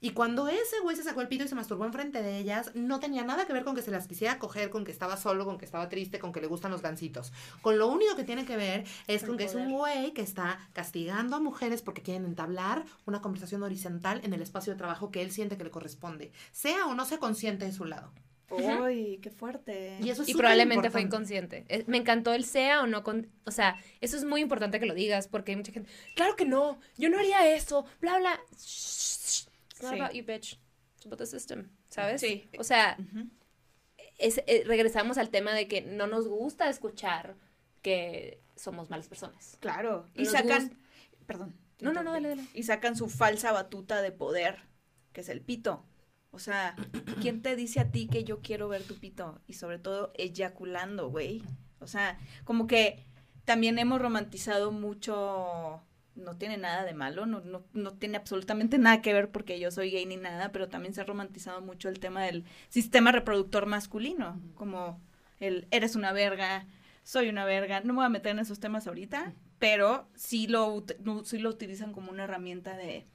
Y 0.00 0.12
cuando 0.12 0.48
ese 0.48 0.80
güey 0.82 0.96
se 0.96 1.02
sacó 1.02 1.20
el 1.20 1.28
pito 1.28 1.44
y 1.44 1.48
se 1.48 1.54
masturbó 1.54 1.84
enfrente 1.84 2.22
de 2.22 2.38
ellas, 2.38 2.70
no 2.74 3.00
tenía 3.00 3.22
nada 3.22 3.46
que 3.46 3.52
ver 3.52 3.64
con 3.64 3.74
que 3.74 3.82
se 3.82 3.90
las 3.90 4.06
quisiera 4.06 4.38
coger, 4.38 4.70
con 4.70 4.84
que 4.84 4.92
estaba 4.92 5.16
solo, 5.16 5.44
con 5.44 5.58
que 5.58 5.64
estaba 5.64 5.88
triste, 5.88 6.18
con 6.18 6.32
que 6.32 6.40
le 6.40 6.46
gustan 6.46 6.70
los 6.70 6.82
gancitos. 6.82 7.32
Con 7.60 7.78
lo 7.78 7.88
único 7.88 8.16
que 8.16 8.24
tiene 8.24 8.44
que 8.46 8.56
ver 8.56 8.84
es 9.06 9.24
con 9.24 9.36
que 9.36 9.44
es 9.44 9.54
un 9.54 9.70
güey 9.70 10.12
que 10.12 10.22
está 10.22 10.58
castigando 10.72 11.36
a 11.36 11.40
mujeres 11.40 11.82
porque 11.82 12.02
quieren 12.02 12.24
entablar 12.24 12.84
una 13.06 13.20
conversación 13.20 13.62
horizontal 13.62 14.20
en 14.24 14.32
el 14.32 14.42
espacio 14.42 14.72
de 14.72 14.78
trabajo 14.78 15.10
que 15.10 15.22
él 15.22 15.30
siente 15.30 15.58
que 15.58 15.64
le 15.64 15.70
corresponde, 15.70 16.32
sea 16.52 16.86
o 16.86 16.94
no 16.94 17.04
sea 17.04 17.18
consciente 17.18 17.64
de 17.66 17.72
su 17.72 17.84
lado. 17.84 18.12
Uy, 18.50 19.20
qué 19.22 19.30
fuerte. 19.30 19.98
Y 20.02 20.10
eso 20.10 20.22
es 20.22 20.28
Y 20.28 20.34
probablemente 20.34 20.90
fue 20.90 21.02
inconsciente. 21.02 21.64
Eh, 21.68 21.84
Me 21.86 21.98
encantó 21.98 22.34
el 22.34 22.44
sea 22.44 22.82
o 22.82 22.86
no 22.86 23.04
con, 23.04 23.28
o 23.44 23.50
sea, 23.50 23.76
eso 24.00 24.16
es 24.16 24.24
muy 24.24 24.40
importante 24.40 24.80
que 24.80 24.86
lo 24.86 24.94
digas 24.94 25.28
porque 25.28 25.52
hay 25.52 25.56
mucha 25.56 25.72
gente, 25.72 25.88
claro 26.16 26.34
que 26.34 26.46
no, 26.46 26.80
yo 26.98 27.10
no 27.10 27.18
haría 27.18 27.54
eso, 27.54 27.84
bla 28.00 28.18
bla. 28.18 28.40
Shh, 28.58 29.49
It's 29.80 29.84
not 29.84 29.94
Sí. 29.94 30.00
about 30.00 30.12
you, 30.14 30.24
bitch. 30.24 30.58
It's 30.96 31.06
about 31.06 31.18
the 31.18 31.26
system, 31.26 31.70
¿sabes? 31.88 32.20
Sí. 32.20 32.48
O 32.58 32.64
sea, 32.64 32.98
es- 34.18 34.42
eh, 34.46 34.64
regresamos 34.66 35.18
al 35.18 35.30
tema 35.30 35.54
de 35.54 35.66
que 35.68 35.80
no 35.80 36.06
nos 36.06 36.28
gusta 36.28 36.68
escuchar 36.68 37.36
que 37.82 38.42
somos 38.56 38.90
malas 38.90 39.08
personas. 39.08 39.56
Claro. 39.60 40.06
Y 40.14 40.26
sacan. 40.26 40.76
Perdón. 41.26 41.56
No, 41.80 41.92
no, 41.94 42.02
no, 42.02 42.12
dale, 42.12 42.28
dale. 42.28 42.44
Y 42.52 42.64
sacan 42.64 42.94
su 42.96 43.08
falsa 43.08 43.52
batuta 43.52 44.02
de 44.02 44.12
poder, 44.12 44.58
que 45.14 45.22
es 45.22 45.30
el 45.30 45.40
pito. 45.40 45.86
O 46.30 46.38
sea, 46.38 46.76
¿quién 47.22 47.40
te 47.40 47.56
dice 47.56 47.80
a 47.80 47.90
ti 47.90 48.06
que 48.06 48.24
yo 48.24 48.40
quiero 48.42 48.68
ver 48.68 48.82
tu 48.82 48.96
pito? 48.98 49.40
Y 49.46 49.54
sobre 49.54 49.78
todo, 49.78 50.12
eyaculando, 50.16 51.08
güey. 51.08 51.42
O 51.78 51.86
sea, 51.86 52.18
como 52.44 52.66
que 52.66 53.06
también 53.46 53.78
hemos 53.78 54.02
romantizado 54.02 54.70
mucho. 54.72 55.82
No 56.14 56.36
tiene 56.36 56.56
nada 56.56 56.84
de 56.84 56.92
malo, 56.92 57.24
no, 57.26 57.40
no, 57.40 57.64
no 57.72 57.92
tiene 57.92 58.16
absolutamente 58.16 58.78
nada 58.78 59.00
que 59.00 59.12
ver 59.12 59.30
porque 59.30 59.58
yo 59.58 59.70
soy 59.70 59.90
gay 59.90 60.04
ni 60.06 60.16
nada, 60.16 60.52
pero 60.52 60.68
también 60.68 60.92
se 60.92 61.00
ha 61.00 61.04
romantizado 61.04 61.60
mucho 61.60 61.88
el 61.88 62.00
tema 62.00 62.24
del 62.24 62.44
sistema 62.68 63.12
reproductor 63.12 63.66
masculino, 63.66 64.40
como 64.54 65.00
el 65.38 65.66
eres 65.70 65.96
una 65.96 66.12
verga, 66.12 66.66
soy 67.02 67.28
una 67.28 67.44
verga. 67.44 67.80
No 67.80 67.92
me 67.92 67.98
voy 67.98 68.06
a 68.06 68.10
meter 68.10 68.32
en 68.32 68.40
esos 68.40 68.60
temas 68.60 68.86
ahorita, 68.86 69.32
pero 69.58 70.08
sí 70.14 70.46
lo, 70.46 70.84
sí 71.24 71.38
lo 71.38 71.50
utilizan 71.50 71.92
como 71.92 72.10
una 72.10 72.24
herramienta 72.24 72.76
de 72.76 73.06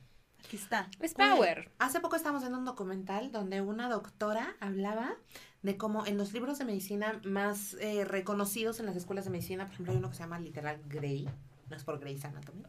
aquí 0.45 0.57
está. 0.57 0.89
Es 0.99 1.15
Oye, 1.17 1.29
power. 1.29 1.71
Hace 1.79 1.99
poco 1.99 2.15
estábamos 2.15 2.43
viendo 2.43 2.59
un 2.59 2.65
documental 2.65 3.31
donde 3.31 3.61
una 3.61 3.89
doctora 3.89 4.55
hablaba 4.59 5.15
de 5.63 5.77
cómo 5.77 6.05
en 6.05 6.17
los 6.17 6.33
libros 6.33 6.59
de 6.59 6.65
medicina 6.65 7.19
más 7.23 7.75
eh, 7.79 8.05
reconocidos 8.05 8.79
en 8.79 8.85
las 8.85 8.95
escuelas 8.95 9.25
de 9.25 9.31
medicina, 9.31 9.65
por 9.65 9.73
ejemplo, 9.73 9.93
hay 9.93 9.97
uno 9.97 10.09
que 10.09 10.15
se 10.15 10.23
llama 10.23 10.39
literal 10.39 10.79
Grey, 10.87 11.27
no 11.69 11.75
es 11.75 11.83
por 11.83 11.99
Grey's 11.99 12.23
Anatomy, 12.25 12.61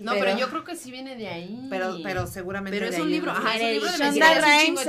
No, 0.00 0.12
pero, 0.12 0.24
Pero- 0.24 0.38
yo 0.38 0.48
creo 0.50 0.64
que 0.64 0.74
sí 0.76 0.90
viene 0.90 1.16
de 1.16 1.28
ahí. 1.28 1.66
pero, 1.70 1.96
pero 2.02 2.26
seguramente 2.26 2.78
Pero 2.78 2.90
de 2.90 2.96
es 2.96 3.00
un 3.00 3.06
ahí 3.08 3.12
libro, 3.14 3.32
viene. 3.32 3.46
ajá, 3.48 3.56
es 3.56 3.62
un 3.62 3.68
libro 3.70 3.92
de 3.92 3.98
medicina. 3.98 4.26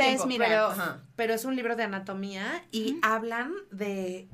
tiempo, 0.08 0.26
mira, 0.28 0.68
ajá. 0.68 1.00
pero 1.16 1.34
es 1.34 1.46
un 1.46 1.56
libro 1.56 1.76
de 1.76 1.84
anatomía 1.84 2.64
y 2.72 2.98
hablan 3.04 3.54
de 3.72 4.28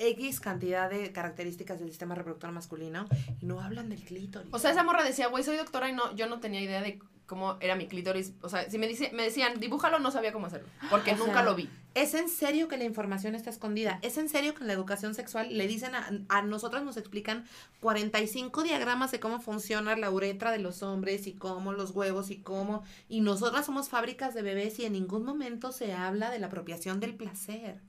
X 0.00 0.40
cantidad 0.40 0.88
de 0.90 1.10
características 1.12 1.80
del 1.80 1.88
sistema 1.88 2.14
reproductor 2.14 2.52
masculino 2.52 3.06
y 3.40 3.46
no 3.46 3.60
hablan 3.60 3.88
del 3.88 4.00
clítoris. 4.02 4.48
O 4.52 4.58
sea, 4.58 4.70
esa 4.70 4.84
morra 4.84 5.02
decía, 5.02 5.26
güey, 5.28 5.42
soy 5.42 5.56
doctora 5.56 5.88
y 5.88 5.92
no, 5.92 6.14
yo 6.14 6.28
no 6.28 6.38
tenía 6.38 6.60
idea 6.60 6.80
de 6.82 7.00
cómo 7.28 7.58
era 7.60 7.76
mi 7.76 7.86
clítoris. 7.86 8.32
O 8.40 8.48
sea, 8.48 8.68
si 8.68 8.78
me, 8.78 8.88
dice, 8.88 9.12
me 9.14 9.22
decían, 9.22 9.60
dibújalo, 9.60 10.00
no 10.00 10.10
sabía 10.10 10.32
cómo 10.32 10.46
hacerlo. 10.46 10.66
Porque 10.90 11.12
O 11.12 11.16
nunca 11.16 11.34
sea, 11.34 11.42
lo 11.44 11.54
vi. 11.54 11.68
¿Es 11.94 12.14
en 12.14 12.28
serio 12.28 12.68
que 12.68 12.76
la 12.76 12.84
información 12.84 13.34
está 13.34 13.50
escondida? 13.50 13.98
¿Es 14.02 14.18
en 14.18 14.28
serio 14.28 14.54
que 14.54 14.62
en 14.62 14.68
la 14.68 14.72
educación 14.72 15.14
sexual 15.14 15.56
le 15.56 15.68
dicen 15.68 15.94
a, 15.94 16.10
a 16.28 16.42
nosotros 16.42 16.82
nos 16.82 16.96
explican 16.96 17.44
45 17.80 18.62
diagramas 18.62 19.10
de 19.12 19.20
cómo 19.20 19.40
funciona 19.40 19.94
la 19.94 20.10
uretra 20.10 20.50
de 20.50 20.58
los 20.58 20.82
hombres 20.82 21.26
y 21.26 21.34
cómo 21.34 21.72
los 21.72 21.90
huevos 21.90 22.30
y 22.30 22.38
cómo 22.38 22.82
y 23.08 23.20
nosotras 23.20 23.66
somos 23.66 23.88
fábricas 23.88 24.34
de 24.34 24.42
bebés 24.42 24.78
y 24.78 24.86
en 24.86 24.94
ningún 24.94 25.24
momento 25.24 25.70
se 25.70 25.92
habla 25.92 26.30
de 26.30 26.38
la 26.38 26.46
apropiación 26.46 26.98
del 26.98 27.14
placer. 27.14 27.80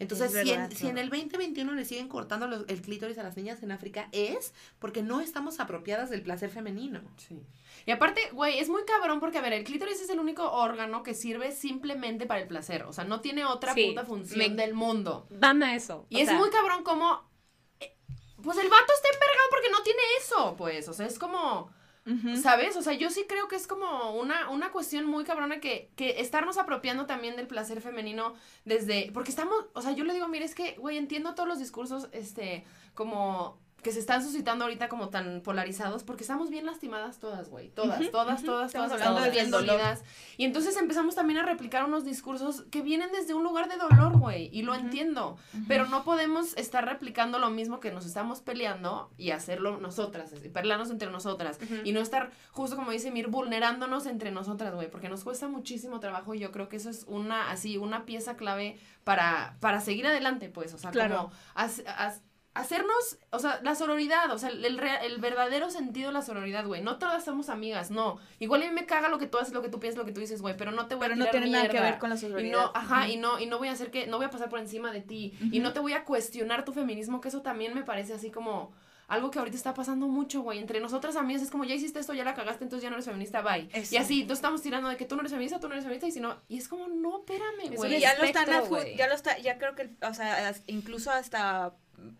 Entonces, 0.00 0.34
Es 0.34 0.42
si, 0.42 0.50
en, 0.52 0.70
si 0.74 0.86
en 0.88 0.98
el 0.98 1.08
2021 1.10 1.72
le 1.74 1.84
siguen 1.84 2.08
cortando 2.08 2.48
los- 2.48 2.64
el 2.68 2.82
clítoris 2.82 3.18
a 3.18 3.22
las 3.22 3.36
niñas 3.36 3.62
en 3.62 3.70
África 3.70 4.08
es 4.10 4.52
porque 4.80 5.02
no 5.02 5.20
estamos 5.20 5.60
apropiadas 5.60 6.10
del 6.10 6.22
placer 6.22 6.50
femenino. 6.50 7.00
Sí. 7.18 7.40
Y 7.86 7.90
aparte, 7.92 8.20
güey, 8.32 8.58
es 8.58 8.68
muy 8.68 8.82
cabrón 8.84 9.20
porque, 9.20 9.38
a 9.38 9.42
ver, 9.42 9.52
el 9.52 9.62
clítoris 9.64 10.00
es 10.00 10.10
el 10.10 10.18
único 10.18 10.50
órgano 10.50 11.02
que 11.02 11.14
sirve 11.14 11.52
simplemente 11.52 12.26
para 12.26 12.40
el 12.40 12.48
placer. 12.48 12.82
O 12.84 12.92
sea, 12.92 13.04
no 13.04 13.20
tiene 13.20 13.44
otra 13.44 13.74
Sí, 13.74 13.88
puta 13.88 14.04
función 14.04 14.38
me- 14.38 14.48
del 14.48 14.74
mundo. 14.74 15.28
Mama 15.30 15.74
eso. 15.76 16.06
Y 16.08 16.16
o 16.16 16.18
es 16.20 16.28
sea, 16.28 16.38
muy 16.38 16.50
cabrón 16.50 16.82
como... 16.82 17.30
eh, 17.78 17.94
Pues 18.42 18.56
el 18.58 18.68
vato 18.68 18.92
está 18.94 19.08
envergado 19.12 19.48
porque 19.50 19.70
no 19.70 19.82
tiene 19.82 20.00
eso, 20.18 20.54
pues. 20.56 20.88
O 20.88 20.92
sea, 20.94 21.06
es 21.06 21.18
como... 21.18 21.70
¿Sabes? 22.42 22.76
O 22.76 22.82
sea, 22.82 22.94
yo 22.94 23.10
sí 23.10 23.26
creo 23.28 23.46
que 23.46 23.56
es 23.56 23.66
como 23.66 24.14
una, 24.18 24.50
una 24.50 24.72
cuestión 24.72 25.06
muy 25.06 25.24
cabrona 25.24 25.60
que, 25.60 25.90
que 25.96 26.20
estarnos 26.20 26.58
apropiando 26.58 27.06
también 27.06 27.36
del 27.36 27.46
placer 27.46 27.80
femenino 27.80 28.34
desde... 28.64 29.10
Porque 29.12 29.30
estamos, 29.30 29.54
o 29.74 29.82
sea, 29.82 29.92
yo 29.92 30.04
le 30.04 30.14
digo, 30.14 30.26
mire, 30.26 30.44
es 30.44 30.54
que, 30.54 30.72
güey, 30.78 30.96
entiendo 30.96 31.34
todos 31.34 31.48
los 31.48 31.58
discursos, 31.58 32.08
este, 32.12 32.64
como 32.94 33.60
que 33.82 33.92
se 33.92 33.98
están 33.98 34.22
suscitando 34.22 34.64
ahorita 34.64 34.88
como 34.88 35.08
tan 35.08 35.40
polarizados, 35.42 36.04
porque 36.04 36.22
estamos 36.22 36.50
bien 36.50 36.66
lastimadas 36.66 37.18
todas, 37.18 37.48
güey. 37.48 37.70
Todas, 37.70 38.10
todas, 38.10 38.42
todas, 38.42 38.66
Estamos 38.68 38.88
todas. 38.90 38.92
hablando 39.06 39.20
del 39.22 39.30
bien 39.32 39.50
dolidas. 39.50 40.02
Y 40.36 40.44
entonces 40.44 40.76
empezamos 40.76 41.14
también 41.14 41.38
a 41.38 41.42
replicar 41.44 41.84
unos 41.84 42.04
discursos 42.04 42.64
que 42.70 42.82
vienen 42.82 43.10
desde 43.12 43.34
un 43.34 43.42
lugar 43.42 43.68
de 43.68 43.76
dolor, 43.76 44.18
güey. 44.18 44.50
Y 44.52 44.62
lo 44.62 44.74
entiendo. 44.74 45.36
Pero 45.68 45.86
no 45.86 46.04
podemos 46.04 46.56
estar 46.56 46.84
replicando 46.84 47.38
lo 47.38 47.50
mismo 47.50 47.80
que 47.80 47.90
nos 47.90 48.04
estamos 48.06 48.40
peleando 48.40 49.10
y 49.16 49.30
hacerlo 49.30 49.78
nosotras, 49.78 50.32
y 50.44 50.48
pelearnos 50.48 50.90
entre 50.90 51.10
nosotras. 51.10 51.58
Y 51.84 51.92
no 51.92 52.00
estar, 52.00 52.30
justo 52.52 52.76
como 52.76 52.90
dice 52.90 53.10
Mir, 53.10 53.28
vulnerándonos 53.28 54.06
entre 54.06 54.30
nosotras, 54.30 54.74
güey, 54.74 54.90
porque 54.90 55.08
nos 55.08 55.24
cuesta 55.24 55.48
muchísimo 55.48 56.00
trabajo 56.00 56.34
y 56.34 56.38
yo 56.38 56.52
creo 56.52 56.68
que 56.68 56.76
eso 56.76 56.90
es 56.90 57.04
una, 57.08 57.50
así, 57.50 57.76
una 57.78 58.04
pieza 58.04 58.36
clave 58.36 58.78
para, 59.04 59.56
para 59.60 59.80
seguir 59.80 60.06
adelante, 60.06 60.48
pues, 60.50 60.74
o 60.74 60.78
sea, 60.78 60.90
Claro. 60.90 61.16
como 61.16 61.30
hac- 61.54 62.20
hacernos, 62.54 63.18
o 63.30 63.38
sea, 63.38 63.60
la 63.62 63.74
sororidad, 63.74 64.30
o 64.32 64.38
sea, 64.38 64.48
el, 64.50 64.76
rea- 64.78 65.04
el 65.04 65.18
verdadero 65.18 65.70
sentido 65.70 66.08
de 66.08 66.14
la 66.14 66.22
sororidad, 66.22 66.66
güey, 66.66 66.82
no 66.82 66.98
todas 66.98 67.24
somos 67.24 67.48
amigas, 67.48 67.90
no. 67.90 68.18
Igual 68.40 68.62
a 68.62 68.66
mí 68.66 68.72
me 68.72 68.86
caga 68.86 69.08
lo 69.08 69.18
que 69.18 69.26
tú 69.26 69.38
haces, 69.38 69.54
lo 69.54 69.62
que 69.62 69.68
tú 69.68 69.78
piensas, 69.78 69.98
lo 69.98 70.04
que 70.04 70.12
tú 70.12 70.20
dices, 70.20 70.42
güey, 70.42 70.56
pero 70.56 70.72
no 70.72 70.86
te 70.88 70.94
voy 70.96 71.02
Pero 71.04 71.14
a 71.14 71.16
no 71.16 71.24
tirar 71.26 71.32
tiene 71.42 71.50
nada 71.50 71.66
que 71.66 71.72
mierda. 71.74 71.90
ver 71.90 71.98
con 72.00 72.10
la 72.10 72.16
Y 72.16 72.18
sororidad. 72.18 72.52
no, 72.58 72.72
ajá, 72.74 73.08
y 73.08 73.16
no, 73.16 73.38
y 73.38 73.46
no 73.46 73.58
voy 73.58 73.68
a 73.68 73.72
hacer 73.72 73.90
que, 73.90 74.06
no 74.08 74.16
voy 74.16 74.26
a 74.26 74.30
pasar 74.30 74.48
por 74.48 74.58
encima 74.58 74.90
de 74.92 75.00
ti. 75.00 75.32
Y 75.52 75.60
no 75.60 75.72
te 75.72 75.80
voy 75.80 75.92
a 75.92 76.04
cuestionar 76.04 76.64
tu 76.64 76.72
feminismo, 76.72 77.20
que 77.20 77.28
eso 77.28 77.40
también 77.42 77.74
me 77.74 77.82
parece 77.84 78.14
así 78.14 78.30
como 78.30 78.72
algo 79.06 79.32
que 79.32 79.40
ahorita 79.40 79.56
está 79.56 79.74
pasando 79.74 80.06
mucho, 80.06 80.40
güey. 80.42 80.58
Entre 80.60 80.78
nosotras 80.80 81.16
amigas 81.16 81.42
es 81.42 81.50
como, 81.50 81.64
ya 81.64 81.74
hiciste 81.74 81.98
esto, 81.98 82.14
ya 82.14 82.22
la 82.22 82.34
cagaste, 82.34 82.62
entonces 82.62 82.82
ya 82.84 82.90
no 82.90 82.94
eres 82.96 83.06
feminista, 83.06 83.42
bye. 83.42 83.68
Eso. 83.72 83.92
Y 83.94 83.98
así, 83.98 84.24
tú 84.24 84.32
estamos 84.34 84.62
tirando 84.62 84.88
de 84.88 84.96
que 84.96 85.04
tú 85.04 85.16
no 85.16 85.22
eres 85.22 85.32
feminista, 85.32 85.58
tú 85.58 85.66
no 85.68 85.74
eres 85.74 85.84
feminista, 85.84 86.06
y 86.06 86.12
si 86.12 86.20
no, 86.20 86.36
y 86.48 86.58
es 86.58 86.68
como, 86.68 86.86
no, 86.86 87.18
espérame, 87.20 87.72
Es 87.72 87.76
güey. 87.76 87.94
un 87.94 88.00
ya 88.00 88.16
lo 88.16 88.22
están 88.24 88.46
ya 88.96 89.08
lo 89.08 89.14
está 89.14 89.36
ya 89.38 89.58
creo 89.58 89.74
que 89.74 89.90
o 90.02 90.14
sea 90.14 90.54
incluso 90.68 91.10
hasta 91.10 91.72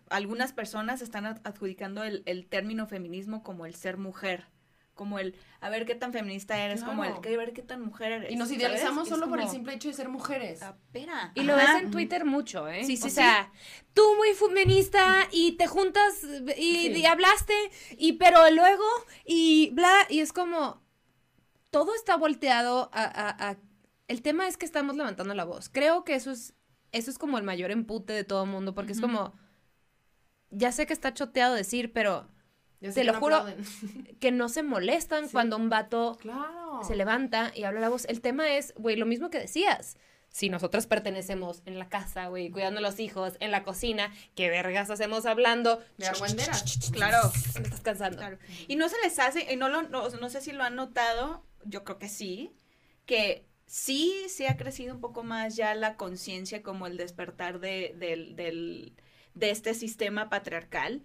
algunas 0.09 0.53
personas 0.53 1.01
están 1.01 1.25
ad- 1.25 1.41
adjudicando 1.43 2.03
el, 2.03 2.23
el 2.25 2.47
término 2.47 2.87
feminismo 2.87 3.43
como 3.43 3.65
el 3.65 3.75
ser 3.75 3.97
mujer 3.97 4.47
como 4.93 5.17
el 5.17 5.35
a 5.61 5.69
ver 5.69 5.85
qué 5.85 5.95
tan 5.95 6.11
feminista 6.13 6.59
eres 6.63 6.83
como 6.83 7.03
el 7.05 7.21
que 7.21 7.35
ver 7.35 7.53
qué 7.53 7.63
tan 7.63 7.81
mujer 7.81 8.11
eres 8.11 8.31
Y 8.31 8.35
nos 8.35 8.51
idealizamos 8.51 9.07
solo 9.07 9.29
por 9.29 9.39
el 9.41 9.47
simple 9.49 9.73
hecho 9.73 9.87
de 9.87 9.95
ser 9.95 10.09
mujeres. 10.09 10.61
"Ah, 10.61 10.75
espera 10.85 11.31
Y 11.33 11.41
lo 11.43 11.55
Ajá. 11.55 11.73
ves 11.75 11.83
en 11.83 11.91
Twitter 11.91 12.23
mucho, 12.25 12.67
¿eh? 12.67 12.83
Sí, 12.83 12.97
sí, 12.97 13.03
o 13.07 13.09
sí. 13.09 13.15
sea, 13.15 13.51
tú 13.95 14.03
muy 14.17 14.33
feminista 14.35 15.27
y 15.31 15.53
te 15.53 15.65
juntas 15.65 16.21
y, 16.55 16.73
Sí. 16.93 16.93
y 16.97 17.05
hablaste 17.05 17.53
y 17.97 18.13
pero 18.13 18.47
luego 18.51 18.83
y 19.25 19.71
bla 19.73 19.91
y 20.09 20.19
es 20.19 20.33
como 20.33 20.83
todo 21.71 21.95
está 21.95 22.15
volteado 22.17 22.89
a, 22.93 23.03
a- 23.03 23.49
a- 23.51 23.57
el 24.07 24.21
tema 24.21 24.47
es 24.47 24.57
que 24.57 24.65
estamos 24.65 24.97
levantando 24.97 25.33
la 25.33 25.45
voz. 25.45 25.69
Creo 25.69 26.03
que 26.03 26.15
eso 26.15 26.31
es 26.31 26.53
eso 26.91 27.09
es 27.09 27.17
como 27.17 27.37
el 27.37 27.43
mayor 27.45 27.71
empute 27.71 28.11
de 28.11 28.25
todo 28.25 28.43
el 28.43 28.49
mundo 28.49 28.75
porque 28.75 28.91
es 28.91 28.99
como 28.99 29.33
ya 30.51 30.71
sé 30.71 30.85
que 30.85 30.93
está 30.93 31.13
choteado 31.13 31.55
decir, 31.55 31.91
pero 31.93 32.27
Te 32.79 32.91
que 32.93 33.03
lo 33.03 33.13
no 33.13 33.19
juro. 33.19 33.35
aplauden. 33.37 33.65
que 34.19 34.31
no 34.31 34.49
se 34.49 34.63
molestan 34.63 35.25
Sí. 35.25 35.31
cuando 35.31 35.57
un 35.57 35.69
vato 35.69 36.17
Claro. 36.21 36.81
se 36.87 36.95
levanta 36.95 37.51
y 37.55 37.63
habla 37.63 37.79
la 37.81 37.89
voz. 37.89 38.05
El 38.05 38.21
tema 38.21 38.55
es, 38.55 38.73
güey, 38.77 38.95
lo 38.95 39.05
mismo 39.05 39.29
que 39.29 39.39
decías. 39.39 39.97
Si 40.33 40.47
nosotros 40.47 40.87
pertenecemos 40.87 41.61
en 41.65 41.77
la 41.77 41.89
casa, 41.89 42.27
güey, 42.27 42.49
cuidando 42.51 42.77
a 42.79 42.81
los 42.81 43.01
hijos, 43.01 43.33
en 43.41 43.51
la 43.51 43.63
cocina, 43.63 44.13
¿qué 44.33 44.49
vergas 44.49 44.89
hacemos 44.89 45.25
hablando? 45.25 45.83
De 45.97 46.07
argüenderas. 46.07 46.89
claro 46.93 47.17
Me 47.55 47.63
estás 47.63 47.81
cansando. 47.81 48.17
Claro. 48.17 48.37
Y 48.69 48.77
no 48.77 48.87
se 48.87 48.95
les 49.03 49.19
hace, 49.19 49.51
y 49.51 49.57
no, 49.57 49.67
lo, 49.67 49.81
no, 49.83 50.07
no 50.09 50.29
sé 50.29 50.39
si 50.39 50.53
lo 50.53 50.63
han 50.63 50.75
notado, 50.77 51.43
yo 51.65 51.83
creo 51.83 51.99
que 51.99 52.07
sí, 52.07 52.55
que 53.05 53.45
sí, 53.65 54.13
sí 54.29 54.45
ha 54.45 54.55
crecido 54.55 54.95
un 54.95 55.01
poco 55.01 55.21
más 55.23 55.57
ya 55.57 55.75
la 55.75 55.97
conciencia 55.97 56.63
como 56.63 56.87
el 56.87 56.95
despertar 56.95 57.59
de, 57.59 57.93
del, 57.99 58.37
del- 58.37 58.93
de 59.33 59.49
este 59.51 59.73
sistema 59.73 60.29
patriarcal, 60.29 61.01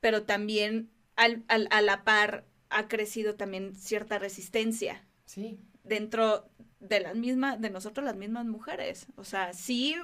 pero 0.00 0.22
también 0.24 0.90
al, 1.16 1.42
al- 1.48 1.68
a 1.70 1.80
la 1.82 2.04
par 2.04 2.44
ha 2.70 2.88
crecido 2.88 3.34
también 3.34 3.74
cierta 3.74 4.18
resistencia 4.18 5.04
Sí. 5.26 5.58
dentro 5.84 6.48
de 6.80 7.00
las 7.00 7.14
mismas, 7.16 7.60
de 7.60 7.70
nosotros 7.70 8.04
las 8.04 8.16
mismas 8.16 8.46
mujeres. 8.46 9.06
O 9.16 9.24
sea, 9.24 9.52
sí 9.52 9.96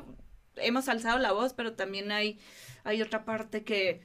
hemos 0.56 0.88
alzado 0.88 1.18
la 1.18 1.32
voz, 1.32 1.52
pero 1.54 1.74
también 1.74 2.10
hay, 2.12 2.38
hay 2.84 3.02
otra 3.02 3.24
parte 3.24 3.64
que 3.64 4.02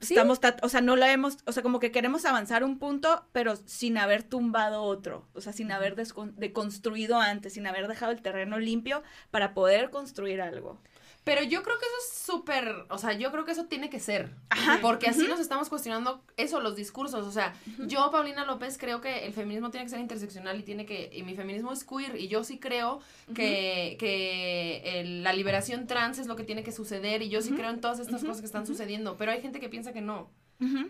Sí. 0.00 0.14
estamos, 0.14 0.40
o 0.62 0.68
sea, 0.68 0.80
no 0.80 0.96
la 0.96 1.12
hemos, 1.12 1.38
o 1.46 1.52
sea, 1.52 1.62
como 1.62 1.78
que 1.78 1.92
queremos 1.92 2.24
avanzar 2.24 2.64
un 2.64 2.80
punto, 2.80 3.24
pero 3.30 3.54
sin 3.54 3.98
haber 3.98 4.24
tumbado 4.24 4.82
otro, 4.82 5.28
o 5.32 5.40
sea, 5.40 5.52
sin 5.52 5.70
haber 5.70 5.94
deconstruido 5.94 7.20
antes, 7.20 7.52
sin 7.52 7.68
haber 7.68 7.86
dejado 7.86 8.10
el 8.10 8.20
terreno 8.20 8.58
limpio 8.58 9.04
para 9.30 9.54
poder 9.54 9.90
construir 9.90 10.40
algo. 10.40 10.80
Pero 11.24 11.42
yo 11.44 11.62
creo 11.62 11.78
que 11.78 11.84
eso 11.86 11.94
es 12.08 12.18
súper, 12.26 12.74
o 12.90 12.98
sea, 12.98 13.12
yo 13.12 13.30
creo 13.30 13.44
que 13.44 13.52
eso 13.52 13.66
tiene 13.66 13.88
que 13.88 14.00
ser. 14.00 14.34
Ajá. 14.50 14.78
Porque 14.82 15.06
así 15.06 15.26
nos 15.28 15.38
estamos 15.38 15.68
cuestionando 15.68 16.24
eso, 16.36 16.60
los 16.60 16.74
discursos. 16.74 17.24
O 17.26 17.30
sea, 17.30 17.54
yo, 17.86 18.10
Paulina 18.10 18.44
López, 18.44 18.76
creo 18.76 19.00
que 19.00 19.24
el 19.26 19.32
feminismo 19.32 19.70
tiene 19.70 19.84
que 19.86 19.90
ser 19.90 20.00
interseccional 20.00 20.58
y 20.58 20.64
tiene 20.64 20.84
que, 20.84 21.10
y 21.12 21.22
mi 21.22 21.36
feminismo 21.36 21.72
es 21.72 21.84
queer, 21.84 22.16
y 22.20 22.26
yo 22.26 22.42
sí 22.42 22.58
creo 22.58 23.00
que, 23.34 23.96
que 24.00 25.00
el- 25.00 25.22
la 25.22 25.32
liberación 25.32 25.86
trans 25.86 26.18
es 26.18 26.26
lo 26.26 26.34
que 26.36 26.44
tiene 26.44 26.64
que 26.64 26.72
suceder, 26.72 27.22
y 27.22 27.28
yo 27.28 27.40
sí 27.40 27.52
creo 27.52 27.70
en 27.70 27.80
todas 27.80 28.00
estas 28.00 28.22
cosas 28.22 28.40
que 28.40 28.46
están 28.46 28.66
sucediendo. 28.66 29.16
Pero 29.16 29.30
hay 29.32 29.40
gente 29.40 29.60
que 29.60 29.68
piensa 29.68 29.92
que 29.92 30.00
no. 30.00 30.30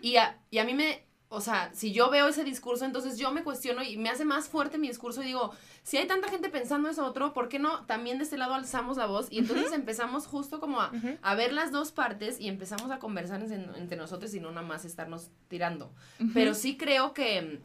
Y 0.01 0.17
a, 0.17 0.39
y 0.51 0.57
a 0.59 0.65
mí 0.65 0.73
me, 0.73 1.03
o 1.35 1.41
sea, 1.41 1.71
si 1.73 1.91
yo 1.91 2.09
veo 2.11 2.27
ese 2.27 2.43
discurso, 2.43 2.85
entonces 2.85 3.17
yo 3.17 3.31
me 3.31 3.43
cuestiono 3.43 3.81
y 3.83 3.97
me 3.97 4.09
hace 4.09 4.23
más 4.23 4.47
fuerte 4.47 4.77
mi 4.77 4.87
discurso 4.87 5.21
y 5.23 5.25
digo, 5.25 5.51
si 5.81 5.97
hay 5.97 6.05
tanta 6.07 6.29
gente 6.29 6.49
pensando 6.49 6.89
eso 6.89 7.03
otro, 7.05 7.33
¿por 7.33 7.49
qué 7.49 7.57
no 7.59 7.85
también 7.85 8.19
de 8.19 8.23
este 8.25 8.37
lado 8.37 8.53
alzamos 8.53 8.97
la 8.97 9.07
voz? 9.07 9.27
Y 9.31 9.39
entonces 9.39 9.71
empezamos 9.73 10.27
justo 10.27 10.59
como 10.59 10.79
a, 10.79 11.35
ver 11.35 11.51
las 11.53 11.71
dos 11.71 11.91
partes 11.91 12.39
y 12.39 12.47
empezamos 12.47 12.91
a 12.91 12.99
conversar 12.99 13.41
en- 13.41 13.71
entre 13.75 13.97
nosotros 13.97 14.33
y 14.35 14.39
no 14.39 14.51
nada 14.51 14.65
más 14.67 14.85
estarnos 14.85 15.29
tirando. 15.47 15.91
Pero 16.33 16.53
sí 16.53 16.77
creo 16.77 17.13
que, 17.13 17.59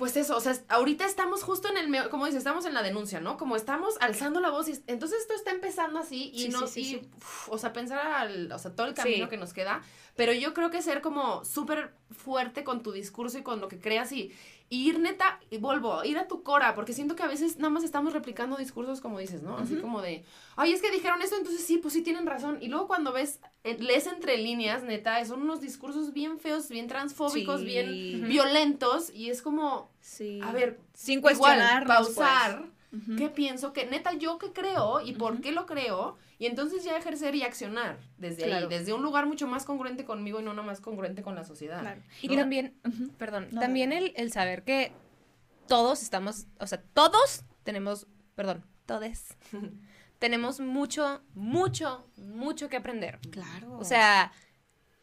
pues 0.00 0.16
eso, 0.16 0.34
o 0.34 0.40
sea, 0.40 0.56
ahorita 0.68 1.04
estamos 1.04 1.42
justo 1.42 1.68
en 1.68 1.76
el, 1.76 2.08
como 2.08 2.24
dices, 2.24 2.38
estamos 2.38 2.64
en 2.64 2.72
la 2.72 2.82
denuncia, 2.82 3.20
¿no? 3.20 3.36
Como 3.36 3.54
estamos 3.54 3.98
alzando 4.00 4.40
la 4.40 4.48
voz 4.48 4.66
y 4.70 4.82
entonces 4.86 5.20
esto 5.20 5.34
está 5.34 5.50
empezando 5.50 5.98
así 6.00 6.30
y 6.32 6.44
Sí, 6.44 6.48
no, 6.48 6.66
sí, 6.66 6.80
y, 6.80 6.84
sí. 6.86 7.10
uf, 7.18 7.50
o 7.50 7.58
sea, 7.58 7.74
pensar 7.74 7.98
al, 8.06 8.50
o 8.50 8.58
sea, 8.58 8.74
todo 8.74 8.86
el 8.86 8.94
camino 8.94 9.28
que 9.28 9.36
nos 9.36 9.52
queda, 9.52 9.82
pero 10.16 10.32
yo 10.32 10.54
creo 10.54 10.70
que 10.70 10.80
ser 10.80 11.02
como 11.02 11.44
súper 11.44 11.92
fuerte 12.12 12.64
con 12.64 12.82
tu 12.82 12.92
discurso 12.92 13.36
y 13.36 13.42
con 13.42 13.60
lo 13.60 13.68
que 13.68 13.78
creas 13.78 14.10
y 14.12 14.32
ir 14.72 15.00
neta, 15.00 15.40
y 15.50 15.58
vuelvo, 15.58 16.04
ir 16.04 16.16
a 16.16 16.28
tu 16.28 16.44
cora, 16.44 16.76
porque 16.76 16.92
siento 16.92 17.16
que 17.16 17.24
a 17.24 17.26
veces 17.26 17.56
nada 17.58 17.70
más 17.70 17.82
estamos 17.82 18.12
replicando 18.12 18.56
discursos 18.56 19.00
como 19.00 19.18
dices, 19.18 19.42
¿no? 19.42 19.58
Así 19.58 19.74
como 19.76 20.00
de, 20.00 20.24
ay, 20.54 20.72
es 20.72 20.80
que 20.80 20.92
dijeron 20.92 21.20
esto, 21.22 21.36
entonces 21.36 21.64
sí, 21.66 21.78
pues 21.78 21.92
sí 21.92 22.02
tienen 22.02 22.24
razón. 22.24 22.58
Y 22.60 22.68
luego 22.68 22.86
cuando 22.86 23.12
ves, 23.12 23.40
eh, 23.64 23.76
lees 23.80 24.06
entre 24.06 24.38
líneas, 24.38 24.84
neta, 24.84 25.22
son 25.24 25.42
unos 25.42 25.60
discursos 25.60 26.12
bien 26.12 26.38
feos, 26.38 26.68
bien 26.68 26.86
transfóbicos, 26.86 27.60
Sí. 27.60 27.66
bien 27.66 28.28
violentos, 28.28 29.10
y 29.12 29.30
es 29.30 29.42
como, 29.42 29.90
Sí. 30.00 30.38
a 30.40 30.52
ver, 30.52 30.78
sin 30.94 31.18
igual, 31.18 31.36
cuestionarnos, 31.36 31.96
pausar, 31.96 32.58
pues. 32.60 32.70
Qué 33.16 33.28
pienso, 33.28 33.72
que 33.72 33.86
neta 33.86 34.14
yo 34.14 34.38
qué 34.38 34.52
creo 34.52 35.00
y 35.00 35.12
por 35.12 35.40
qué 35.40 35.52
lo 35.52 35.64
creo, 35.66 36.18
y 36.40 36.46
entonces 36.46 36.82
ya 36.82 36.96
ejercer 36.96 37.36
y 37.36 37.42
accionar 37.44 37.98
desde 38.18 38.44
Claro. 38.44 38.66
ahí, 38.68 38.78
desde 38.78 38.92
un 38.92 39.02
lugar 39.02 39.26
mucho 39.26 39.46
más 39.46 39.64
congruente 39.64 40.04
conmigo 40.04 40.40
y 40.40 40.42
no 40.42 40.52
nada 40.54 40.66
más 40.66 40.80
congruente 40.80 41.22
con 41.22 41.36
la 41.36 41.44
sociedad. 41.44 41.80
Claro. 41.80 42.02
Y 42.20 42.34
también, 42.36 42.74
perdón, 43.16 43.46
No, 43.52 43.60
también 43.60 43.90
no, 43.90 43.96
el, 43.96 44.12
el 44.16 44.32
saber 44.32 44.64
que 44.64 44.92
todos 45.68 46.02
estamos, 46.02 46.46
o 46.58 46.66
sea, 46.66 46.82
todos 46.94 47.44
tenemos, 47.62 48.08
perdón, 48.34 48.64
todes, 48.86 49.36
tenemos 50.18 50.58
mucho, 50.58 51.22
mucho, 51.34 52.08
mucho 52.16 52.68
que 52.68 52.76
aprender. 52.76 53.20
Claro. 53.30 53.78
O 53.78 53.84
sea, 53.84 54.32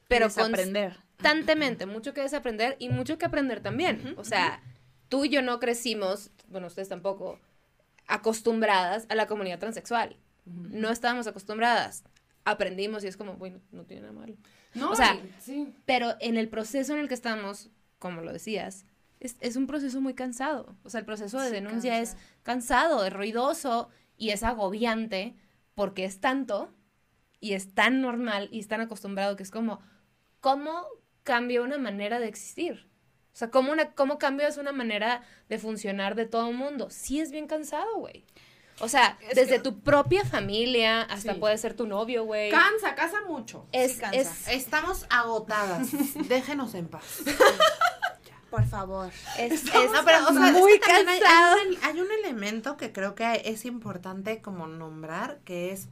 pero 0.10 0.26
aprender. 0.26 0.98
constantemente, 1.16 1.86
mucho 1.86 2.14
que 2.14 2.22
desaprender 2.22 2.76
y 2.80 2.90
mucho 2.90 3.18
que 3.18 3.26
aprender 3.26 3.62
también. 3.62 4.14
O 4.18 4.24
sea, 4.26 4.62
tú 5.08 5.24
y 5.26 5.30
yo 5.30 5.42
no 5.42 5.60
crecimos, 5.60 6.32
bueno, 6.50 6.68
ustedes 6.68 6.90
tampoco, 6.90 7.40
acostumbradas 8.08 9.06
a 9.10 9.16
la 9.16 9.28
comunidad 9.28 9.60
transexual. 9.60 10.18
No 10.46 10.90
estábamos 10.90 11.28
acostumbradas. 11.28 12.04
Aprendimos 12.46 13.04
y 13.04 13.08
es 13.08 13.18
como, 13.18 13.34
bueno, 13.36 13.60
no 13.72 13.84
tiene 13.84 14.04
nada 14.04 14.14
malo. 14.14 14.36
No, 14.74 14.92
O 14.92 14.96
sea, 14.96 15.20
sí. 15.40 15.74
Pero 15.86 16.16
en 16.20 16.38
el 16.38 16.48
proceso 16.50 16.94
en 16.94 17.00
el 17.00 17.08
que 17.08 17.14
estamos, 17.14 17.70
como 18.00 18.22
lo 18.22 18.32
decías, 18.32 18.86
es, 19.20 19.36
es 19.42 19.56
un 19.56 19.68
proceso 19.68 20.00
muy 20.00 20.14
cansado. 20.14 20.76
O 20.84 20.90
sea, 20.90 21.00
el 21.00 21.06
proceso 21.06 21.40
de 21.40 21.48
Sí, 21.50 21.54
denuncia 21.56 21.92
cansa. 21.98 22.14
es 22.14 22.18
cansado, 22.44 23.06
es 23.06 23.12
ruidoso 23.12 23.90
y 24.16 24.30
es 24.30 24.44
agobiante 24.44 25.36
porque 25.76 26.06
es 26.06 26.20
tanto 26.22 26.72
y 27.40 27.54
es 27.54 27.74
tan 27.74 28.02
normal 28.02 28.48
y 28.52 28.60
es 28.60 28.68
tan 28.68 28.82
acostumbrado 28.82 29.36
que 29.36 29.44
es 29.44 29.52
como, 29.52 29.80
¿cómo 30.40 30.86
cambia 31.24 31.62
una 31.62 31.78
manera 31.78 32.20
de 32.20 32.28
existir? 32.28 32.88
O 33.38 33.40
sea, 33.40 33.52
¿cómo, 33.52 33.72
una, 33.72 33.92
cómo 33.92 34.18
cambias 34.18 34.58
una 34.58 34.72
manera 34.72 35.22
de 35.48 35.60
funcionar 35.60 36.16
de 36.16 36.26
todo 36.26 36.50
el 36.50 36.56
mundo? 36.56 36.88
Sí 36.90 37.20
es 37.20 37.30
bien 37.30 37.46
cansado, 37.46 37.98
güey. 37.98 38.26
O 38.80 38.88
sea, 38.90 39.16
Es 39.30 39.36
desde 39.36 39.58
que- 39.58 39.60
tu 39.60 39.80
propia 39.82 40.26
familia 40.26 41.04
hasta 41.04 41.36
Sí. 41.36 41.40
puede 41.40 41.56
ser 41.60 41.76
tu 41.76 41.86
novio, 41.86 42.24
güey. 42.26 42.50
Cansa, 42.50 42.96
casa 42.96 43.22
mucho. 43.28 43.68
Es, 43.72 43.92
Sí 43.94 44.00
cansa. 44.00 44.18
es, 44.20 44.48
Estamos 44.48 45.06
agotadas. 45.12 45.90
Déjenos 46.28 46.74
en 46.74 46.88
paz. 46.88 47.22
Por 48.50 48.66
favor. 48.66 49.12
es, 49.38 49.66
No, 49.66 49.72
pero, 50.04 50.30
o 50.30 50.34
sea, 50.34 50.48
es 50.48 50.54
muy 50.54 50.74
que 50.74 50.80
también 50.80 51.08
hay- 51.10 51.20
cansado. 51.20 51.58
Hay, 51.62 51.68
un, 51.68 51.78
hay 51.84 52.02
un 52.02 52.12
elemento 52.24 52.76
que 52.76 52.92
creo 52.92 53.14
que 53.14 53.44
es 53.46 53.66
importante 53.66 54.42
como 54.42 54.66
nombrar, 54.66 55.42
que 55.46 55.72
es 55.74 55.90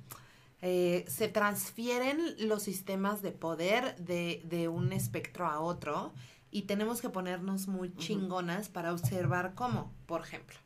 eh, 0.63 1.05
se 1.07 1.27
transfieren 1.27 2.17
los 2.39 2.63
sistemas 2.63 3.21
de 3.21 3.31
poder 3.31 3.95
de, 3.97 4.41
de 4.45 4.67
un 4.67 4.93
espectro 4.93 5.45
a 5.47 5.59
otro 5.59 6.11
y 6.55 6.61
tenemos 6.61 7.01
que 7.01 7.09
ponernos 7.09 7.67
muy 7.67 7.93
chingonas 7.97 8.69
para 8.69 8.93
observar 8.93 9.55
cómo, 9.55 9.91
por 10.05 10.21
ejemplo. 10.21 10.57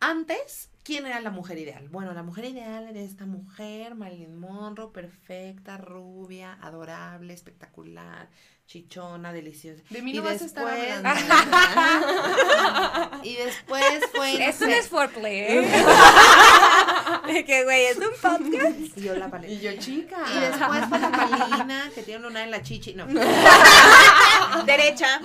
Antes, 0.00 0.68
¿quién 0.82 1.06
era 1.06 1.20
la 1.20 1.30
mujer 1.30 1.58
ideal? 1.58 1.88
Bueno, 1.90 2.12
la 2.12 2.24
mujer 2.24 2.46
ideal 2.46 2.88
era 2.88 2.98
esta 2.98 3.24
mujer, 3.24 3.94
Marilyn 3.94 4.36
Monroe, 4.36 4.90
perfecta, 4.92 5.76
rubia, 5.78 6.58
adorable, 6.60 7.32
espectacular, 7.32 8.28
chichona, 8.66 9.32
deliciosa. 9.32 9.80
De 9.90 10.02
mí 10.02 10.10
Y 10.10 10.14
no 10.16 10.24
vas 10.24 10.42
a 10.42 10.44
estar 10.44 10.64
después- 10.66 10.92
hablando. 11.06 11.20
y 13.22 13.36
después 13.36 13.84
fue. 14.12 14.44
es 14.44 14.88
foreplay, 14.88 15.38
¿eh? 15.38 15.84
De 17.26 17.44
que, 17.44 17.62
güey, 17.62 17.84
es 17.86 17.96
un 17.98 18.10
podcast. 18.20 18.98
Y 18.98 19.02
yo 19.02 19.14
la 19.14 19.30
paleta. 19.30 19.52
Y 19.52 19.60
yo, 19.60 19.70
chica. 19.78 20.24
Y 20.34 20.40
después 20.40 20.84
fue 20.88 20.98
la 20.98 21.12
palina 21.12 21.90
que 21.94 22.02
tiene 22.02 22.26
una 22.26 22.42
en 22.42 22.50
la 22.50 22.60
chichi. 22.62 22.94
No. 22.94 23.06
Derecha. 24.66 25.20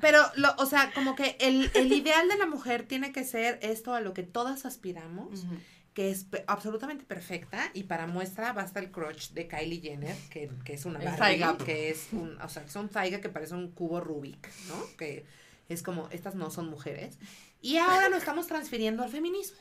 Pero, 0.00 0.22
lo, 0.36 0.54
o 0.58 0.66
sea, 0.66 0.92
como 0.94 1.14
que 1.14 1.36
el, 1.40 1.70
el 1.74 1.92
ideal 1.92 2.28
de 2.28 2.38
la 2.38 2.46
mujer 2.46 2.84
tiene 2.86 3.12
que 3.12 3.24
ser 3.24 3.58
esto 3.62 3.94
a 3.94 4.00
lo 4.00 4.14
que 4.14 4.22
todas 4.22 4.64
aspiramos, 4.64 5.44
Ujú. 5.44 5.56
que 5.94 6.10
es 6.10 6.26
absolutamente 6.46 7.04
perfecta. 7.04 7.70
Y 7.74 7.84
para 7.84 8.06
muestra 8.06 8.52
basta 8.52 8.80
el 8.80 8.90
crotch 8.90 9.30
de 9.30 9.46
Kylie 9.48 9.80
Jenner, 9.80 10.16
que, 10.30 10.50
que 10.64 10.74
es 10.74 10.84
una 10.84 11.00
gap. 11.00 11.62
que 11.64 11.90
es 11.90 12.08
un, 12.12 12.40
o 12.40 12.48
sea, 12.48 12.62
es 12.62 12.74
un 12.76 12.88
thigh 12.88 13.20
que 13.20 13.28
parece 13.28 13.54
un 13.54 13.72
cubo 13.72 14.00
Rubik, 14.00 14.48
¿no? 14.68 14.76
Que 14.96 15.24
es 15.68 15.82
como, 15.82 16.08
estas 16.10 16.34
no 16.34 16.50
son 16.50 16.68
mujeres. 16.70 17.18
Y 17.60 17.76
ahora 17.76 18.08
lo 18.08 18.16
estamos 18.16 18.46
transfiriendo 18.46 19.02
al 19.02 19.10
feminismo. 19.10 19.58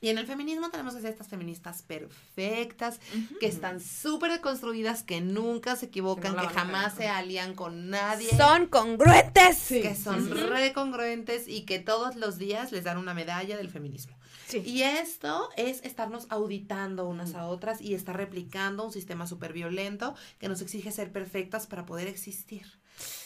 Y 0.00 0.08
en 0.08 0.18
el 0.18 0.26
feminismo 0.26 0.70
tenemos 0.70 0.94
que 0.94 1.00
ser 1.00 1.10
estas 1.10 1.28
feministas 1.28 1.82
perfectas, 1.82 3.00
que 3.40 3.46
están 3.46 3.80
súper 3.80 4.32
deconstruidas, 4.32 5.02
que 5.02 5.20
nunca 5.20 5.76
se 5.76 5.86
equivocan, 5.86 6.34
Que 6.34 6.42
no 6.42 6.48
jamás 6.48 6.94
se 6.94 7.08
alían 7.08 7.54
con 7.54 7.90
nadie. 7.90 8.28
Son 8.36 8.66
congruentes. 8.66 9.66
que 9.68 9.94
son 9.94 10.30
recongruentes 10.30 11.48
y 11.48 11.62
que 11.62 11.78
todos 11.78 12.16
los 12.16 12.38
días 12.38 12.72
les 12.72 12.84
dan 12.84 12.98
una 12.98 13.14
medalla 13.14 13.56
del 13.56 13.70
feminismo. 13.70 14.16
Sí. 14.48 14.62
Y 14.64 14.82
esto 14.82 15.48
es 15.56 15.82
estarnos 15.84 16.26
auditando 16.28 17.08
unas 17.08 17.34
a 17.34 17.46
otras 17.46 17.80
y 17.80 17.94
estar 17.94 18.16
replicando 18.16 18.84
un 18.84 18.92
sistema 18.92 19.26
súper 19.26 19.52
violento 19.52 20.14
que 20.38 20.48
nos 20.48 20.60
exige 20.60 20.92
ser 20.92 21.10
perfectas 21.10 21.66
para 21.66 21.84
poder 21.84 22.06
existir. 22.06 22.66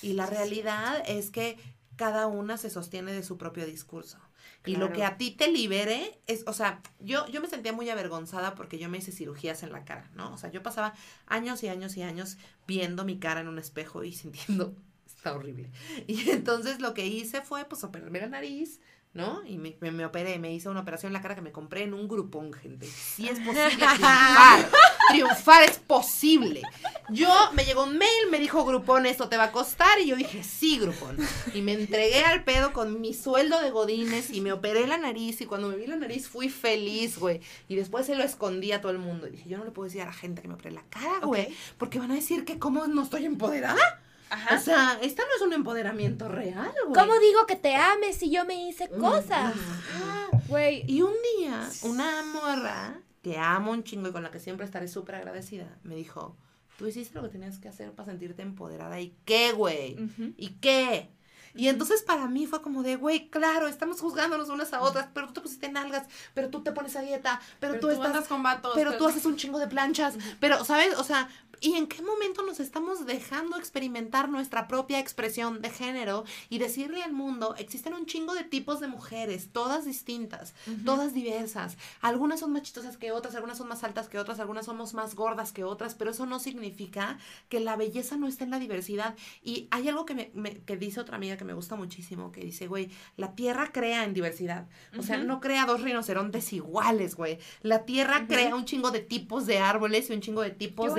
Y 0.03 0.15
la 0.15 0.27
realidad 0.27 1.03
es 1.07 1.31
que 1.31 1.59
cada 1.97 2.27
una 2.27 2.57
se 2.57 2.71
sostiene 2.71 3.13
de 3.13 3.23
su 3.23 3.37
propio 3.37 3.67
discurso. 3.67 4.19
Y 4.67 4.77
lo 4.77 4.93
que 4.93 5.05
a 5.05 5.17
ti 5.17 5.31
te 5.31 5.49
libere 5.49 6.21
es, 6.27 6.45
o 6.47 6.53
sea, 6.53 6.83
yo, 6.99 7.27
yo 7.29 7.41
me 7.41 7.49
sentía 7.49 7.73
muy 7.73 7.89
avergonzada 7.89 8.55
porque 8.55 8.79
yo 8.79 8.91
me 8.91 8.99
hice 8.99 9.11
cirugías 9.11 9.63
en 9.63 9.73
la 9.73 9.85
cara, 9.85 10.11
¿no? 10.15 10.35
O 10.35 10.37
sea, 10.37 10.51
yo 10.51 10.63
pasaba 10.63 10.93
años 11.27 11.63
y 11.63 11.69
años 11.69 11.97
y 11.97 12.03
años 12.03 12.37
viendo 12.67 13.05
mi 13.05 13.19
cara 13.19 13.41
en 13.41 13.49
un 13.49 13.59
espejo 13.59 14.05
y 14.05 14.13
sintiendo, 14.13 14.75
está 15.07 15.35
horrible. 15.35 15.71
Y 16.07 16.29
entonces 16.31 16.81
lo 16.81 16.93
que 16.93 17.07
hice 17.07 17.41
fue, 17.41 17.65
pues, 17.65 17.85
operarme 17.85 18.21
la 18.21 18.27
nariz, 18.27 18.81
¿no? 19.15 19.43
Y 19.47 19.57
me, 19.57 19.77
me, 19.81 19.91
me 19.93 20.05
operé, 20.05 20.39
me 20.39 20.53
hice 20.53 20.69
una 20.69 20.81
operación 20.81 21.11
en 21.11 21.15
la 21.15 21.23
cara 21.23 21.35
que 21.35 21.43
me 21.43 21.53
compré 21.53 21.85
en 21.85 21.95
un 21.95 22.07
grupón, 22.07 22.53
gente. 22.53 22.87
Sí 22.87 23.29
es 23.29 23.41
posible 23.41 23.77
triunfar. 23.77 24.71
triunfar 25.11 25.65
es 25.65 25.79
posible. 25.79 26.63
Yo, 27.11 27.29
me 27.55 27.65
llegó 27.65 27.85
un 27.85 27.99
mail, 27.99 28.31
me 28.31 28.39
dijo 28.39 28.65
Grupón, 28.65 29.07
esto 29.07 29.29
te 29.29 29.37
va 29.37 29.45
a 29.45 29.53
costar. 29.53 30.01
Y 30.01 30.07
yo 30.07 30.17
dije, 30.17 30.43
sí, 30.45 30.79
Grupón. 30.79 31.17
Y 31.55 31.63
me 31.63 31.73
entregué 31.73 32.25
al 32.25 32.45
pedo 32.45 32.73
con 32.73 33.01
mi 33.01 33.15
sueldo 33.15 33.61
de 33.61 33.71
godines 33.71 34.31
y 34.31 34.41
me 34.41 34.53
operé 34.53 34.87
la 34.87 34.99
nariz. 34.99 35.41
Y 35.41 35.47
cuando 35.47 35.69
me 35.69 35.77
vi 35.77 35.87
la 35.87 35.97
nariz 35.97 36.29
fui 36.29 36.49
feliz, 36.49 37.19
güey. 37.19 37.41
Y 37.69 37.77
después 37.77 38.07
se 38.07 38.15
lo 38.15 38.23
escondí 38.23 38.73
a 38.73 38.81
todo 38.81 38.93
el 38.93 38.99
mundo. 38.99 39.27
Y 39.27 39.31
dije, 39.31 39.49
yo 39.49 39.59
no 39.59 39.65
le 39.65 39.71
puedo 39.71 39.87
decir 39.87 40.03
a 40.03 40.07
la 40.07 40.13
gente 40.13 40.43
que 40.43 40.49
me 40.49 40.55
operé 40.55 40.73
la 40.73 40.85
cara, 40.89 41.25
güey. 41.25 41.55
Porque 41.79 41.99
van 41.99 42.13
a 42.13 42.15
decir 42.15 42.45
que 42.45 42.59
cómo 42.59 42.87
no 42.87 43.03
estoy 43.03 43.25
empoderada. 43.25 44.03
Ajá. 44.31 44.55
O 44.55 44.61
sea, 44.61 44.99
esta 45.03 45.25
no 45.25 45.29
es 45.35 45.43
un 45.43 45.53
empoderamiento 45.53 46.29
real, 46.29 46.73
güey. 46.87 46.95
¿Cómo 46.95 47.19
digo 47.19 47.47
que 47.47 47.57
te 47.57 47.75
ames 47.75 48.17
si 48.17 48.31
yo 48.31 48.45
me 48.45 48.69
hice 48.69 48.89
cosas? 48.89 49.55
Ajá. 49.55 50.29
Güey, 50.47 50.85
Y 50.87 51.03
un 51.03 51.15
día, 51.39 51.69
una 51.83 52.23
morra 52.23 53.01
que 53.23 53.39
amo 53.39 53.73
un 53.73 53.85
chingo 53.85 54.09
y 54.09 54.13
con 54.13 54.23
la 54.23 54.31
que 54.31 54.41
siempre 54.41 54.65
estaré 54.65 54.89
súper 54.89 55.17
agradecida, 55.17 55.79
me 55.83 55.95
dijo, 55.95 56.37
tú 56.79 56.87
hiciste 56.87 57.15
lo 57.17 57.23
que 57.23 57.29
tenías 57.29 57.59
que 57.59 57.69
hacer 57.69 57.93
para 57.93 58.11
sentirte 58.11 58.43
empoderada. 58.43 59.01
¿Y 59.01 59.15
qué, 59.25 59.53
güey? 59.53 59.97
¿Y 60.37 60.51
qué? 60.61 61.11
Y 61.55 61.67
entonces 61.67 62.03
para 62.03 62.29
mí 62.29 62.47
fue 62.47 62.63
como 62.63 62.83
de, 62.85 62.95
güey, 62.97 63.29
claro, 63.29 63.67
estamos 63.67 64.01
juzgándonos 64.01 64.49
unas 64.51 64.73
a 64.73 64.81
otras, 64.83 65.09
pero 65.13 65.27
tú 65.27 65.33
te 65.35 65.41
pusiste 65.41 65.69
nalgas, 65.69 66.07
pero 66.33 66.49
tú 66.49 66.63
te 66.63 66.71
pones 66.71 66.95
a 66.95 67.01
dieta, 67.03 67.41
pero, 67.59 67.73
Pero 67.73 67.81
tú, 67.81 67.87
tú 67.89 67.93
estás 67.93 68.07
andas 68.07 68.29
con 68.29 68.43
vatos, 68.45 68.73
pero 68.77 68.97
tú- 68.97 69.07
haces 69.09 69.25
un 69.27 69.37
chingo 69.37 69.59
de 69.59 69.67
planchas, 69.67 70.17
pero, 70.39 70.65
¿sabes? 70.65 70.97
O 70.97 71.03
sea, 71.03 71.29
¿y 71.61 71.75
en 71.75 71.87
qué 71.87 72.03
momento 72.03 72.43
nos 72.45 72.59
estamos 72.61 73.07
dejando 73.07 73.57
experimentar 73.59 74.29
nuestra 74.29 74.67
propia 74.69 74.99
expresión 74.99 75.61
de 75.63 75.71
género 75.71 76.25
y 76.49 76.59
decirle 76.59 77.03
al 77.03 77.13
mundo, 77.13 77.55
existen 77.59 77.95
un 77.95 78.07
chingo 78.07 78.35
de 78.35 78.45
tipos 78.45 78.81
de 78.81 78.89
mujeres, 78.89 79.49
todas 79.53 79.85
distintas, 79.85 80.55
todas 80.85 81.13
diversas, 81.15 81.77
algunas 82.01 82.41
son 82.41 82.53
más 82.53 82.63
chistosas 82.63 82.97
que 82.97 83.13
otras, 83.13 83.35
algunas 83.35 83.59
son 83.59 83.69
más 83.69 83.85
altas 83.85 84.09
que 84.09 84.19
otras, 84.19 84.41
algunas 84.41 84.67
somos 84.67 84.95
más 84.95 85.15
gordas 85.15 85.53
que 85.53 85.65
otras, 85.65 85.95
pero 85.95 86.11
eso 86.11 86.27
no 86.27 86.39
significa 86.41 87.19
que 87.49 87.61
la 87.61 87.77
belleza 87.77 88.17
no 88.17 88.27
esté 88.27 88.45
en 88.45 88.51
la 88.51 88.59
diversidad. 88.59 89.15
Y 89.43 89.69
hay 89.71 89.89
algo 89.89 90.05
que, 90.07 90.15
me, 90.15 90.31
me- 90.35 90.59
que 90.63 90.77
dice 90.77 91.01
otra 91.01 91.17
amiga 91.17 91.37
que 91.37 91.45
me 91.45 91.53
gusta 91.53 91.77
muchísimo, 91.77 92.33
que 92.33 92.41
dice, 92.41 92.67
güey, 92.67 92.91
la 93.17 93.35
tierra 93.35 93.71
crea 93.73 94.05
en 94.05 94.15
diversidad. 94.15 94.67
O 94.99 95.03
sea, 95.03 95.17
no 95.19 95.41
crea 95.41 95.67
dos 95.67 95.83
rinocerontes 95.83 96.53
iguales, 96.53 97.15
güey. 97.17 97.39
La 97.63 97.85
tierra 97.85 98.27
crea 98.27 98.55
un 98.55 98.65
chingo 98.65 98.91
de 98.91 99.01
tipos 99.01 99.47
de 99.47 99.59
árboles 99.59 100.09
y 100.11 100.13
un 100.15 100.21
chingo 100.21 100.43
de 100.43 100.51
tipos 100.51 100.95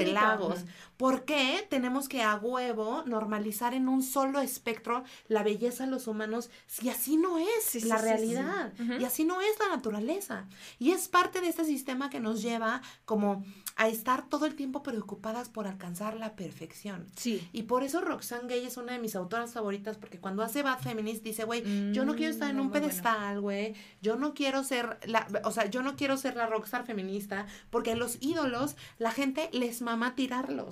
Qué 0.50 0.50
de 0.51 0.59
bonito. 0.59 0.71
lagos. 0.71 0.91
¿Por 0.97 1.25
qué 1.25 1.65
tenemos 1.69 2.07
que 2.07 2.21
a 2.21 2.35
huevo 2.35 3.03
normalizar 3.05 3.73
en 3.73 3.87
un 3.89 4.03
solo 4.03 4.39
espectro 4.39 5.03
la 5.27 5.41
belleza 5.43 5.85
de 5.85 5.91
los 5.91 6.07
humanos 6.07 6.49
si 6.67 6.89
así 6.89 7.17
no 7.17 7.37
es 7.39 7.47
Sí, 7.63 7.79
sí, 7.81 7.87
la 7.87 7.97
sí, 7.97 8.03
sí. 8.03 8.07
realidad? 8.09 8.73
Y 8.99 9.03
así 9.05 9.25
no 9.25 9.41
es 9.41 9.57
la 9.59 9.75
naturaleza. 9.75 10.45
Y 10.79 10.91
es 10.91 11.07
parte 11.07 11.41
de 11.41 11.47
este 11.49 11.65
sistema 11.65 12.09
que 12.09 12.19
nos 12.19 12.41
lleva 12.41 12.81
como 13.05 13.43
a 13.77 13.87
estar 13.87 14.27
todo 14.29 14.45
el 14.45 14.55
tiempo 14.55 14.83
preocupadas 14.83 15.49
por 15.49 15.65
alcanzar 15.65 16.15
la 16.17 16.35
perfección. 16.35 17.07
Sí. 17.15 17.47
Y 17.51 17.63
por 17.63 17.83
eso 17.83 18.01
Roxane 18.01 18.47
Gay 18.47 18.65
es 18.65 18.77
una 18.77 18.91
de 18.93 18.99
mis 18.99 19.15
autoras 19.15 19.53
favoritas, 19.53 19.97
porque 19.97 20.19
cuando 20.19 20.43
hace 20.43 20.61
Bad 20.61 20.79
Feminist 20.81 21.23
dice, 21.23 21.45
güey, 21.45 21.63
yo 21.93 22.05
no 22.05 22.15
quiero 22.15 22.31
estar 22.31 22.49
en 22.49 22.57
Mm, 22.57 22.59
un 22.59 22.69
bueno. 22.69 22.85
pedestal, 22.87 23.41
güey, 23.41 23.73
yo 24.01 24.17
no 24.17 24.33
quiero 24.35 24.63
ser 24.63 24.99
la, 25.07 25.25
o 25.45 25.51
sea, 25.51 25.65
yo 25.67 25.81
no 25.81 25.95
quiero 25.95 26.17
ser 26.17 26.35
la 26.35 26.45
rockstar 26.47 26.85
feminista, 26.85 27.47
porque 27.71 27.95
los 27.95 28.17
ídolos, 28.21 28.75
la 28.99 29.11
gente 29.11 29.49
les 29.53 29.81
mama 29.81 30.13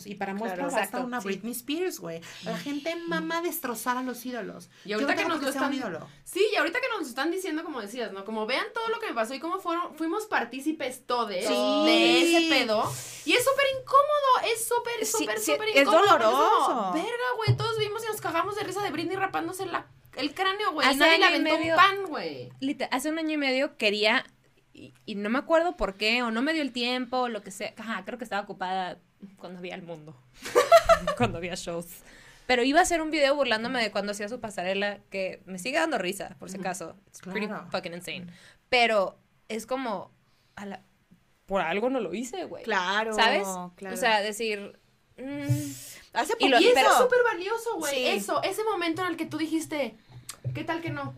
y 0.05 0.15
para 0.15 0.33
muestra 0.33 0.67
Claro, 0.67 0.69
exacto, 0.83 1.05
una 1.05 1.21
sí. 1.21 1.27
Britney 1.27 1.51
Spears, 1.51 1.99
güey. 1.99 2.21
La 2.43 2.57
gente 2.57 2.95
mama 3.07 3.41
destrozar 3.41 3.97
a 3.97 4.03
los 4.03 4.25
ídolos. 4.25 4.69
Y 4.85 4.89
Yo 4.89 4.95
ahorita 4.95 5.13
no 5.13 5.17
que 5.21 5.27
nos 5.27 5.41
lo 5.41 5.51
ser 5.51 5.61
un 5.61 5.73
están- 5.73 5.73
ídolo. 5.91 6.07
Sí, 6.23 6.45
y 6.51 6.55
ahorita 6.55 6.79
que 6.79 6.87
nos 6.97 7.07
están 7.07 7.31
diciendo, 7.31 7.63
como 7.63 7.81
decías, 7.81 8.11
¿no? 8.11 8.25
Como 8.25 8.45
vean 8.45 8.65
todo 8.73 8.87
lo 8.89 8.99
que 8.99 9.07
me 9.07 9.13
pasó 9.13 9.33
y 9.33 9.39
cómo 9.39 9.59
fueron, 9.59 9.95
fuimos 9.95 10.25
partícipes 10.27 11.05
todos 11.05 11.29
Sí. 11.29 11.53
de 11.85 12.21
ese 12.37 12.49
pedo. 12.49 12.83
Y 13.25 13.33
es 13.33 13.43
súper 13.43 13.65
incómodo, 13.79 14.53
es 14.53 14.67
súper, 14.67 15.05
Sí, 15.05 15.17
súper, 15.19 15.39
sí, 15.39 15.51
súper 15.53 15.69
es 15.69 15.75
incómodo. 15.81 16.01
como, 16.01 16.11
doloroso. 16.19 16.91
Verga, 16.93 17.29
güey, 17.37 17.57
todos 17.57 17.77
vimos 17.79 18.03
y 18.03 18.07
nos 18.07 18.21
cagamos 18.21 18.55
de 18.55 18.63
risa 18.63 18.81
de 18.83 18.91
Britney 18.91 19.15
rapándose 19.17 19.65
la, 19.65 19.87
el 20.15 20.33
cráneo, 20.33 20.71
güey. 20.73 20.95
Nadie 20.95 21.17
le 21.19 21.25
aventó 21.25 21.53
medio- 21.57 21.73
un 21.73 21.77
pan, 21.77 21.95
güey. 22.07 22.49
hace 22.91 23.09
un 23.09 23.19
año 23.19 23.31
y 23.33 23.37
medio 23.37 23.77
quería, 23.77 24.25
y, 24.73 24.93
y 25.05 25.15
no 25.15 25.29
me 25.29 25.39
acuerdo 25.39 25.75
por 25.77 25.95
qué, 25.97 26.23
o 26.23 26.31
no 26.31 26.41
me 26.41 26.53
dio 26.53 26.61
el 26.61 26.71
tiempo, 26.71 27.17
o 27.21 27.27
lo 27.29 27.41
que 27.43 27.51
sea. 27.51 27.73
Ajá, 27.77 28.03
creo 28.05 28.17
que 28.17 28.23
estaba 28.23 28.41
ocupada 28.43 28.99
cuando 29.37 29.59
había 29.59 29.75
el 29.75 29.83
mundo. 29.83 30.15
cuando 31.17 31.37
había 31.37 31.55
shows. 31.55 31.87
Pero 32.47 32.63
iba 32.63 32.79
a 32.79 32.83
hacer 32.83 33.01
un 33.01 33.11
video 33.11 33.35
burlándome 33.35 33.81
de 33.81 33.91
cuando 33.91 34.11
hacía 34.11 34.27
su 34.27 34.39
pasarela, 34.39 34.99
que 35.11 35.41
me 35.45 35.59
sigue 35.59 35.77
dando 35.77 35.97
risa, 35.99 36.35
por 36.39 36.49
si 36.49 36.57
acaso. 36.57 36.95
It's 37.07 37.19
pretty 37.21 37.45
Claro. 37.47 37.67
fucking 37.71 37.93
insane. 37.93 38.27
Pero 38.69 39.19
es 39.49 39.65
como, 39.67 40.11
a 40.55 40.65
la- 40.65 40.83
por 41.45 41.61
algo 41.61 41.89
no 41.89 41.99
lo 41.99 42.13
hice, 42.13 42.45
güey. 42.45 42.63
Claro. 42.63 43.13
¿Sabes? 43.13 43.47
claro. 43.75 43.93
O 43.95 43.97
sea, 43.97 44.21
decir... 44.21 44.79
mm, 45.17 45.71
hace 46.13 46.33
y 46.39 46.49
lo-. 46.49 46.59
Y 46.59 46.67
eso 46.67 46.79
es 46.79 46.97
súper 46.97 47.19
valioso, 47.23 47.75
güey. 47.77 47.93
Sí. 47.95 48.07
Eso, 48.07 48.41
ese 48.43 48.63
momento 48.63 49.03
en 49.03 49.09
el 49.09 49.17
que 49.17 49.25
tú 49.27 49.37
dijiste, 49.37 49.95
¿qué 50.55 50.63
tal 50.63 50.81
que 50.81 50.89
no? 50.89 51.13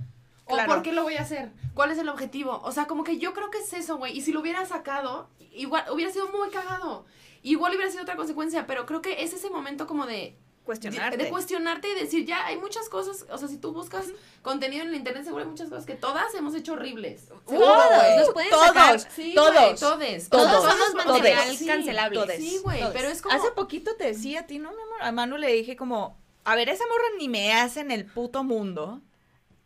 ¿O 0.53 0.65
por 0.65 0.81
qué 0.83 0.91
lo 0.91 1.03
voy 1.03 1.15
a 1.15 1.21
hacer? 1.21 1.51
¿Cuál 1.73 1.91
es 1.91 1.97
el 1.97 2.09
objetivo? 2.09 2.61
O 2.63 2.71
sea, 2.71 2.85
como 2.87 3.03
que 3.03 3.17
yo 3.17 3.33
creo 3.33 3.49
que 3.49 3.59
es 3.59 3.73
eso, 3.73 3.97
güey. 3.97 4.17
Y 4.17 4.21
si 4.21 4.31
lo 4.31 4.39
hubiera 4.41 4.65
sacado, 4.65 5.29
igual 5.53 5.85
hubiera 5.91 6.11
sido 6.11 6.27
muy 6.29 6.49
cagado. 6.49 7.05
Igual 7.43 7.73
hubiera 7.75 7.89
sido 7.91 8.03
otra 8.03 8.15
consecuencia, 8.15 8.67
pero 8.67 8.85
creo 8.85 9.01
que 9.01 9.23
es 9.23 9.33
ese 9.33 9.49
momento 9.49 9.87
como 9.87 10.05
de 10.05 10.35
cuestionarte. 10.63 11.17
De, 11.17 11.23
de 11.23 11.29
cuestionarte 11.31 11.89
y 11.89 11.95
decir, 11.95 12.25
ya 12.25 12.45
hay 12.45 12.55
muchas 12.57 12.87
cosas, 12.87 13.25
o 13.31 13.37
sea, 13.37 13.47
si 13.47 13.57
tú 13.57 13.73
buscas 13.73 14.05
contenido 14.43 14.83
en 14.83 14.89
el 14.89 14.95
internet, 14.95 15.23
seguro 15.23 15.43
hay 15.43 15.49
muchas 15.49 15.69
cosas 15.69 15.85
que 15.87 15.95
todas 15.95 16.33
hemos 16.35 16.53
hecho 16.53 16.73
horribles. 16.73 17.27
Todos, 17.27 17.41
Seguro, 17.47 17.73
güey. 17.95 18.17
nos 18.17 18.29
pueden 18.29 18.49
todos, 18.51 18.67
sacar. 18.67 18.99
Sí, 18.99 19.33
todos, 19.33 19.53
güey, 19.55 19.75
todes. 19.75 20.29
todos, 20.29 20.51
Todos 20.51 20.77
todos. 20.77 20.93
material 21.05 21.57
Sí, 21.57 21.65
cancelable. 21.65 22.19
todos. 22.19 22.35
Sí, 22.35 22.59
güey, 22.63 22.79
Todos. 22.79 22.93
pero 22.93 23.07
es 23.07 23.21
como... 23.23 23.35
Hace 23.35 23.51
poquito 23.51 23.95
te 23.95 24.03
decía 24.05 24.41
a 24.41 24.45
ti, 24.45 24.59
¿no, 24.59 24.69
mi 24.69 24.81
amor? 24.83 25.01
A 25.01 25.11
Manu 25.11 25.37
le 25.37 25.51
dije 25.51 25.75
como, 25.75 26.15
a 26.45 26.55
ver, 26.55 26.69
esa 26.69 26.83
morra 26.87 27.05
ni 27.17 27.27
me 27.27 27.53
hace 27.53 27.79
en 27.79 27.89
el 27.89 28.05
puto 28.05 28.43
mundo, 28.43 29.01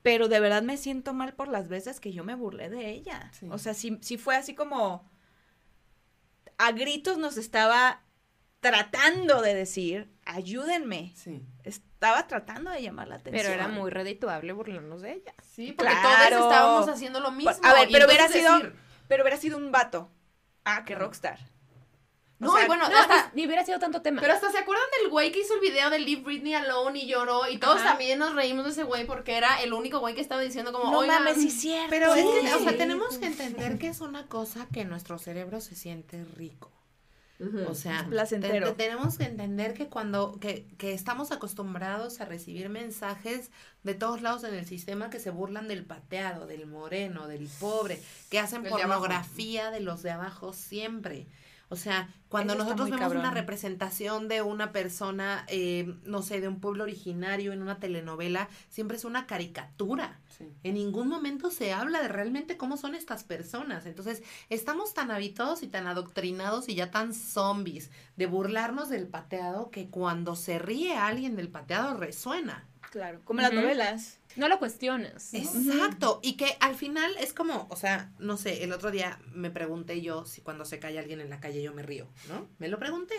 pero 0.06 0.28
de 0.28 0.40
verdad 0.40 0.62
me 0.62 0.78
siento 0.78 1.16
mal 1.16 1.34
por 1.34 1.48
las 1.48 1.68
veces 1.68 2.00
que 2.00 2.14
yo 2.14 2.24
me 2.24 2.36
burlé 2.36 2.70
de 2.70 2.92
ella. 2.92 3.32
Sí. 3.34 3.48
O 3.50 3.58
sea, 3.58 3.74
sí, 3.74 3.98
sí 4.04 4.20
fue 4.20 4.36
así 4.36 4.54
como, 4.54 5.10
a 6.60 6.72
gritos 6.74 7.18
nos 7.18 7.38
estaba 7.38 8.04
tratando 8.60 9.42
de 9.42 9.56
decir, 9.56 10.14
ayúdenme. 10.24 11.12
Sí. 11.16 11.44
Estaba 11.64 12.28
tratando 12.28 12.70
de 12.70 12.84
llamar 12.84 13.08
la 13.08 13.16
atención. 13.16 13.46
Pero 13.48 13.56
era 13.56 13.68
muy 13.68 13.90
redituable 13.90 14.54
burlarnos 14.54 15.02
de 15.02 15.14
ella. 15.14 15.34
Sí, 15.42 15.72
porque 15.72 15.92
Claro. 15.92 16.38
todos 16.38 16.52
estábamos 16.52 16.88
haciendo 16.88 17.20
lo 17.20 17.32
mismo. 17.32 17.52
A 17.64 17.74
ver, 17.74 17.90
pero 17.92 18.06
hubiera 18.06 18.28
sido, 18.28 18.54
decir, 18.60 18.76
pero 19.08 19.24
hubiera 19.24 19.38
sido 19.38 19.58
un 19.58 19.72
vato. 19.72 20.12
Ah, 20.66 20.86
que 20.86 20.94
rockstar. 20.94 21.40
No, 22.46 22.52
O 22.54 22.56
sea, 22.56 22.66
y 22.66 22.68
bueno, 22.68 22.88
No, 22.90 22.98
hasta, 22.98 23.32
ni 23.34 23.46
hubiera 23.46 23.66
sido 23.66 23.80
tanto 23.80 24.02
tema. 24.02 24.22
pero 24.22 24.34
hasta 24.34 24.52
se 24.52 24.58
acuerdan 24.58 24.86
del 25.02 25.10
güey 25.12 25.32
que 25.32 25.40
hizo 25.42 25.54
el 25.56 25.60
video 25.60 25.90
de 25.90 26.00
Leave 26.00 26.22
Britney 26.22 26.54
Alone 26.54 27.00
y 27.00 27.08
lloró 27.08 27.48
y 27.50 27.58
todos 27.58 27.78
Ajá. 27.78 27.90
también 27.90 28.20
nos 28.20 28.34
reímos 28.36 28.66
de 28.66 28.72
ese 28.72 28.84
güey 28.84 29.06
porque 29.06 29.36
era 29.36 29.62
el 29.62 29.74
único 29.74 30.00
güey 30.00 30.16
que 30.16 30.22
estaba 30.22 30.42
diciendo 30.42 30.72
como, 30.72 30.92
No 30.92 31.00
oigan, 31.00 31.24
mames, 31.24 31.42
sí 31.42 31.48
es 31.50 31.60
cierto. 31.62 31.88
Pero 31.90 32.14
es 32.14 32.24
que, 32.24 32.48
Sí. 32.48 32.54
o 32.54 32.60
sea, 32.60 32.78
tenemos 32.78 33.18
que 33.18 33.26
entender 33.26 33.78
que 33.78 33.88
es 33.88 34.02
una 34.02 34.28
cosa 34.28 34.68
que 34.72 34.86
nuestro 34.86 35.18
cerebro 35.18 35.60
se 35.62 35.76
siente 35.76 36.24
rico. 36.38 36.72
O 37.68 37.76
sea, 37.76 38.00
Es 38.00 38.04
placentero. 38.08 38.68
te- 38.68 38.72
te- 38.76 38.84
tenemos 38.86 39.18
que 39.18 39.26
entender 39.26 39.74
que 39.74 39.88
cuando 39.90 40.38
que, 40.40 40.66
que 40.78 40.94
estamos 40.94 41.34
acostumbrados 41.34 42.22
a 42.22 42.26
recibir 42.26 42.70
mensajes 42.70 43.52
de 43.84 43.94
todos 43.94 44.22
lados 44.22 44.46
en 44.46 44.54
el 44.54 44.66
sistema 44.66 45.10
que 45.10 45.20
se 45.20 45.32
burlan 45.32 45.68
del 45.68 45.84
pateado, 45.84 46.48
del 46.48 46.66
moreno, 46.66 47.28
del 47.28 47.50
pobre, 47.60 48.02
que 48.30 48.40
hacen 48.40 48.64
de 48.64 48.70
pornografía 48.70 49.70
de 49.70 49.82
los 49.82 50.02
de 50.02 50.12
abajo 50.12 50.54
siempre. 50.54 51.28
O 51.70 51.76
sea, 51.76 52.10
cuando 52.30 52.54
Eso 52.54 52.64
nosotros 52.64 52.90
vemos 52.90 53.14
una 53.14 53.32
representación 53.32 54.28
de 54.28 54.42
una 54.42 54.72
persona, 54.72 55.46
eh, 55.48 55.96
no 56.04 56.22
sé, 56.22 56.42
de 56.42 56.48
un 56.48 56.60
pueblo 56.60 56.84
originario 56.84 57.54
en 57.54 57.62
una 57.62 57.80
telenovela, 57.80 58.50
siempre 58.70 58.98
es 58.98 59.06
una 59.06 59.26
caricatura. 59.26 60.20
Sí. 60.38 60.52
En 60.64 60.76
ningún 60.76 61.08
momento 61.08 61.50
se 61.50 61.74
habla 61.74 62.02
de 62.02 62.08
realmente 62.08 62.58
cómo 62.58 62.78
son 62.78 62.94
estas 62.94 63.24
personas. 63.24 63.86
Entonces, 63.86 64.22
estamos 64.50 64.94
tan 64.94 65.12
habituados 65.12 65.64
y 65.64 65.68
tan 65.68 65.88
adoctrinados 65.88 66.70
y 66.70 66.76
ya 66.76 66.92
tan 66.92 67.14
zombies 67.14 67.90
de 68.16 68.28
burlarnos 68.28 68.90
del 68.90 69.08
pateado 69.08 69.72
que 69.72 69.90
cuando 69.90 70.36
se 70.36 70.60
ríe 70.60 70.96
alguien 70.96 71.36
del 71.36 71.50
pateado 71.50 71.98
resuena. 71.98 72.66
Claro, 72.92 73.22
como 73.26 73.42
las 73.42 73.54
novelas. 73.54 74.20
No 74.36 74.48
lo 74.48 74.60
cuestionas. 74.60 75.34
¿no? 75.34 75.40
Exacto. 75.40 76.20
Y 76.24 76.38
que 76.38 76.58
al 76.60 76.76
final 76.76 77.16
es 77.20 77.34
como, 77.34 77.68
o 77.70 77.76
sea, 77.76 78.12
no 78.20 78.38
sé, 78.38 78.64
el 78.64 78.74
otro 78.74 78.92
día 78.92 79.20
me 79.34 79.50
pregunté 79.50 80.02
yo 80.02 80.26
si 80.26 80.42
cuando 80.42 80.66
se 80.66 80.80
cae 80.80 81.00
alguien 81.00 81.22
en 81.22 81.30
la 81.30 81.40
calle 81.40 81.62
yo 81.62 81.74
me 81.74 81.84
río, 81.84 82.08
¿no? 82.30 82.48
Me 82.60 82.68
lo 82.68 82.80
pregunté. 82.80 83.16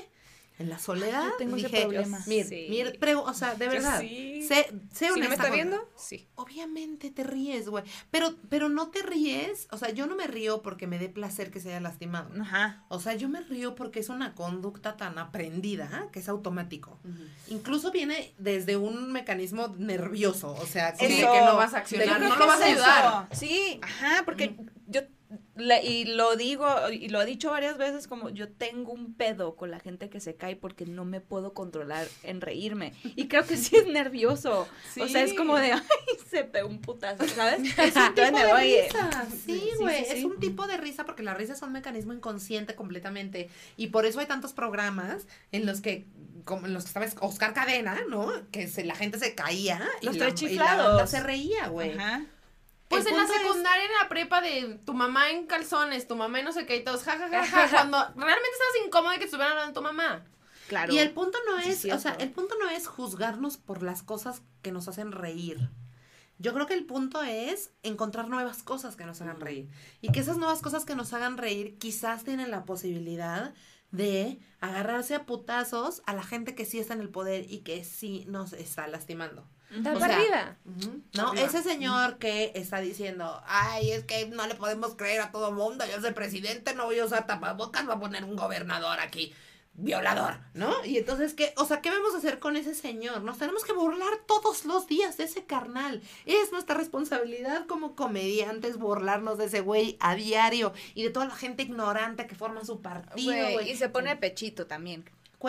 En 0.58 0.70
la 0.70 0.78
soledad. 0.78 1.24
yo 1.24 1.36
tengo 1.36 1.56
ese 1.56 1.66
dije, 1.68 1.82
problema. 1.82 2.18
Mir, 2.26 2.46
Sí. 2.46 2.66
Mir, 2.70 2.98
o 3.16 3.34
sea, 3.34 3.54
de 3.54 3.68
verdad. 3.68 4.00
sí. 4.00 4.42
Sé, 4.46 4.66
sé 4.92 5.06
¿Sí 5.12 5.20
no 5.20 5.28
me 5.28 5.34
está 5.34 5.50
viendo? 5.50 5.86
Sí. 5.96 6.28
Obviamente 6.34 7.10
te 7.10 7.24
ríes, 7.24 7.68
güey. 7.68 7.84
Pero, 8.10 8.34
pero 8.48 8.68
no 8.70 8.88
te 8.88 9.02
ríes. 9.02 9.68
O 9.70 9.76
sea, 9.78 9.90
yo 9.90 10.06
no 10.06 10.16
me 10.16 10.26
río 10.26 10.62
porque 10.62 10.86
me 10.86 10.98
dé 10.98 11.08
placer 11.10 11.50
que 11.50 11.60
se 11.60 11.68
haya 11.70 11.80
lastimado. 11.80 12.30
Ajá. 12.40 12.84
O 12.88 13.00
sea, 13.00 13.14
yo 13.14 13.28
me 13.28 13.40
río 13.42 13.74
porque 13.74 14.00
es 14.00 14.08
una 14.08 14.34
conducta 14.34 14.96
tan 14.96 15.18
aprendida 15.18 15.90
¿ah? 15.92 16.06
que 16.10 16.20
es 16.20 16.28
automático. 16.28 16.98
Incluso 17.48 17.90
viene 17.92 18.32
desde 18.38 18.76
un 18.76 19.12
mecanismo 19.12 19.74
nervioso. 19.78 20.52
O 20.60 20.66
sea, 20.66 20.94
como 20.94 21.08
Sí, 21.08 21.16
que- 21.16 21.20
que 21.22 21.40
no 21.44 21.56
vas 21.56 21.74
a 21.74 21.78
accionar, 21.78 22.20
no 22.20 22.36
lo 22.36 22.46
vas 22.46 22.60
a 22.60 22.64
ayudar. 22.64 23.28
Sí, 23.32 23.78
ajá, 23.82 24.22
porque 24.24 24.56
y 25.82 26.04
lo 26.04 26.36
digo 26.36 26.66
y 26.92 27.08
lo 27.08 27.22
he 27.22 27.26
dicho 27.26 27.50
varias 27.50 27.78
veces 27.78 28.06
como 28.06 28.28
yo 28.28 28.48
tengo 28.48 28.92
un 28.92 29.14
pedo 29.14 29.56
con 29.56 29.70
la 29.70 29.80
gente 29.80 30.10
que 30.10 30.20
se 30.20 30.34
cae 30.34 30.54
porque 30.56 30.84
no 30.86 31.04
me 31.04 31.20
puedo 31.20 31.54
controlar 31.54 32.06
en 32.22 32.40
reírme 32.40 32.92
y 33.16 33.28
creo 33.28 33.44
que 33.46 33.56
sí 33.56 33.74
es 33.76 33.86
nervioso. 33.88 34.68
O 35.00 35.08
sea, 35.08 35.22
es 35.22 35.32
como 35.34 35.56
de 35.56 35.72
ay, 35.72 35.80
se 36.28 36.44
pegó 36.44 36.68
un 36.68 36.80
putazo, 36.80 37.26
¿sabes? 37.28 37.60
Es 37.78 37.96
un 37.96 38.14
tipo 38.14 38.38
de 38.38 38.78
eh, 38.78 38.88
risa. 38.88 39.26
Sí, 39.46 39.70
güey. 39.80 40.04
sí, 40.04 40.10
Es 40.18 40.24
un 40.24 40.38
tipo 40.38 40.66
de 40.66 40.76
risa 40.76 41.04
porque 41.06 41.22
la 41.22 41.34
risa 41.34 41.54
es 41.54 41.62
un 41.62 41.72
mecanismo 41.72 42.12
inconsciente 42.12 42.74
completamente. 42.74 43.48
Y 43.76 43.88
por 43.88 44.04
eso 44.06 44.20
hay 44.20 44.26
tantos 44.26 44.52
programas 44.52 45.26
en 45.52 45.64
los 45.66 45.80
que, 45.80 46.06
como 46.44 46.66
en 46.66 46.74
los 46.74 46.84
que 46.84 46.88
estaba 46.88 47.06
Oscar 47.26 47.54
Cadena, 47.54 47.98
¿no? 48.08 48.30
Que 48.50 48.68
se, 48.68 48.84
la 48.84 48.94
gente 48.94 49.18
se 49.18 49.34
caía. 49.34 49.80
y 50.02 50.06
Los 50.06 50.16
la- 50.16 50.26
tres 50.34 50.42
y 50.42 50.54
la 50.56 50.64
banda 50.64 50.76
chiflados. 50.82 51.10
se 51.10 51.20
reía, 51.20 51.68
güey. 51.68 51.92
Ajá. 51.92 52.24
Pues 52.88 53.04
El 53.06 53.12
en 53.12 53.16
la 53.18 53.24
punto 53.24 53.34
es- 53.40 53.42
secundaria, 53.46 53.84
en 53.84 53.92
la 54.00 54.08
prepa 54.08 54.40
de 54.40 54.80
tu 54.84 54.94
mamá 54.94 55.30
en 55.30 55.46
calzones, 55.46 56.06
tu 56.06 56.14
mamá 56.16 56.38
en 56.38 56.44
no 56.44 56.52
sé 56.52 56.66
qué 56.66 56.76
y 56.76 56.84
todos, 56.84 57.02
ja, 57.02 57.18
ja, 57.18 57.28
ja, 57.28 57.44
ja, 57.44 57.68
cuando 57.70 57.98
realmente 57.98 58.48
estabas 58.52 58.86
incómodo 58.86 59.12
de 59.12 59.18
que 59.18 59.24
estuvieran 59.24 59.52
hablando 59.52 59.72
de 59.72 59.74
tu 59.74 59.82
mamá. 59.82 60.24
Claro. 60.68 60.92
Y 60.92 60.98
el 60.98 61.12
punto 61.12 61.38
no 61.46 61.58
es, 61.58 61.84
es 61.84 61.92
o 61.92 61.98
sea, 61.98 62.12
el 62.14 62.30
punto 62.32 62.54
no 62.60 62.68
es 62.70 62.86
juzgarnos 62.88 63.56
por 63.56 63.82
las 63.82 64.02
cosas 64.02 64.42
que 64.62 64.72
nos 64.72 64.88
hacen 64.88 65.12
reír. 65.12 65.70
Yo 66.38 66.52
creo 66.52 66.66
que 66.66 66.74
el 66.74 66.84
punto 66.84 67.22
es 67.22 67.70
encontrar 67.82 68.28
nuevas 68.28 68.62
cosas 68.62 68.94
que 68.94 69.06
nos 69.06 69.20
hagan 69.22 69.40
reír. 69.40 69.68
Y 70.00 70.12
que 70.12 70.20
esas 70.20 70.36
nuevas 70.36 70.60
cosas 70.60 70.84
que 70.84 70.94
nos 70.94 71.12
hagan 71.14 71.38
reír 71.38 71.78
quizás 71.78 72.24
tienen 72.24 72.50
la 72.50 72.64
posibilidad 72.64 73.54
de 73.90 74.38
agarrarse 74.60 75.14
a 75.14 75.24
putazos 75.24 76.02
a 76.04 76.12
la 76.12 76.22
gente 76.22 76.54
que 76.54 76.66
sí 76.66 76.78
está 76.78 76.92
en 76.94 77.00
el 77.00 77.08
poder 77.08 77.50
y 77.50 77.60
que 77.60 77.84
sí 77.84 78.24
nos 78.28 78.52
está 78.52 78.86
lastimando. 78.88 79.48
Está 79.70 79.94
O 79.94 79.98
para 79.98 80.14
sea, 80.14 80.16
arriba. 80.16 80.56
¿No? 81.14 81.34
Ese 81.34 81.62
señor 81.62 82.18
que 82.18 82.52
está 82.54 82.80
diciendo, 82.80 83.42
ay, 83.46 83.90
es 83.90 84.04
que 84.04 84.26
no 84.26 84.46
le 84.46 84.54
podemos 84.54 84.94
creer 84.94 85.20
a 85.20 85.30
todo 85.32 85.52
mundo, 85.52 85.84
yo 85.86 86.00
soy 86.00 86.12
presidente, 86.12 86.74
no 86.74 86.84
voy 86.86 86.98
a 87.00 87.04
usar 87.04 87.26
tapabocas, 87.26 87.88
va 87.88 87.94
a 87.94 88.00
poner 88.00 88.24
un 88.24 88.36
gobernador 88.36 89.00
aquí, 89.00 89.34
violador, 89.74 90.38
¿no? 90.54 90.72
Y 90.84 90.96
entonces, 90.98 91.34
¿qué? 91.34 91.52
O 91.56 91.66
sea, 91.66 91.82
¿qué 91.82 91.90
vamos 91.90 92.14
a 92.14 92.18
hacer 92.18 92.38
con 92.38 92.56
ese 92.56 92.74
señor? 92.74 93.22
Nos 93.22 93.38
tenemos 93.38 93.64
que 93.64 93.72
burlar 93.74 94.20
todos 94.26 94.64
los 94.64 94.86
días 94.86 95.16
de 95.18 95.24
ese 95.24 95.44
carnal. 95.44 96.00
Es 96.24 96.52
nuestra 96.52 96.76
responsabilidad 96.76 97.66
como 97.66 97.94
comediantes 97.94 98.78
burlarnos 98.78 99.36
de 99.36 99.46
ese 99.46 99.60
güey 99.60 99.96
a 100.00 100.14
diario 100.14 100.72
y 100.94 101.02
de 101.02 101.10
toda 101.10 101.26
la 101.26 101.34
gente 101.34 101.64
ignorante 101.64 102.26
que 102.26 102.34
forma 102.36 102.64
su 102.64 102.80
partido, 102.80 103.50
güey. 103.52 103.70
y 103.70 103.76
se 103.76 103.88
pone 103.88 104.16
pechito 104.16 104.66
también. 104.66 105.04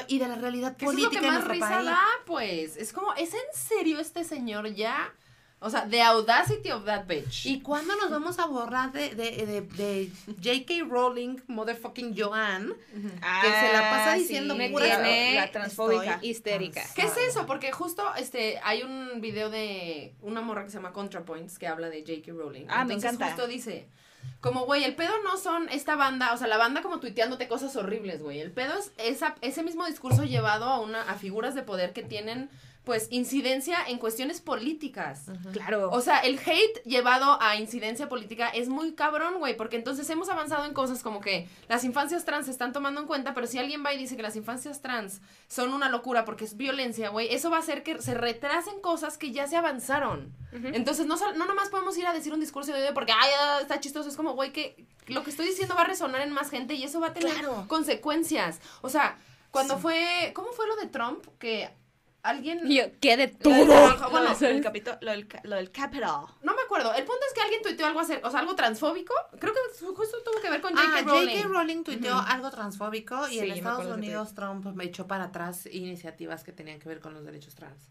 Y 0.07 0.19
de 0.19 0.27
la 0.27 0.35
realidad 0.35 0.75
Que 0.77 0.85
eso 0.85 0.93
es 0.93 0.99
lo 0.99 1.09
política 1.09 1.21
que 1.31 1.39
más 1.39 1.47
risa 1.47 1.69
país. 1.69 1.85
da, 1.85 1.99
pues. 2.25 2.77
Es 2.77 2.93
como, 2.93 3.13
¿es 3.15 3.33
en 3.33 3.39
serio 3.53 3.99
este 3.99 4.23
señor 4.23 4.73
ya? 4.73 5.13
O 5.59 5.71
sea, 5.71 5.87
the 5.89 6.03
audacity 6.03 6.69
of 6.69 6.85
that 6.85 7.07
bitch. 7.07 7.47
¿Y 7.47 7.61
cuándo 7.61 7.95
nos 7.95 8.11
vamos 8.11 8.37
a 8.37 8.45
borrar 8.45 8.91
de, 8.91 9.15
de, 9.15 9.31
de, 9.47 9.61
de 9.61 10.11
J.K. 10.27 10.85
Rowling, 10.87 11.37
motherfucking 11.47 12.13
Joanne? 12.15 12.73
Que 12.93 13.49
se 13.49 13.73
la 13.73 13.89
pasa 13.89 14.13
diciendo 14.13 14.55
me 14.55 14.69
puras- 14.69 15.01
tiene 15.01 15.33
la 15.33 15.49
transfóbica. 15.49 16.19
Histérica. 16.21 16.83
¿Qué 16.93 17.01
es 17.03 17.17
eso? 17.17 17.47
Porque 17.47 17.71
justo 17.71 18.03
este 18.17 18.59
hay 18.63 18.83
un 18.83 19.19
video 19.19 19.49
de 19.49 20.13
una 20.21 20.41
morra 20.41 20.63
que 20.63 20.69
se 20.69 20.75
llama 20.77 20.91
ContraPoints 20.93 21.57
que 21.57 21.65
habla 21.65 21.89
de 21.89 22.01
J.K. 22.01 22.33
Rowling. 22.33 22.65
Ah, 22.69 22.85
me 22.85 22.93
Entonces, 22.93 23.13
encanta. 23.15 23.27
justo 23.33 23.47
dice, 23.47 23.87
como 24.41 24.65
güey, 24.65 24.83
el 24.83 24.95
pedo 24.95 25.11
no 25.23 25.37
son 25.37 25.67
esta 25.69 25.95
banda, 25.95 26.33
o 26.33 26.37
sea, 26.37 26.47
la 26.47 26.57
banda 26.57 26.81
como 26.81 26.99
tuiteándote 26.99 27.47
cosas 27.47 27.75
horribles, 27.75 28.21
güey. 28.21 28.39
El 28.39 28.51
pedo 28.51 28.73
es 28.77 28.91
esa, 28.97 29.35
ese 29.41 29.63
mismo 29.63 29.85
discurso 29.85 30.23
llevado 30.23 30.65
a 30.65 30.79
una 30.79 31.01
a 31.01 31.15
figuras 31.15 31.55
de 31.55 31.63
poder 31.63 31.93
que 31.93 32.03
tienen 32.03 32.49
pues 32.87 33.07
incidencia 33.11 33.77
en 33.85 33.97
cuestiones 33.99 34.39
políticas. 34.39 35.25
Claro. 35.51 35.89
O 35.91 35.99
sea, 35.99 36.19
el 36.19 36.39
hate 36.39 36.81
llevado 36.85 37.37
a 37.41 37.57
incidencia 37.57 38.07
política 38.07 38.47
es 38.47 38.69
muy 38.69 38.93
cabrón, 38.93 39.39
güey, 39.39 39.57
porque 39.57 39.75
entonces 39.75 40.09
hemos 40.09 40.29
avanzado 40.29 40.63
en 40.63 40.73
cosas 40.73 41.03
como 41.03 41.19
que 41.19 41.49
las 41.67 41.83
infancias 41.83 42.23
trans 42.23 42.45
se 42.45 42.51
están 42.51 42.71
tomando 42.71 43.01
en 43.01 43.07
cuenta, 43.07 43.33
pero 43.33 43.45
si 43.45 43.59
alguien 43.59 43.83
va 43.85 43.93
y 43.93 43.97
dice 43.97 44.15
que 44.15 44.23
las 44.23 44.37
infancias 44.37 44.81
trans 44.81 45.19
son 45.49 45.73
una 45.73 45.89
locura 45.89 46.23
porque 46.23 46.45
es 46.45 46.55
violencia, 46.55 47.09
güey, 47.09 47.27
eso 47.33 47.49
va 47.49 47.57
a 47.57 47.59
hacer 47.59 47.83
que 47.83 48.01
se 48.01 48.13
retrasen 48.13 48.79
cosas 48.79 49.17
que 49.17 49.31
ya 49.33 49.47
se 49.47 49.57
avanzaron. 49.57 50.33
Entonces, 50.53 51.05
no, 51.07 51.17
no 51.33 51.45
nomás 51.45 51.67
podemos 51.69 51.97
ir 51.97 52.07
a 52.07 52.13
decir 52.13 52.33
un 52.33 52.39
discurso 52.39 52.71
de 52.71 52.81
odio 52.81 52.93
porque, 52.93 53.11
ay, 53.11 53.29
ah, 53.37 53.57
está 53.61 53.81
chistoso, 53.81 54.07
es 54.07 54.15
como, 54.15 54.31
güey, 54.33 54.53
que 54.53 54.85
lo 55.07 55.25
que 55.25 55.29
estoy 55.29 55.45
diciendo 55.45 55.75
va 55.75 55.81
a 55.81 55.87
resonar 55.87 56.21
en 56.21 56.31
más 56.31 56.49
gente 56.49 56.73
y 56.73 56.83
eso 56.83 57.01
va 57.01 57.07
a 57.07 57.13
tener 57.13 57.33
Claro. 57.33 57.65
consecuencias. 57.67 58.59
O 58.81 58.87
sea, 58.89 59.17
cuando 59.51 59.77
fue, 59.77 60.31
¿cómo 60.33 60.51
fue 60.53 60.67
lo 60.67 60.75
de 60.77 60.87
Trump? 60.87 61.25
Que 61.39 61.69
alguien... 62.29 62.61
Y 62.69 62.77
yo, 62.77 62.83
¿qué 63.01 63.17
de 63.17 63.27
Lo 63.27 63.37
todo? 63.37 64.09
Bueno, 64.11 64.29
Lo 64.33 64.37
del, 64.37 64.61
capito- 64.63 64.97
lo 65.01 65.11
del 65.11 65.27
ca- 65.27 65.41
lo 65.43 65.55
del 65.55 65.71
capital. 65.71 66.21
no 66.43 66.55
me 66.55 66.61
acuerdo. 66.61 66.93
El 66.93 67.03
punto 67.05 67.21
es 67.27 67.33
que 67.33 67.41
alguien 67.41 67.61
tuiteó 67.61 67.85
algo, 67.87 67.99
hacer, 67.99 68.21
o 68.23 68.29
sea, 68.31 68.39
algo 68.39 68.55
transfóbico. 68.55 69.13
Creo 69.39 69.53
que 69.53 69.85
justo 69.85 70.17
tuvo 70.23 70.41
que 70.41 70.49
ver 70.49 70.61
con 70.61 70.73
J.K. 70.75 70.97
Ah, 70.97 71.01
Rowling. 71.03 71.35
J.K. 71.37 71.47
Rowling 71.53 71.83
tuiteó 71.83 72.15
algo 72.15 72.49
transfóbico 72.51 73.27
y 73.27 73.31
Sí, 73.31 73.39
en 73.39 73.51
Estados 73.51 73.85
Unidos 73.87 74.33
Trump 74.33 74.65
me 74.75 74.85
echó 74.85 75.07
para 75.07 75.25
atrás 75.25 75.65
iniciativas 75.67 76.43
que 76.43 76.51
tenían 76.51 76.79
que 76.79 76.87
ver 76.89 76.99
con 76.99 77.13
los 77.13 77.23
derechos 77.23 77.55
trans. 77.55 77.81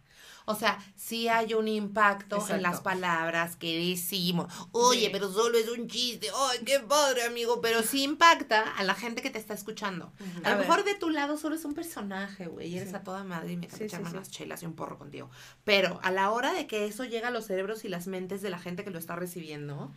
O 0.49 0.55
sea, 0.55 0.79
sí 0.95 1.27
hay 1.29 1.55
un 1.55 1.67
impacto 1.67 2.45
en 2.51 2.63
las 2.63 2.81
palabras 2.81 3.57
que 3.57 3.79
decimos. 3.91 4.53
Oye, 4.71 5.07
Sí. 5.07 5.09
pero 5.13 5.31
solo 5.33 5.59
es 5.59 5.69
un 5.69 5.89
chiste. 5.89 6.29
Ay, 6.35 6.61
qué 6.65 6.79
padre, 6.81 7.25
amigo. 7.25 7.61
Pero 7.61 7.83
sí 7.83 8.05
impacta 8.05 8.63
a 8.77 8.85
la 8.85 8.95
gente 8.95 9.23
que 9.23 9.31
te 9.31 9.39
está 9.39 9.55
escuchando. 9.55 10.13
A, 10.45 10.49
A 10.49 10.53
lo 10.53 10.59
mejor 10.61 10.85
de 10.85 10.95
tu 10.95 11.11
lado 11.11 11.37
solo 11.37 11.57
es 11.57 11.65
un 11.65 11.75
personaje, 11.75 12.47
güey. 12.47 12.69
Y 12.69 12.79
eres 12.79 12.95
a 12.95 13.03
toda 13.03 13.25
madre 13.25 13.53
y 13.53 13.57
me 13.57 13.67
echarme 13.67 14.09
sí. 14.09 14.15
unas 14.17 14.31
chelas 14.31 14.63
y 14.63 14.67
un 14.67 14.75
porro 14.75 14.99
contigo. 14.99 15.29
Pero 15.65 15.99
a 16.05 16.11
la 16.13 16.31
hora 16.31 16.53
de 16.53 16.69
que 16.69 16.87
eso 16.87 17.05
llega 17.05 17.29
a 17.29 17.33
los 17.33 17.47
cerebros 17.47 17.85
y 17.85 17.89
las 17.89 18.07
mentes 18.07 18.41
de 18.41 18.51
la 18.51 18.59
gente 18.61 18.85
que 18.85 18.91
lo 18.91 18.99
está 19.01 19.17
recibiendo, 19.17 19.93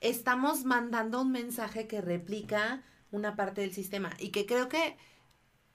estamos 0.00 0.64
mandando 0.64 1.20
un 1.22 1.32
mensaje 1.32 1.86
que 1.86 2.00
replica 2.00 2.82
una 3.10 3.36
parte 3.36 3.62
del 3.62 3.72
sistema 3.72 4.10
y 4.18 4.28
que 4.30 4.44
creo 4.46 4.68
que 4.68 4.96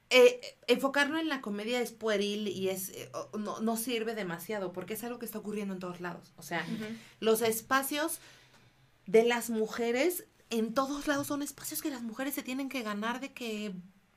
eh, 0.09 0.57
enfocarlo 0.67 1.17
en 1.17 1.27
la 1.27 1.41
comedia 1.41 1.81
es 1.81 1.91
pueril 1.91 2.47
y 2.47 2.69
es 2.69 2.89
eh, 2.89 3.11
no, 3.37 3.59
no 3.61 3.77
sirve 3.77 4.15
demasiado 4.15 4.71
porque 4.71 4.93
es 4.93 5.03
algo 5.03 5.19
que 5.19 5.25
está 5.25 5.39
ocurriendo 5.39 5.73
en 5.73 5.79
todos 5.79 6.01
lados. 6.01 6.33
O 6.37 6.43
sea, 6.43 6.65
los 7.19 7.41
espacios 7.41 8.19
de 9.05 9.23
las 9.23 9.49
mujeres 9.49 10.25
en 10.49 10.73
todos 10.73 11.07
lados 11.07 11.27
son 11.27 11.41
espacios 11.41 11.81
que 11.81 11.89
las 11.89 12.03
mujeres 12.03 12.35
se 12.35 12.43
tienen 12.43 12.69
que 12.69 12.83
ganar 12.83 13.19
de 13.19 13.33
que 13.33 13.73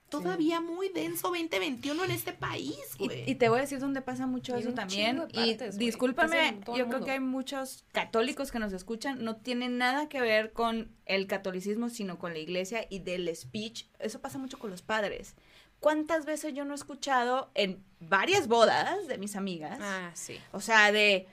todavía 0.09 0.61
muy 0.61 0.89
denso 0.91 1.29
2021 1.29 2.05
en 2.05 2.11
este 2.11 2.33
país, 2.33 2.77
güey. 2.99 3.25
Y, 3.27 3.33
y 3.33 3.35
te 3.37 3.49
voy 3.49 3.59
a 3.59 3.63
decir 3.63 3.79
dónde 3.79 4.03
pasa 4.03 4.27
mucho 4.27 4.57
Y 4.57 4.61
eso 4.61 4.73
también. 4.73 5.23
y 5.33 5.57
discúlpame, 5.77 6.59
yo 6.67 6.73
creo 6.73 6.87
mundo. 6.87 7.05
que 7.05 7.13
hay 7.13 7.21
muchos 7.21 7.85
católicos 7.93 8.53
que 8.53 8.59
nos 8.59 8.73
escuchan. 8.73 9.25
No 9.25 9.37
tiene 9.37 9.69
nada 9.69 10.09
que 10.09 10.21
ver 10.21 10.53
con 10.53 10.93
el 11.07 11.27
catolicismo, 11.27 11.89
sino 11.89 12.19
con 12.19 12.33
la 12.33 12.39
iglesia 12.39 12.87
y 12.89 13.01
del 13.01 13.35
speech. 13.35 13.87
Eso 13.99 14.21
pasa 14.21 14.39
mucho 14.39 14.59
con 14.59 14.71
los 14.71 14.83
padres. 14.83 15.35
¿Cuántas 15.81 16.25
veces 16.25 16.55
yo 16.55 16.65
no 16.65 16.73
he 16.73 16.77
escuchado 16.77 17.51
en 17.55 17.85
varias 18.01 18.49
bodas 18.49 19.07
de 19.07 19.19
mis 19.19 19.37
amigas? 19.37 19.79
Ah, 19.81 20.11
sí. 20.15 20.39
O 20.53 20.61
sea, 20.61 20.93
de. 20.93 21.29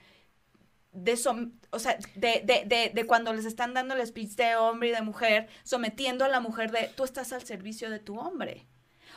De, 0.92 1.14
som- 1.14 1.52
o 1.70 1.80
sea, 1.80 1.98
de, 2.14 2.42
de, 2.44 2.62
de, 2.66 2.92
de 2.94 3.06
cuando 3.06 3.32
les 3.32 3.46
están 3.46 3.74
dando 3.74 3.94
el 3.94 4.06
speech 4.06 4.36
de 4.36 4.54
hombre 4.54 4.90
y 4.90 4.92
de 4.92 5.02
mujer, 5.02 5.48
sometiendo 5.64 6.24
a 6.24 6.28
la 6.28 6.38
mujer 6.38 6.70
de 6.70 6.86
tú 6.96 7.02
estás 7.02 7.32
al 7.32 7.42
servicio 7.42 7.90
de 7.90 7.98
tu 7.98 8.16
hombre. 8.16 8.64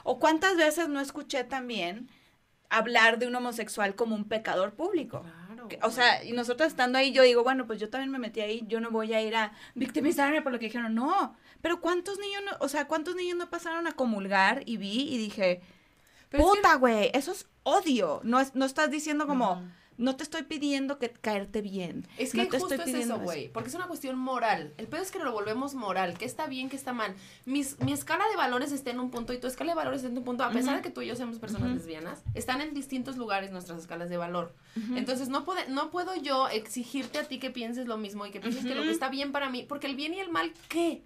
O 0.03 0.17
cuántas 0.19 0.57
veces 0.57 0.89
no 0.89 0.99
escuché 0.99 1.43
también 1.43 2.09
hablar 2.69 3.19
de 3.19 3.27
un 3.27 3.35
homosexual 3.35 3.93
como 3.95 4.15
un 4.15 4.23
pecador 4.27 4.73
público. 4.73 5.23
O 5.83 5.91
sea, 5.91 6.23
y 6.23 6.31
nosotros 6.33 6.67
estando 6.69 6.97
ahí, 6.97 7.11
yo 7.11 7.23
digo, 7.23 7.43
bueno, 7.43 7.65
pues 7.67 7.79
yo 7.79 7.89
también 7.89 8.11
me 8.11 8.19
metí 8.19 8.41
ahí, 8.41 8.63
yo 8.67 8.79
no 8.79 8.91
voy 8.91 9.13
a 9.13 9.21
ir 9.21 9.35
a 9.35 9.51
victimizarme 9.75 10.41
por 10.41 10.51
lo 10.51 10.59
que 10.59 10.65
dijeron. 10.65 10.95
No, 10.95 11.35
pero 11.61 11.81
¿cuántos 11.81 12.19
niños 12.19 12.41
no, 12.45 12.51
o 12.59 12.67
sea, 12.69 12.87
cuántos 12.87 13.15
niños 13.15 13.37
no 13.37 13.49
pasaron 13.49 13.87
a 13.87 13.91
comulgar 13.93 14.63
y 14.65 14.77
vi 14.77 15.01
y 15.13 15.17
dije, 15.17 15.61
Pero 16.29 16.43
es 16.43 16.49
que- 16.51 16.55
puta, 16.57 16.75
güey, 16.75 17.11
eso 17.13 17.31
es 17.31 17.47
odio. 17.63 18.21
No, 18.23 18.39
es, 18.39 18.55
no 18.55 18.65
estás 18.65 18.89
diciendo 18.91 19.27
como, 19.27 19.61
no 19.97 20.15
te 20.15 20.23
estoy 20.23 20.43
pidiendo 20.43 20.99
que 20.99 21.09
caerte 21.09 21.61
bien. 21.61 22.07
Es 22.17 22.33
no 22.35 22.43
que 22.43 22.49
te 22.49 22.59
justo 22.59 22.75
estoy 22.75 22.89
es 22.89 22.93
pidiendo 22.93 23.15
eso, 23.15 23.23
güey. 23.23 23.49
Porque 23.49 23.69
es 23.69 23.75
una 23.75 23.87
cuestión 23.87 24.17
moral. 24.17 24.73
El 24.77 24.87
pedo 24.87 25.01
es 25.01 25.11
que 25.11 25.19
lo 25.19 25.31
volvemos 25.31 25.73
moral. 25.73 26.17
¿Qué 26.17 26.25
está 26.25 26.47
bien, 26.47 26.69
qué 26.69 26.75
está 26.75 26.93
mal? 26.93 27.15
Mis, 27.45 27.79
mi 27.79 27.93
escala 27.93 28.23
de 28.29 28.35
valores 28.35 28.71
está 28.71 28.91
en 28.91 28.99
un 28.99 29.09
punto 29.09 29.33
y 29.33 29.39
tu 29.39 29.47
escala 29.47 29.71
de 29.71 29.75
valores 29.75 30.01
está 30.01 30.11
en 30.11 30.17
un 30.17 30.23
punto. 30.23 30.43
A 30.43 30.51
pesar 30.51 30.75
de 30.75 30.81
que 30.81 30.89
tú 30.89 31.01
y 31.01 31.07
yo 31.07 31.15
seamos 31.15 31.39
personas 31.39 31.71
lesbianas, 31.71 32.21
están 32.35 32.61
en 32.61 32.73
distintos 32.73 33.17
lugares 33.17 33.51
nuestras 33.51 33.79
escalas 33.79 34.09
de 34.09 34.17
valor. 34.17 34.53
Entonces, 34.95 35.29
no, 35.29 35.43
puede, 35.43 35.67
no 35.69 35.89
puedo 35.89 36.15
yo 36.15 36.47
exigirte 36.47 37.19
a 37.19 37.23
ti 37.23 37.39
que 37.39 37.49
pienses 37.49 37.87
lo 37.87 37.97
mismo 37.97 38.25
y 38.25 38.31
que 38.31 38.39
pienses 38.39 38.65
que 38.65 38.75
lo 38.75 38.83
que 38.83 38.91
está 38.91 39.09
bien 39.09 39.31
para 39.31 39.49
mí. 39.49 39.65
Porque 39.67 39.87
el 39.87 39.95
bien 39.95 40.13
y 40.13 40.19
el 40.19 40.29
mal, 40.29 40.53
¿qué? 40.69 41.01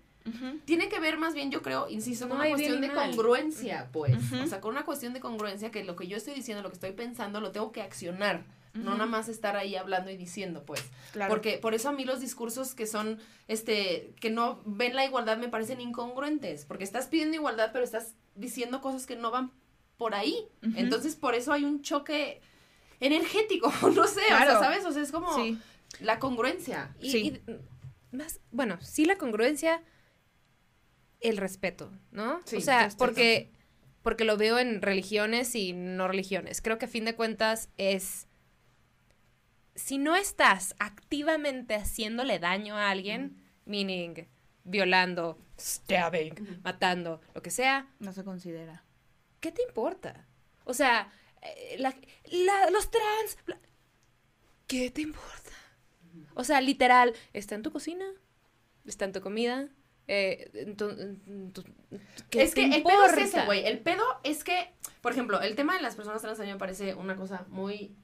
Tiene 0.66 0.88
que 0.88 1.00
ver 1.00 1.18
más 1.18 1.34
bien, 1.34 1.50
yo 1.50 1.62
creo, 1.62 1.90
insisto, 1.90 2.28
con 2.28 2.38
No 2.38 2.44
una 2.44 2.52
cuestión 2.52 2.82
de 2.82 2.88
mal. 2.90 3.10
congruencia, 3.10 3.90
pues. 3.92 4.16
O 4.44 4.48
sea, 4.48 4.62
con 4.62 4.72
una 4.72 4.84
cuestión 4.86 5.14
de 5.14 5.20
congruencia 5.20 5.72
que 5.72 5.84
lo 5.84 5.96
que 5.96 6.08
yo 6.08 6.18
estoy 6.18 6.34
diciendo, 6.34 6.62
lo 6.62 6.70
que 6.70 6.76
estoy 6.76 6.92
pensando, 6.92 7.42
lo 7.42 7.52
tengo 7.52 7.72
que 7.72 7.82
accionar. 7.82 8.44
No 8.74 8.92
nada 8.94 9.06
más 9.06 9.28
estar 9.28 9.56
ahí 9.58 9.76
hablando 9.76 10.12
y 10.12 10.18
diciendo, 10.18 10.64
pues. 10.66 10.82
Claro. 11.12 11.30
Porque 11.30 11.58
por 11.58 11.74
eso 11.74 11.90
a 11.90 11.92
mí 11.92 12.06
los 12.06 12.22
discursos 12.22 12.74
que 12.74 12.88
son, 12.88 13.20
este, 13.48 14.14
que 14.22 14.30
no 14.30 14.62
ven 14.66 14.96
la 14.96 15.04
igualdad 15.06 15.38
me 15.38 15.50
parecen 15.50 15.82
incongruentes. 15.82 16.66
Porque 16.66 16.84
estás 16.86 17.08
pidiendo 17.08 17.36
igualdad, 17.36 17.72
pero 17.74 17.84
estás 17.84 18.16
diciendo 18.36 18.80
cosas 18.82 19.06
que 19.06 19.16
no 19.18 19.30
van 19.32 19.52
por 19.98 20.16
ahí. 20.16 20.48
Entonces, 20.76 21.16
por 21.16 21.36
eso 21.36 21.52
hay 21.54 21.64
un 21.66 21.82
choque 21.82 22.42
energético, 23.02 23.72
no 23.96 24.08
sé, 24.08 24.22
o 24.22 24.38
sea, 24.38 24.60
¿sabes? 24.60 24.86
O 24.86 24.92
sea, 24.92 25.02
es 25.04 25.12
como 25.12 25.36
Sí. 25.36 25.58
la 26.00 26.20
congruencia. 26.20 26.96
Y, 27.00 27.12
Sí. 27.12 27.42
y 28.12 28.16
más, 28.16 28.40
bueno, 28.52 28.78
sí 28.82 29.06
la 29.06 29.18
congruencia, 29.18 29.84
el 31.20 31.38
respeto, 31.38 31.92
¿no? 32.12 32.40
Sí, 32.46 32.58
o 32.58 32.62
sea, 32.62 32.90
porque, 32.98 33.52
porque 34.02 34.24
lo 34.24 34.38
veo 34.38 34.58
en 34.60 34.82
religiones 34.82 35.54
y 35.56 35.74
no 35.74 36.08
religiones. 36.08 36.62
Creo 36.62 36.78
que 36.78 36.86
a 36.86 36.90
fin 36.90 37.06
de 37.06 37.16
cuentas 37.16 37.70
es, 37.78 38.28
si 39.82 39.98
no 39.98 40.16
estás 40.16 40.76
activamente 40.80 41.76
haciéndole 41.76 42.40
daño 42.40 42.78
a 42.78 42.90
alguien, 42.90 43.38
meaning 43.66 44.28
violando, 44.64 45.38
stabbing, 45.60 46.62
matando, 46.64 47.22
lo 47.34 47.42
que 47.42 47.50
sea, 47.52 47.88
No 48.00 48.14
se 48.14 48.24
considera. 48.24 48.84
¿qué 49.40 49.52
te 49.52 49.64
importa? 49.64 50.28
O 50.66 50.74
sea, 50.74 51.12
eh, 51.42 51.76
la- 51.80 51.96
la- 52.32 52.70
los 52.70 52.92
trans, 52.92 53.38
¿qué 54.68 54.92
te 54.92 55.02
importa? 55.02 55.52
O 56.36 56.44
sea, 56.44 56.62
literal, 56.62 57.14
está 57.34 57.56
en 57.56 57.64
tu 57.64 57.72
cocina, 57.72 58.06
está 58.86 59.06
en 59.06 59.14
tu 59.14 59.22
comida, 59.22 59.70
eh, 60.08 60.50
en 60.54 60.78
tu- 60.78 60.90
en 60.90 61.52
tu- 61.54 61.64
¿qué 62.30 62.44
es 62.44 62.54
te 62.54 62.70
que 62.70 62.76
el 62.78 62.84
pedo 62.84 63.06
es 63.06 63.18
ese, 63.18 63.46
güey. 63.46 63.66
El 63.66 63.80
pedo 63.80 64.04
es 64.24 64.44
que, 64.44 64.74
por 65.02 65.12
ejemplo, 65.14 65.42
el 65.42 65.56
tema 65.56 65.76
de 65.76 65.82
las 65.82 65.96
personas 65.96 66.22
trans 66.22 66.40
a 66.40 66.44
mí 66.44 66.50
me 66.52 66.58
parece 66.58 66.94
una 66.96 67.16
cosa 67.16 67.46
muy 67.50 67.96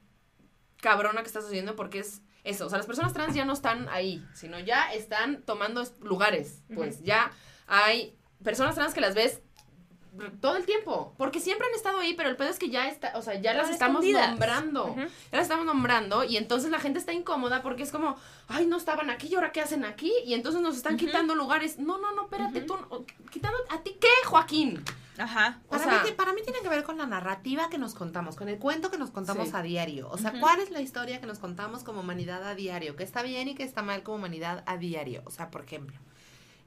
cabrona 0.80 1.22
que 1.22 1.26
está 1.28 1.40
sucediendo 1.40 1.76
porque 1.76 2.00
es 2.00 2.22
eso. 2.44 2.66
O 2.66 2.68
sea, 2.68 2.78
las 2.78 2.86
personas 2.86 3.12
trans 3.12 3.34
ya 3.34 3.44
no 3.44 3.52
están 3.52 3.88
ahí, 3.90 4.24
sino 4.34 4.58
ya 4.58 4.92
están 4.92 5.42
tomando 5.42 5.80
es- 5.82 5.98
lugares. 6.00 6.62
Pues 6.74 7.02
ya 7.02 7.30
hay 7.66 8.16
personas 8.42 8.74
trans 8.74 8.94
que 8.94 9.00
las 9.00 9.14
ves 9.14 9.40
todo 10.40 10.56
el 10.56 10.64
tiempo. 10.64 11.14
Porque 11.16 11.38
siempre 11.38 11.66
han 11.68 11.74
estado 11.74 11.98
ahí, 11.98 12.14
pero 12.14 12.28
el 12.28 12.36
pedo 12.36 12.48
es 12.48 12.58
que 12.58 12.70
ya 12.70 12.88
está, 12.88 13.12
o 13.16 13.22
sea, 13.22 13.34
ya 13.40 13.54
las 13.54 13.70
estamos 13.70 14.02
escondidas. 14.02 14.30
nombrando. 14.30 14.94
Ya 14.96 15.36
las 15.38 15.42
estamos 15.42 15.64
nombrando 15.66 16.24
y 16.24 16.36
entonces 16.36 16.70
la 16.70 16.80
gente 16.80 16.98
está 16.98 17.12
incómoda 17.12 17.62
porque 17.62 17.82
es 17.84 17.92
como, 17.92 18.16
ay, 18.48 18.66
no 18.66 18.76
estaban 18.78 19.10
aquí 19.10 19.28
y 19.28 19.34
ahora 19.36 19.52
qué 19.52 19.60
hacen 19.60 19.84
aquí 19.84 20.12
y 20.24 20.34
entonces 20.34 20.60
nos 20.60 20.76
están 20.76 20.96
quitando 20.96 21.34
lugares. 21.34 21.78
No, 21.78 21.98
no, 21.98 22.12
no, 22.14 22.22
espérate, 22.24 22.62
tú, 22.62 22.76
no- 22.76 23.04
quitando 23.30 23.58
a 23.70 23.80
ti 23.82 23.96
qué, 24.00 24.08
Joaquín. 24.26 24.82
Ajá. 25.18 25.60
O 25.66 25.70
Para, 25.70 25.84
sea- 25.84 26.02
mí, 26.04 26.12
para 26.12 26.32
mí 26.32 26.40
tiene 26.44 26.60
que 26.60 26.68
ver 26.68 26.84
con 26.84 26.96
la 26.98 27.06
narrativa 27.06 27.68
que 27.68 27.78
nos 27.78 27.94
contamos, 27.94 28.36
con 28.36 28.48
el 28.48 28.58
cuento 28.58 28.90
que 28.90 28.98
nos 28.98 29.10
contamos 29.10 29.48
Sí. 29.48 29.54
a 29.56 29.62
diario. 29.62 30.08
O 30.10 30.16
sea, 30.18 30.32
¿cuál 30.40 30.60
es 30.60 30.70
la 30.70 30.80
historia 30.80 31.20
que 31.20 31.26
nos 31.26 31.38
contamos 31.38 31.82
como 31.84 32.00
humanidad 32.00 32.46
a 32.46 32.54
diario? 32.54 32.94
¿Qué 32.96 33.02
está 33.04 33.22
bien 33.22 33.48
y 33.48 33.54
qué 33.54 33.64
está 33.64 33.82
mal 33.82 34.02
como 34.02 34.16
humanidad 34.18 34.62
a 34.66 34.76
diario? 34.76 35.22
O 35.26 35.30
sea, 35.30 35.50
por 35.50 35.62
ejemplo, 35.64 35.96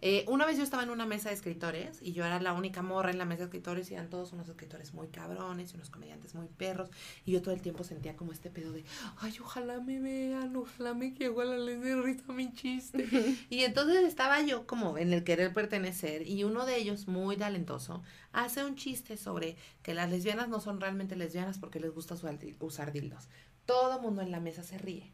eh, 0.02 0.26
una 0.28 0.46
vez 0.46 0.58
yo 0.58 0.64
estaba 0.64 0.82
en 0.84 0.90
una 0.90 1.06
mesa 1.06 1.30
de 1.30 1.36
escritores 1.36 2.02
y 2.02 2.14
yo 2.14 2.26
era 2.26 2.40
la 2.42 2.54
única 2.54 2.82
morra 2.82 3.12
en 3.12 3.18
la 3.20 3.26
mesa 3.26 3.40
de 3.40 3.46
escritores 3.46 3.90
y 3.92 3.94
eran 3.94 4.10
todos 4.10 4.34
unos 4.34 4.50
escritores 4.50 4.94
muy 4.94 5.10
cabrones 5.10 5.72
y 5.72 5.76
unos 5.76 5.90
comediantes 5.92 6.34
muy 6.34 6.48
perros. 6.48 6.90
Y 7.26 7.32
yo 7.34 7.42
todo 7.42 7.54
el 7.54 7.62
tiempo 7.62 7.84
sentía 7.84 8.16
como 8.16 8.32
este 8.32 8.50
pedo 8.50 8.72
de, 8.72 8.84
ay, 9.20 9.36
ojalá 9.42 9.80
me 9.80 10.00
vean, 10.00 10.56
ojalá 10.56 10.94
me 10.96 11.14
que 11.14 11.26
igual 11.26 11.66
les 11.66 11.82
dé 11.82 11.96
risa 12.02 12.34
mi 12.34 12.52
chiste. 12.54 13.08
y 13.50 13.60
entonces 13.64 14.04
estaba 14.04 14.42
yo 14.42 14.66
como 14.66 14.98
en 14.98 15.14
el 15.14 15.24
querer 15.24 15.54
pertenecer 15.54 16.28
y 16.28 16.44
uno 16.44 16.66
de 16.66 16.78
ellos, 16.78 17.08
muy 17.08 17.38
talentoso, 17.38 18.02
hace 18.32 18.64
un 18.66 18.76
chiste 18.76 19.18
sobre 19.18 19.56
que 19.84 19.94
las 19.94 20.10
lesbianas 20.10 20.50
no 20.50 20.60
son 20.60 20.80
realmente 20.82 21.16
lesbianas 21.16 21.60
porque 21.60 21.80
les 21.80 21.92
gusta 21.94 22.16
usar, 22.16 22.40
dil- 22.40 22.56
usar 22.60 22.92
dildos. 22.92 23.30
Todo 23.66 24.02
mundo 24.02 24.22
en 24.22 24.32
la 24.32 24.40
mesa 24.40 24.64
se 24.64 24.78
ríe. 24.80 25.14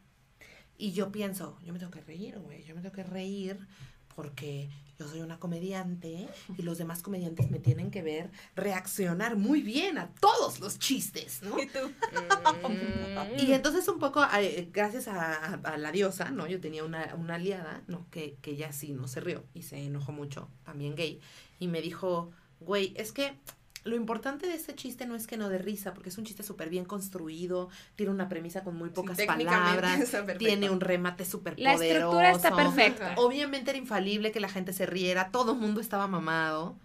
Y 0.78 0.92
yo 0.94 1.12
pienso, 1.12 1.58
yo 1.66 1.74
me 1.74 1.80
tengo 1.80 1.92
que 1.92 2.02
reír, 2.02 2.38
güey, 2.40 2.64
yo 2.64 2.76
me 2.76 2.82
tengo 2.82 2.94
que 2.96 3.04
reír 3.04 3.68
porque 4.18 4.68
yo 5.00 5.08
soy 5.08 5.22
una 5.22 5.38
comediante 5.40 6.28
y 6.58 6.64
los 6.64 6.80
demás 6.80 7.04
comediantes 7.04 7.52
me 7.52 7.60
tienen 7.60 7.92
que 7.92 8.02
ver 8.02 8.32
reaccionar 8.56 9.36
muy 9.38 9.62
bien 9.62 10.00
a 10.00 10.10
todos 10.20 10.60
los 10.60 10.80
chistes, 10.80 11.44
¿no? 11.44 11.56
Mm. 11.56 13.38
Y 13.38 13.54
entonces 13.54 13.88
un 13.88 14.00
poco, 14.00 14.26
eh, 14.40 14.70
gracias 14.74 15.08
a, 15.08 15.34
a- 15.36 15.54
a 15.64 15.78
la 15.78 15.92
diosa, 15.92 16.32
¿no? 16.32 16.48
Yo 16.48 16.60
tenía 16.60 16.84
una, 16.84 17.14
una 17.16 17.36
aliada, 17.36 17.84
¿no? 17.88 18.08
Que, 18.10 18.38
que 18.42 18.52
ella 18.52 18.72
sí 18.74 18.92
no 18.92 19.08
se 19.08 19.20
rió 19.20 19.44
y 19.54 19.62
se 19.62 19.78
enojó 19.86 20.12
mucho, 20.12 20.50
también 20.66 20.96
gay, 20.96 21.20
y 21.60 21.68
me 21.68 21.82
dijo, 21.82 22.32
güey, 22.60 22.94
es 22.98 23.12
que 23.12 23.38
lo 23.88 23.96
importante 23.96 24.48
de 24.48 24.54
este 24.54 24.76
chiste 24.76 25.06
no 25.06 25.16
es 25.16 25.28
que 25.28 25.38
no 25.38 25.50
dé 25.50 25.58
risa, 25.58 25.94
porque 25.94 26.10
es 26.10 26.18
un 26.18 26.26
chiste 26.26 26.44
súper 26.44 26.70
bien 26.70 26.86
construido, 26.86 27.70
tiene 27.96 28.12
una 28.12 28.30
premisa 28.30 28.64
con 28.64 28.76
muy 28.76 28.90
pocas 28.90 29.18
palabras, 29.26 30.12
tiene 30.38 30.70
un 30.70 30.80
remate 30.80 31.26
súper 31.26 31.60
La 31.60 31.74
estructura 31.74 32.32
está 32.32 32.56
perfecta. 32.56 33.16
Obviamente 33.18 33.72
era 33.72 33.80
infalible 33.80 34.32
que 34.32 34.40
la 34.40 34.50
gente 34.50 34.74
se 34.74 34.86
riera, 34.86 35.32
todo 35.32 35.54
el 35.54 35.60
mundo 35.60 35.82
estaba 35.82 36.08
mamado. 36.08 36.78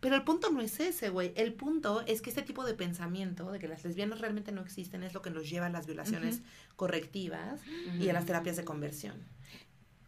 Pero 0.00 0.14
el 0.14 0.22
punto 0.22 0.50
no 0.52 0.60
es 0.60 0.78
ese, 0.78 1.08
güey. 1.08 1.32
El 1.36 1.54
punto 1.54 2.02
es 2.06 2.20
que 2.20 2.30
este 2.30 2.42
tipo 2.42 2.64
de 2.64 2.74
pensamiento 2.74 3.50
de 3.50 3.58
que 3.58 3.66
las 3.66 3.82
lesbianas 3.82 4.20
realmente 4.20 4.52
no 4.52 4.60
existen 4.60 5.02
es 5.02 5.14
lo 5.14 5.22
que 5.22 5.30
nos 5.30 5.48
lleva 5.48 5.66
a 5.66 5.70
las 5.70 5.86
violaciones 5.86 6.42
correctivas 6.76 7.60
y 7.98 8.08
a 8.08 8.12
las 8.12 8.26
terapias 8.26 8.56
de 8.56 8.64
conversión. 8.64 9.24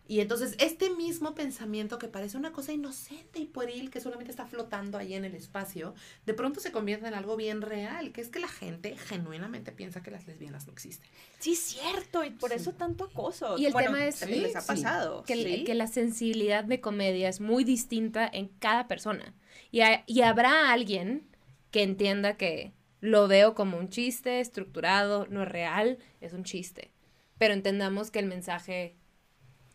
Y 0.09 0.21
entonces 0.21 0.57
este 0.59 0.89
mismo 0.89 1.35
pensamiento 1.35 1.99
que 1.99 2.09
parece 2.09 2.39
una 2.39 2.51
cosa 2.51 2.73
inocente 2.73 3.39
y 3.41 3.45
pueril 3.45 3.91
que 3.91 4.01
solamente 4.01 4.31
está 4.31 4.47
flotando 4.47 4.97
ahí 4.97 5.13
en 5.13 5.27
el 5.27 5.35
espacio, 5.35 5.95
de 6.25 6.33
pronto 6.33 6.61
se 6.61 6.73
convierte 6.73 7.07
en 7.07 7.13
algo 7.15 7.37
bien 7.37 7.61
real, 7.61 8.11
que 8.13 8.23
es 8.23 8.29
que 8.31 8.41
la 8.41 8.49
gente 8.49 8.97
genuinamente 8.97 9.71
piensa 9.71 10.03
que 10.03 10.11
las 10.11 10.27
lesbianas 10.27 10.67
no 10.67 10.73
existen. 10.73 11.07
Sí, 11.39 11.55
cierto, 11.55 12.25
y 12.25 12.31
por 12.31 12.53
eso 12.55 12.73
tanto 12.73 13.05
acoso. 13.05 13.59
Y 13.59 13.67
el 13.67 13.73
Bueno, 13.75 13.91
tema 13.93 14.07
es- 14.07 14.21
también 14.21 14.41
sí, 14.41 14.47
les 14.47 14.57
ha 14.57 14.63
sí, 14.63 14.67
pasado. 14.69 15.23
que, 15.25 15.35
¿sí? 15.37 15.65
que 15.65 15.75
la 15.75 15.87
sensibilidad 15.87 16.65
de 16.65 16.81
comedia 16.81 17.29
es 17.29 17.41
muy 17.41 17.65
distinta 17.65 18.27
en 18.33 18.49
cada 18.49 18.89
persona. 18.89 19.35
Y, 19.71 19.83
y 20.07 20.23
habrá 20.23 20.73
alguien 20.73 21.29
que 21.71 21.83
entienda 21.83 22.39
que 22.39 22.73
lo 23.03 23.29
veo 23.29 23.55
como 23.55 23.77
un 23.77 23.91
chiste 23.91 24.41
estructurado, 24.41 25.27
no 25.29 25.43
es 25.43 25.49
real, 25.49 25.99
es 26.23 26.33
un 26.33 26.45
chiste. 26.45 26.93
Pero 27.37 27.53
entendamos 27.55 28.11
que 28.11 28.19
el 28.21 28.27
mensaje 28.27 28.97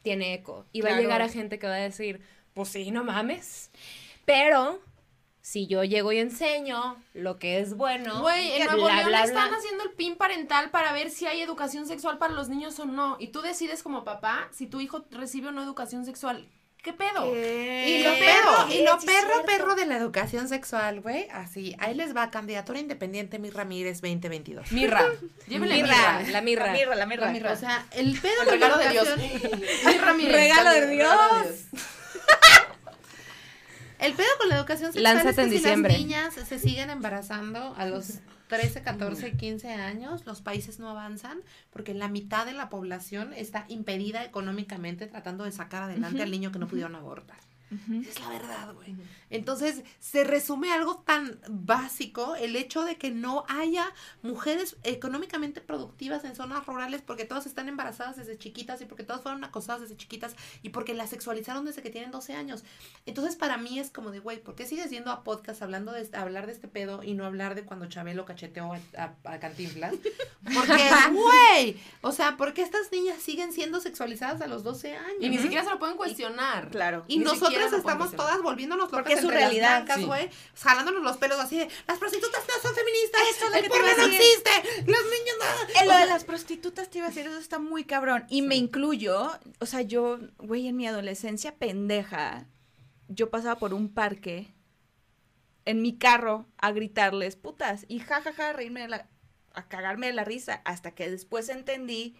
tiene 0.03 0.35
eco. 0.35 0.67
Y 0.71 0.81
va 0.81 0.89
a 0.89 0.99
llegar 0.99 1.21
a 1.21 1.29
gente 1.29 1.57
que 1.57 1.67
va 1.67 1.75
a 1.75 1.77
decir, 1.77 2.21
pues 2.53 2.69
sí, 2.69 2.91
no 2.91 3.03
mames. 3.03 3.71
Pero 4.25 4.79
si 5.41 5.67
yo 5.67 5.83
llego 5.83 6.11
y 6.11 6.19
enseño 6.19 6.95
lo 7.13 7.37
que 7.37 7.59
es 7.59 7.75
bueno, 7.75 8.21
Güey, 8.21 8.61
en 8.61 8.65
Nuevo 8.67 8.87
León 8.87 9.13
están 9.13 9.49
bla. 9.49 9.57
haciendo 9.57 9.83
el 9.83 9.91
PIN 9.91 10.15
parental 10.15 10.69
para 10.69 10.93
ver 10.93 11.09
si 11.09 11.25
hay 11.25 11.41
educación 11.41 11.87
sexual 11.87 12.17
para 12.17 12.33
los 12.33 12.49
niños 12.49 12.79
o 12.79 12.85
no. 12.85 13.17
Y 13.19 13.27
tú 13.29 13.41
decides 13.41 13.83
como 13.83 14.03
papá 14.03 14.47
si 14.51 14.67
tu 14.67 14.79
hijo 14.79 15.05
recibe 15.09 15.47
o 15.47 15.51
no 15.51 15.63
educación 15.63 16.05
sexual. 16.05 16.47
¿Qué 16.83 16.91
pedo? 16.91 17.31
¿Qué? 17.31 17.85
Y 17.87 18.03
lo 18.03 18.13
¿Qué 18.13 18.19
perro, 18.19 18.67
pedo? 18.67 18.81
y 18.81 18.83
lo 18.83 18.99
Sí, 18.99 19.05
perro, 19.05 19.45
perro 19.45 19.75
de 19.75 19.85
la 19.85 19.95
educación 19.95 20.49
sexual, 20.49 20.99
güey. 20.99 21.29
Así, 21.31 21.75
ahí 21.79 21.93
les 21.95 22.13
va, 22.15 22.29
candidatura 22.29 22.77
independiente, 22.77 23.39
mi 23.39 23.49
Ramírez 23.49 24.01
2022. 24.01 24.69
Mirra. 24.73 25.01
Llévenle 25.47 25.75
Mirra, 25.81 25.87
mirra. 26.19 26.31
la 26.31 26.41
mirra. 26.41 26.65
La 26.67 26.73
mirra, 26.73 26.95
la 26.95 27.05
mirra. 27.05 27.25
La 27.27 27.31
mirra. 27.31 27.51
O 27.53 27.55
sea, 27.55 27.85
el 27.91 28.19
pedo 28.19 28.41
El 28.41 28.47
la 28.47 28.51
regalo 28.51 28.77
de 28.77 28.89
Dios. 28.89 29.07
Mirra. 29.85 30.13
Regalo 30.13 30.69
de 30.71 30.85
Regalo 30.85 31.43
Dios. 31.43 31.55
El 34.03 34.13
pedo 34.13 34.27
con 34.37 34.49
la 34.49 34.57
educación 34.57 34.91
sexual 34.91 35.15
Lánzate 35.15 35.29
es 35.29 35.35
que 35.35 35.41
en 35.43 35.49
si 35.49 35.55
diciembre. 35.55 35.93
las 35.93 36.01
niñas 36.01 36.33
se 36.33 36.59
siguen 36.59 36.89
embarazando 36.89 37.73
a 37.77 37.85
los 37.85 38.19
13, 38.49 38.81
14, 38.81 39.37
15 39.37 39.71
años, 39.71 40.25
los 40.25 40.41
países 40.41 40.77
no 40.77 40.89
avanzan 40.89 41.39
porque 41.71 41.93
la 41.93 42.09
mitad 42.09 42.45
de 42.45 42.51
la 42.51 42.69
población 42.69 43.31
está 43.33 43.65
impedida 43.69 44.25
económicamente 44.25 45.07
tratando 45.07 45.45
de 45.45 45.53
sacar 45.53 45.83
adelante 45.83 46.21
al 46.21 46.31
niño 46.31 46.51
que 46.51 46.59
no 46.59 46.67
pudieron 46.67 46.95
abortar. 46.95 47.37
Es 48.07 48.19
la 48.19 48.29
verdad, 48.29 48.73
güey. 48.73 48.95
Entonces, 49.29 49.83
se 49.99 50.23
resume 50.23 50.71
algo 50.71 50.97
tan 51.05 51.39
básico, 51.49 52.35
el 52.35 52.55
hecho 52.55 52.83
de 52.83 52.97
que 52.97 53.09
no 53.11 53.45
haya 53.49 53.91
mujeres 54.21 54.75
económicamente 54.83 55.59
productivas 55.61 56.23
en 56.23 56.35
zonas 56.35 56.65
rurales 56.65 57.01
porque 57.01 57.25
todas 57.25 57.45
están 57.47 57.67
embarazadas 57.67 58.15
desde 58.17 58.37
chiquitas 58.37 58.81
y 58.81 58.85
porque 58.85 59.03
todas 59.03 59.21
fueron 59.21 59.43
acosadas 59.43 59.81
desde 59.81 59.97
chiquitas 59.97 60.35
y 60.61 60.69
porque 60.69 60.93
las 60.93 61.09
sexualizaron 61.09 61.65
desde 61.65 61.81
que 61.81 61.89
tienen 61.89 62.11
12 62.11 62.33
años. 62.35 62.63
Entonces, 63.05 63.35
para 63.35 63.57
mí 63.57 63.79
es 63.79 63.89
como 63.89 64.11
de, 64.11 64.19
güey, 64.19 64.41
¿por 64.41 64.55
qué 64.55 64.65
sigues 64.65 64.91
yendo 64.91 65.11
a 65.11 65.23
podcast 65.23 65.61
hablando 65.61 65.91
de 65.91 66.01
este- 66.01 66.17
hablar 66.17 66.45
de 66.45 66.51
este 66.53 66.67
pedo 66.67 67.03
y 67.03 67.13
no 67.15 67.25
hablar 67.25 67.55
de 67.55 67.63
cuando 67.63 67.87
Chabelo 67.87 68.25
cacheteó 68.25 68.73
a, 68.73 68.79
a, 68.97 69.15
a 69.33 69.39
Cantinflas? 69.39 69.95
Porque, 70.53 70.89
güey, 71.11 71.77
o 72.01 72.11
sea, 72.11 72.37
¿por 72.37 72.53
qué 72.53 72.61
estas 72.61 72.91
niñas 72.91 73.21
siguen 73.21 73.51
siendo 73.53 73.79
sexualizadas 73.79 74.41
a 74.41 74.47
los 74.47 74.63
12 74.63 74.95
años? 74.95 75.17
Y 75.21 75.29
ni 75.29 75.37
siquiera 75.39 75.63
se 75.63 75.69
lo 75.71 75.79
pueden 75.79 75.97
cuestionar. 75.97 76.69
Claro. 76.69 77.03
Y 77.07 77.17
Ni 77.17 77.23
estamos 77.71 78.11
todas 78.11 78.41
volviéndonos 78.41 78.91
locas 78.91 78.99
Porque 78.99 79.13
es 79.13 79.21
su 79.21 79.27
entre 79.27 79.41
las 79.41 79.51
realidad, 79.51 79.95
sí. 79.95 80.05
güey, 80.05 80.29
jalándonos 80.55 81.03
los 81.03 81.17
pelos 81.17 81.39
así 81.39 81.59
de, 81.59 81.67
las 81.87 81.99
prostitutas 81.99 82.43
no 82.47 82.61
son 82.61 82.75
feministas, 82.75 83.21
Eso 83.29 83.45
es 83.45 83.51
lo 83.51 83.57
el 83.57 83.63
que 83.63 83.69
te 83.69 83.69
porno 83.69 83.85
iba 83.85 84.03
a 84.03 84.07
no 84.07 84.13
existe, 84.13 84.51
los 84.79 85.03
niños 85.03 85.35
no. 85.39 85.81
En 85.81 85.87
lo 85.87 85.97
de 85.97 86.05
las 86.07 86.23
prostitutas 86.23 86.89
te 86.89 86.97
iba 86.97 87.07
a 87.07 87.09
decir, 87.09 87.27
eso 87.27 87.37
está 87.37 87.59
muy 87.59 87.85
cabrón. 87.85 88.25
Y 88.29 88.41
me 88.41 88.55
incluyo, 88.55 89.31
o 89.59 89.65
sea, 89.65 89.81
yo, 89.81 90.19
güey, 90.39 90.67
en 90.67 90.75
mi 90.75 90.87
adolescencia 90.87 91.55
pendeja, 91.55 92.47
yo 93.07 93.29
pasaba 93.29 93.55
por 93.55 93.73
un 93.73 93.93
parque 93.93 94.53
en 95.65 95.81
mi 95.81 95.97
carro 95.97 96.45
a 96.57 96.71
gritarles 96.71 97.35
putas 97.35 97.85
y 97.87 97.99
jajaja, 97.99 98.49
a 98.49 98.53
reírme 98.53 98.81
de 98.81 98.87
la, 98.89 99.07
a 99.53 99.67
cagarme 99.67 100.07
de 100.07 100.13
la 100.13 100.23
risa, 100.23 100.61
hasta 100.65 100.91
que 100.91 101.09
después 101.09 101.49
entendí, 101.49 102.15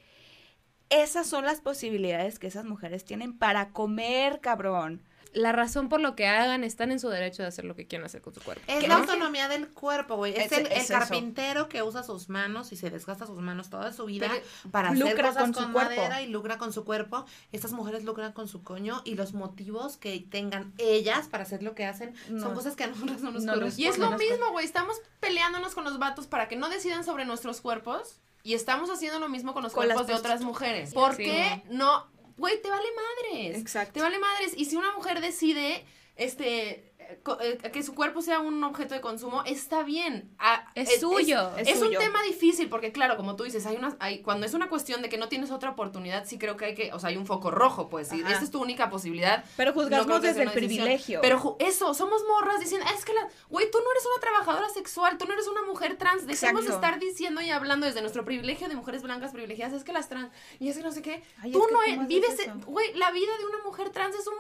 esas 0.90 1.28
son 1.28 1.46
las 1.46 1.62
posibilidades 1.62 2.40
que 2.40 2.48
esas 2.48 2.66
mujeres 2.66 3.04
tienen 3.04 3.38
para 3.38 3.72
comer, 3.72 4.40
cabrón. 4.42 5.04
La 5.34 5.52
razón 5.52 5.90
por 5.90 6.00
lo 6.00 6.16
que 6.16 6.28
hagan 6.28 6.64
están 6.64 6.92
en 6.92 7.00
su 7.00 7.10
derecho 7.10 7.42
de 7.42 7.48
hacer 7.48 7.66
lo 7.66 7.76
que 7.76 7.88
quieran 7.88 8.06
hacer 8.06 8.22
con 8.22 8.34
su 8.34 8.42
cuerpo. 8.42 8.64
Es 8.68 8.82
¿Qué 8.82 8.88
la 8.88 8.96
no? 8.96 9.02
autonomía 9.02 9.48
del 9.48 9.68
cuerpo, 9.68 10.16
güey. 10.16 10.34
Es, 10.36 10.52
Es- 10.52 10.60
el, 10.60 10.68
es 10.68 10.72
el 10.72 10.78
eso. 10.78 10.94
carpintero 10.94 11.70
que 11.70 11.82
usa 11.84 12.04
sus 12.04 12.30
manos 12.30 12.72
y 12.72 12.76
se 12.78 12.90
desgasta 12.92 13.26
sus 13.26 13.40
manos 13.40 13.70
toda 13.72 13.92
su 13.94 14.06
vida 14.06 14.30
para 14.72 14.92
lucra 14.94 15.10
hacer 15.10 15.22
cosas 15.26 15.44
con 15.44 15.54
con, 15.54 15.64
su 15.66 15.72
cuerpo. 15.74 15.90
madera 15.96 16.22
y 16.22 16.28
lucra 16.28 16.58
con 16.60 16.72
su 16.72 16.86
cuerpo. 16.86 17.26
Estas 17.52 17.72
mujeres 17.72 18.04
lucran 18.04 18.32
con 18.34 18.48
su 18.48 18.62
coño 18.64 19.02
y 19.06 19.16
los 19.16 19.34
motivos 19.34 19.98
que 19.98 20.20
tengan 20.30 20.72
ellas 20.78 21.28
para 21.28 21.44
hacer 21.44 21.64
lo 21.64 21.74
que 21.76 21.86
hacen 21.86 22.14
son 22.40 22.54
cosas 22.54 22.76
que 22.76 22.84
a 22.84 22.88
nosotros 22.88 23.22
no 23.22 23.32
nos 23.32 23.44
No 23.44 23.54
corresponden. 23.56 23.86
Y 23.86 23.90
es 23.90 23.98
lo 23.98 24.12
mismo, 24.18 24.52
güey. 24.52 24.66
Estamos 24.66 24.98
peleándonos 25.20 25.74
con 25.74 25.84
los 25.84 25.98
vatos 25.98 26.28
para 26.28 26.48
que 26.48 26.56
no 26.58 26.70
decidan 26.70 27.04
sobre 27.04 27.26
nuestros 27.26 27.60
cuerpos. 27.62 28.20
Y 28.46 28.56
estamos 28.56 28.90
haciendo 28.90 29.20
lo 29.20 29.30
mismo 29.30 29.54
con 29.54 29.64
los 29.64 29.72
Con 29.72 29.86
cuerpos 29.86 30.06
de 30.06 30.16
otras 30.16 30.42
mujeres. 30.42 30.94
¿Por 30.94 31.16
Sí. 31.16 31.24
qué 31.24 31.64
no? 31.70 32.06
Güey, 32.38 32.62
te 32.62 32.70
vale 32.70 32.88
madres. 32.96 33.58
Exacto. 33.58 33.94
Te 33.94 34.02
vale 34.02 34.20
madres. 34.20 34.54
Y 34.56 34.66
si 34.66 34.76
una 34.76 34.94
mujer 34.94 35.22
decide, 35.22 35.86
este, 36.16 36.93
que 37.22 37.84
su 37.84 37.94
cuerpo 37.96 38.22
sea 38.22 38.40
un 38.40 38.64
objeto 38.64 38.94
de 38.96 39.02
consumo, 39.02 39.44
está 39.46 39.84
bien. 39.84 40.34
Ah, 40.40 40.72
Es 40.76 41.00
suyo. 41.00 41.52
Es, 41.58 41.68
Es 41.68 41.76
es 41.76 41.82
un 41.82 41.88
suyo. 41.88 42.00
tema 42.00 42.22
difícil 42.24 42.70
porque, 42.70 42.92
claro, 42.92 43.18
como 43.18 43.36
tú 43.36 43.44
dices, 43.44 43.66
hay 43.66 43.76
una, 43.76 43.96
hay, 44.00 44.22
cuando 44.22 44.46
es 44.46 44.54
una 44.54 44.70
cuestión 44.70 45.02
de 45.02 45.10
que 45.10 45.18
no 45.18 45.30
tienes 45.30 45.52
otra 45.52 45.72
oportunidad, 45.72 46.26
sí 46.26 46.38
creo 46.38 46.58
que 46.58 46.66
hay 46.66 46.76
que, 46.76 46.92
o 46.94 47.00
sea, 47.00 47.10
hay 47.10 47.18
un 47.18 47.26
foco 47.26 47.52
rojo, 47.52 47.90
pues. 47.90 48.12
Ajá. 48.12 48.32
esa 48.32 48.44
es 48.44 48.52
tu 48.52 48.62
única 48.62 48.90
posibilidad. 48.90 49.44
Pero 49.58 49.74
juzgamos 49.74 50.22
desde 50.22 50.44
el 50.44 50.50
decisión. 50.50 50.54
privilegio. 50.86 51.20
Pero 51.22 51.58
eso, 51.60 51.94
somos 51.94 52.24
morras 52.28 52.60
diciendo, 52.60 52.86
es 52.96 53.06
que 53.06 53.14
la, 53.14 53.28
güey, 53.50 53.70
tú 53.72 53.78
no 53.84 53.92
eres 53.92 54.06
una 54.06 54.20
trabajadora 54.22 54.70
sexual, 54.70 55.18
tú 55.18 55.26
no 55.26 55.34
eres 55.34 55.48
una 55.48 55.64
mujer 55.64 55.98
trans, 55.98 56.26
dejemos 56.26 56.66
de 56.66 56.72
estar 56.72 57.00
diciendo 57.00 57.42
y 57.42 57.50
hablando 57.50 57.86
desde 57.86 58.02
nuestro 58.02 58.26
privilegio 58.26 58.68
de 58.70 58.76
mujeres 58.76 59.02
blancas 59.04 59.32
privilegiadas, 59.32 59.74
es 59.74 59.84
que 59.84 59.94
las 59.94 60.10
trans, 60.10 60.32
y 60.60 60.70
es 60.70 60.78
que 60.78 60.84
no 60.84 60.92
sé 60.92 61.02
qué, 61.02 61.24
Ay, 61.42 61.52
tú 61.52 61.60
es 61.62 61.68
que 61.68 61.74
no 61.74 61.80
¿cómo 61.80 62.04
e- 62.04 62.08
vives, 62.08 62.38
güey, 62.66 62.94
la 62.96 63.12
vida 63.12 63.36
de 63.38 63.46
una 63.46 63.64
mujer 63.64 63.90
trans 63.92 64.16
es 64.16 64.28
un, 64.28 64.34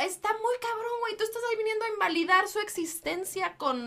está 0.00 0.28
muy 0.32 0.54
cabrón, 0.60 0.92
güey, 1.00 1.16
tú 1.16 1.24
estás 1.24 1.42
ahí 1.50 1.56
viniendo 1.58 1.84
a 1.84 1.88
invalidar 1.88 2.48
su 2.48 2.58
existencia 2.60 3.56
con 3.56 3.78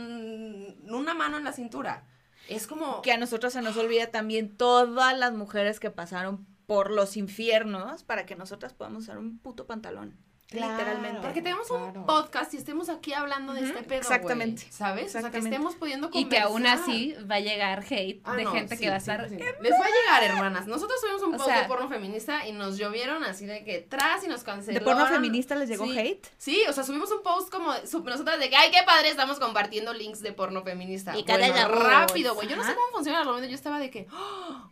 una 0.90 1.14
mano 1.14 1.38
en 1.38 1.44
la 1.44 1.54
cintura. 1.54 2.06
Es 2.48 2.68
como... 2.68 3.02
que 3.02 3.14
a 3.14 3.18
nosotros 3.18 3.54
se 3.54 3.62
nos 3.62 3.78
olvida 3.78 4.08
también 4.08 4.58
todas 4.58 5.18
las 5.18 5.34
mujeres 5.34 5.80
que 5.80 5.92
pasaron 5.92 6.46
por 6.66 6.92
los 6.92 7.18
infiernos 7.18 8.04
para 8.04 8.26
que 8.26 8.36
nosotras 8.36 8.74
podamos 8.74 9.04
usar 9.04 9.18
un 9.18 9.40
puto 9.40 9.68
pantalón. 9.68 10.18
Claro. 10.52 10.74
Literalmente. 10.74 11.20
Porque 11.22 11.42
tenemos 11.42 11.68
Claro. 11.68 12.02
un 12.02 12.06
podcast 12.06 12.54
y 12.54 12.58
estemos 12.58 12.90
aquí 12.90 13.14
hablando 13.14 13.54
de 13.54 13.62
este 13.62 13.84
pedo, 13.84 14.00
exactamente, 14.02 14.64
güey, 14.64 14.72
¿Sabes? 14.74 15.16
O 15.16 15.22
sea, 15.22 15.32
que 15.32 15.38
estemos 15.38 15.76
pudiendo 15.76 16.10
Y 16.12 16.26
que 16.26 16.40
aún 16.40 16.54
conversar. 16.64 16.82
así 16.82 17.16
va 17.32 17.36
a 17.36 17.40
llegar 17.40 17.86
hate 17.90 18.22
Ah, 18.26 18.36
de 18.36 18.44
no, 18.44 18.52
gente 18.52 18.76
sí, 18.76 18.84
que 18.84 18.90
va 18.90 18.96
a 18.96 18.98
estar... 18.98 19.30
100%. 19.30 19.62
Les 19.62 19.72
va 19.72 19.86
a 19.86 19.90
llegar, 19.90 20.24
hermanas. 20.24 20.68
Nosotros 20.68 21.00
tuvimos 21.00 21.22
un 21.24 21.36
O 21.36 21.38
post 21.38 21.50
sea- 21.50 21.62
de 21.62 21.68
porno 21.70 21.88
feminista 21.88 22.46
y 22.46 22.52
nos 22.52 22.78
llovieron 22.78 23.24
así 23.24 23.46
de 23.46 23.64
que 23.64 23.80
tras 23.80 24.26
y 24.26 24.28
nos 24.28 24.44
cancelaron. 24.44 24.86
¿De 24.86 24.94
porno 24.94 25.08
feminista 25.08 25.56
les 25.56 25.70
llegó 25.70 25.86
Sí. 25.86 25.98
hate? 25.98 26.28
Sí, 26.38 26.62
o 26.68 26.74
sea, 26.74 26.84
subimos 26.84 27.10
un 27.12 27.24
post 27.24 27.50
como 27.50 27.74
sub- 27.86 28.06
nosotras 28.06 28.38
de 28.38 28.50
que, 28.50 28.58
ay, 28.58 28.72
qué 28.72 28.84
padre, 28.86 29.08
estamos 29.08 29.40
compartiendo 29.40 29.94
links 29.94 30.20
de 30.22 30.34
porno 30.34 30.64
feminista. 30.64 31.18
Y 31.18 31.24
cada 31.24 31.48
bueno, 31.48 31.70
rápido, 31.70 32.36
güey. 32.36 32.50
Yo 32.50 32.58
no 32.58 32.64
sé 32.66 32.76
cómo 32.76 32.88
funciona 32.92 33.22
el 33.22 33.26
momento. 33.26 33.48
Yo 33.48 33.56
estaba 33.56 33.80
de 33.80 33.90
que, 33.90 34.06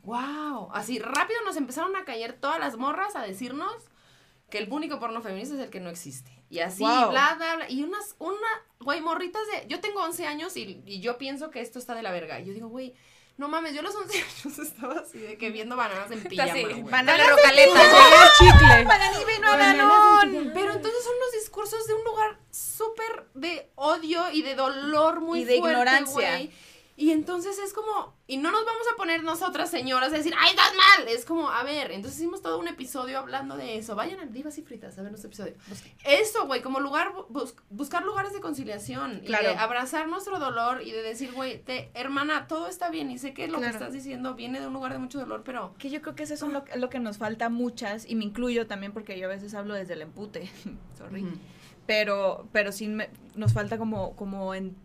wow. 0.04 0.70
Así 0.74 1.00
rápido 1.00 1.40
nos 1.46 1.56
empezaron 1.56 1.96
a 1.96 2.04
caer 2.06 2.34
todas 2.34 2.60
las 2.60 2.76
morras 2.78 3.16
a 3.16 3.22
decirnos 3.22 3.74
que 4.50 4.58
el 4.60 4.72
único 4.72 5.00
porno 5.00 5.22
feminista 5.22 5.56
es 5.56 5.62
el 5.62 5.70
que 5.70 5.80
no 5.80 5.90
existe. 5.90 6.32
Y 6.50 6.60
así, 6.60 6.84
Wow. 6.84 7.10
bla, 7.12 7.36
bla, 7.38 7.56
bla. 7.58 7.70
Y 7.70 7.84
unas, 7.84 8.16
una, 8.20 8.48
güey, 8.80 9.02
morritas 9.02 9.42
de. 9.54 9.68
Yo 9.68 9.80
tengo 9.80 10.02
11 10.02 10.26
años 10.26 10.58
y, 10.58 10.82
y 10.86 11.00
yo 11.00 11.18
pienso 11.18 11.50
que 11.52 11.62
esto 11.62 11.78
está 11.80 11.94
de 11.96 12.02
la 12.04 12.12
verga. 12.12 12.40
Y 12.40 12.46
yo 12.46 12.54
digo, 12.54 12.68
güey, 12.70 12.96
no 13.38 13.48
mames, 13.48 13.74
yo 13.74 13.80
a 13.80 13.84
los 13.84 13.96
11 13.96 14.18
años 14.18 14.60
estaba 14.68 14.96
así 15.00 15.18
de 15.20 15.38
que 15.38 15.50
viendo 15.52 15.76
bananas 15.76 16.12
en 16.12 16.24
pijama, 16.24 16.52
güey. 16.52 16.82
Banana 16.84 17.24
rocaleta, 17.28 17.84
llegué 17.84 18.16
al 18.18 18.30
chicle. 18.38 18.84
Banana 18.86 19.22
y 19.22 19.26
vino 19.36 19.48
a 19.48 19.52
Bananas 19.52 19.78
Danón. 19.78 20.24
en 20.24 20.32
pijama. 20.32 20.54
Pero 20.54 20.74
entonces 20.74 21.04
son 21.04 21.14
los 21.20 21.32
discursos 21.34 21.88
de 21.88 21.94
un 21.94 22.04
lugar 22.04 22.40
súper 22.52 23.28
de 23.36 23.70
odio 23.76 24.30
y 24.32 24.42
de 24.42 24.56
dolor 24.56 25.22
muy 25.22 25.42
Y 25.42 25.46
de 25.46 25.58
fuerte, 25.60 25.72
ignorancia. 25.72 26.32
güey. 26.38 26.52
Y 27.02 27.12
entonces 27.12 27.58
es 27.60 27.72
como, 27.72 28.14
y 28.28 28.36
no 28.36 28.52
nos 28.52 28.66
vamos 28.66 28.84
a 28.94 28.98
poner 28.98 29.24
nosotras 29.24 29.72
señoras 29.72 30.12
a 30.12 30.18
decir, 30.18 30.34
¡ay, 30.38 30.50
estás 30.50 30.74
mal! 30.76 31.08
Es 31.08 31.24
como, 31.24 31.50
a 31.50 31.64
ver, 31.64 31.92
entonces 31.92 32.20
hicimos 32.20 32.42
todo 32.42 32.60
un 32.60 32.68
episodio 32.68 33.18
hablando 33.20 33.56
de 33.56 33.78
eso. 33.78 33.96
Vayan 33.96 34.20
a 34.20 34.26
Divas 34.26 34.58
y 34.58 34.64
Fritas 34.64 35.00
a 35.00 35.02
ver 35.02 35.12
nuestro 35.12 35.30
episodio. 35.30 35.54
Eso, 36.04 36.46
güey, 36.46 36.62
como 36.62 36.82
lugar, 36.82 37.14
bus- 37.30 37.56
buscar 37.70 38.04
lugares 38.04 38.34
de 38.34 38.42
conciliación. 38.42 39.22
Claro. 39.26 39.46
Y 39.46 39.48
de 39.48 39.56
abrazar 39.58 40.10
nuestro 40.10 40.40
dolor 40.40 40.82
y 40.84 40.92
de 40.92 41.02
decir, 41.02 41.32
güey, 41.32 41.64
te, 41.64 41.90
hermana, 41.94 42.48
todo 42.50 42.68
está 42.68 42.90
bien 42.90 43.10
y 43.12 43.18
sé 43.18 43.34
que 43.34 43.48
lo 43.48 43.60
Claro. 43.60 43.72
que 43.72 43.78
estás 43.78 43.94
diciendo 43.94 44.34
viene 44.36 44.60
de 44.60 44.68
un 44.68 44.74
lugar 44.74 44.92
de 44.92 45.00
mucho 45.00 45.20
dolor, 45.20 45.44
pero... 45.46 45.74
Que 45.78 45.90
yo 45.90 46.02
creo 46.02 46.16
que 46.16 46.24
eso 46.24 46.34
es 46.34 46.42
lo, 46.42 46.66
lo 46.76 46.90
que 46.90 47.00
nos 47.00 47.18
falta 47.18 47.46
a 47.46 47.50
muchas, 47.50 48.06
y 48.10 48.16
me 48.16 48.26
incluyo 48.26 48.68
también 48.68 48.92
porque 48.92 49.18
yo 49.18 49.28
a 49.28 49.30
veces 49.30 49.54
hablo 49.54 49.74
desde 49.74 49.94
el 49.94 50.02
empute, 50.02 50.52
sorry. 50.98 51.26
Pero, 51.88 52.48
pero 52.52 52.74
sí 52.74 52.90
me- 52.90 53.10
nos 53.36 53.54
falta 53.54 53.78
como, 53.78 54.16
como 54.18 54.54
en 54.54 54.76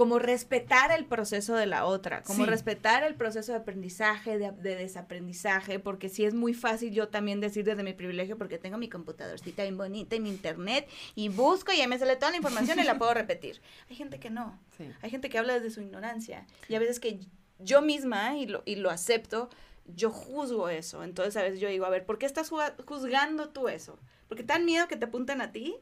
como 0.00 0.18
respetar 0.18 0.92
el 0.92 1.04
proceso 1.04 1.54
de 1.56 1.66
la 1.66 1.84
otra, 1.84 2.22
como 2.22 2.44
Sí. 2.44 2.50
respetar 2.50 3.02
el 3.04 3.16
proceso 3.16 3.52
de 3.52 3.58
aprendizaje, 3.58 4.38
de, 4.38 4.50
de 4.50 4.74
desaprendizaje, 4.76 5.78
porque 5.78 6.08
sí 6.08 6.24
es 6.24 6.32
muy 6.32 6.54
fácil 6.54 6.90
yo 6.94 7.08
también 7.08 7.38
decir 7.38 7.66
desde 7.66 7.82
mi 7.82 7.92
privilegio, 7.92 8.38
porque 8.38 8.56
tengo 8.56 8.78
mi 8.78 8.88
computadorcita 8.88 9.62
bien 9.64 9.76
bonita 9.76 10.16
y 10.16 10.20
mi 10.20 10.30
internet, 10.30 10.88
y 11.14 11.28
busco 11.28 11.70
y 11.70 11.76
ya 11.76 11.86
me 11.86 11.98
sale 11.98 12.16
toda 12.16 12.30
la 12.30 12.38
información 12.38 12.78
y 12.78 12.84
la 12.84 12.96
puedo 12.96 13.12
repetir. 13.12 13.60
Hay 13.90 13.96
gente 13.96 14.18
que 14.18 14.30
no, 14.30 14.58
Sí. 14.78 14.90
hay 15.02 15.10
gente 15.10 15.28
que 15.28 15.36
habla 15.36 15.52
desde 15.52 15.68
su 15.68 15.82
ignorancia, 15.82 16.46
y 16.70 16.76
a 16.76 16.78
veces 16.78 16.98
que 16.98 17.20
yo 17.58 17.82
misma, 17.82 18.38
y 18.38 18.46
lo, 18.46 18.62
y 18.64 18.76
lo 18.76 18.88
acepto, 18.88 19.50
yo 19.84 20.08
juzgo 20.10 20.70
eso. 20.70 21.04
Entonces 21.04 21.36
a 21.36 21.42
veces 21.42 21.60
yo 21.60 21.68
digo, 21.68 21.84
a 21.84 21.90
ver, 21.90 22.06
¿por 22.06 22.16
qué 22.16 22.24
estás 22.24 22.50
juzga- 22.50 22.74
juzgando 22.86 23.50
tú 23.50 23.68
eso? 23.68 23.98
¿Porque 24.28 24.44
te 24.44 24.54
dan 24.54 24.64
miedo 24.64 24.88
que 24.88 24.96
te 24.96 25.04
apunten 25.04 25.42
a 25.42 25.52
ti? 25.52 25.76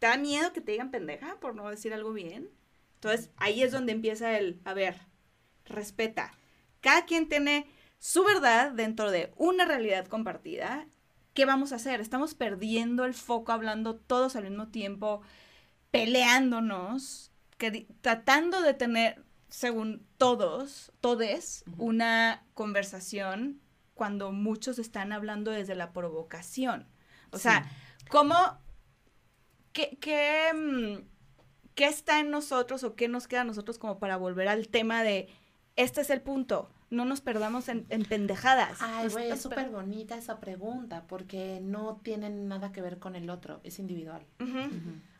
¿Te 0.00 0.08
da 0.08 0.16
miedo 0.16 0.52
que 0.52 0.60
te 0.60 0.72
digan 0.72 0.90
pendeja 0.90 1.36
por 1.38 1.54
no 1.54 1.70
decir 1.70 1.94
algo 1.94 2.12
bien? 2.12 2.50
Entonces 3.02 3.30
ahí 3.36 3.64
es 3.64 3.72
donde 3.72 3.90
empieza 3.90 4.38
el, 4.38 4.60
a 4.64 4.74
ver, 4.74 5.00
respeta. 5.64 6.30
Cada 6.80 7.04
quien 7.04 7.28
tiene 7.28 7.66
su 7.98 8.22
verdad 8.22 8.70
dentro 8.70 9.10
de 9.10 9.32
una 9.36 9.64
realidad 9.64 10.06
compartida. 10.06 10.86
¿Qué 11.34 11.44
vamos 11.44 11.72
a 11.72 11.76
hacer? 11.76 12.00
Estamos 12.00 12.34
perdiendo 12.34 13.04
el 13.04 13.14
foco 13.14 13.50
hablando 13.50 13.96
todos 13.96 14.36
al 14.36 14.44
mismo 14.44 14.68
tiempo, 14.68 15.20
peleándonos, 15.90 17.32
que, 17.58 17.88
tratando 18.02 18.62
de 18.62 18.74
tener, 18.74 19.24
según 19.48 20.06
todos, 20.16 20.92
todes, 21.00 21.64
una 21.78 22.44
conversación 22.54 23.60
cuando 23.94 24.30
muchos 24.30 24.78
están 24.78 25.10
hablando 25.10 25.50
desde 25.50 25.74
la 25.74 25.92
provocación. 25.92 26.86
O 27.32 27.38
sea, 27.38 27.68
¿cómo, 28.08 28.36
qué, 29.72 29.98
qué, 30.00 30.52
mm, 30.54 31.11
qué 31.74 31.86
está 31.86 32.20
en 32.20 32.30
nosotros 32.30 32.84
o 32.84 32.94
qué 32.94 33.08
nos 33.08 33.28
queda 33.28 33.42
a 33.42 33.44
nosotros 33.44 33.78
como 33.78 33.98
para 33.98 34.16
volver 34.16 34.48
al 34.48 34.68
tema 34.68 35.02
de, 35.02 35.28
este 35.76 36.00
es 36.00 36.10
el 36.10 36.20
punto, 36.20 36.70
no 36.90 37.04
nos 37.04 37.20
perdamos 37.20 37.68
en, 37.68 37.86
en 37.88 38.04
pendejadas. 38.04 38.78
Ay, 38.80 39.04
Nos 39.04 39.12
güey, 39.14 39.30
es 39.30 39.40
súper 39.40 39.70
bonita 39.70 40.16
esa 40.16 40.40
pregunta 40.40 41.04
porque 41.08 41.60
no 41.62 42.00
tiene 42.02 42.28
nada 42.28 42.72
que 42.72 42.82
ver 42.82 42.98
con 42.98 43.16
el 43.16 43.30
otro, 43.30 43.60
es 43.64 43.78
individual. 43.78 44.26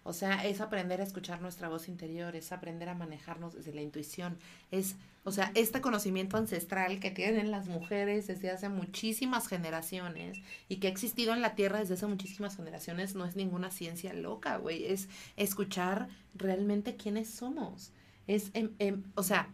O 0.05 0.13
sea, 0.13 0.45
es 0.45 0.61
aprender 0.61 1.01
a 1.01 1.05
escuchar 1.05 1.41
nuestra 1.41 1.69
voz 1.69 1.89
interior, 1.89 2.35
es 2.35 2.51
aprender 2.53 2.89
a 2.89 2.95
manejarnos 2.95 3.55
desde 3.55 3.73
la 3.73 3.83
intuición, 3.83 4.37
es, 4.73 4.97
o 5.25 5.31
sea, 5.31 5.53
este 5.55 5.81
conocimiento 5.81 6.37
ancestral 6.37 6.99
que 6.99 7.13
tienen 7.13 7.53
las 7.53 7.69
mujeres 7.69 8.27
desde 8.27 8.51
hace 8.51 8.69
muchísimas 8.69 9.47
generaciones 9.47 10.41
y 10.69 10.77
que 10.77 10.89
ha 10.89 10.91
existido 10.91 11.33
en 11.35 11.41
la 11.41 11.55
Tierra 11.55 11.79
desde 11.79 11.95
hace 11.95 12.07
muchísimas 12.07 12.57
generaciones 12.57 13.15
no 13.15 13.25
es 13.25 13.37
ninguna 13.37 13.71
ciencia 13.71 14.13
loca, 14.13 14.57
güey, 14.57 14.87
es 14.87 15.09
escuchar 15.37 16.09
realmente 16.35 16.97
quiénes 16.97 17.31
somos. 17.31 17.93
Es, 18.27 18.51
em- 18.55 18.75
em, 18.81 19.05
o 19.15 19.23
sea, 19.23 19.53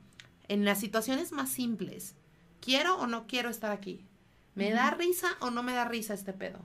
en 0.49 0.64
las 0.64 0.80
situaciones 0.80 1.32
más 1.32 1.51
simples, 1.51 2.14
¿quiero 2.61 2.96
o 2.99 3.07
no 3.07 3.26
quiero 3.26 3.51
estar 3.51 3.70
aquí? 3.70 4.07
¿Me 4.59 4.70
da 4.72 4.90
risa 4.90 5.28
o 5.40 5.50
no 5.50 5.62
me 5.62 5.72
da 5.72 5.84
risa 5.86 6.14
este 6.14 6.32
pedo? 6.32 6.59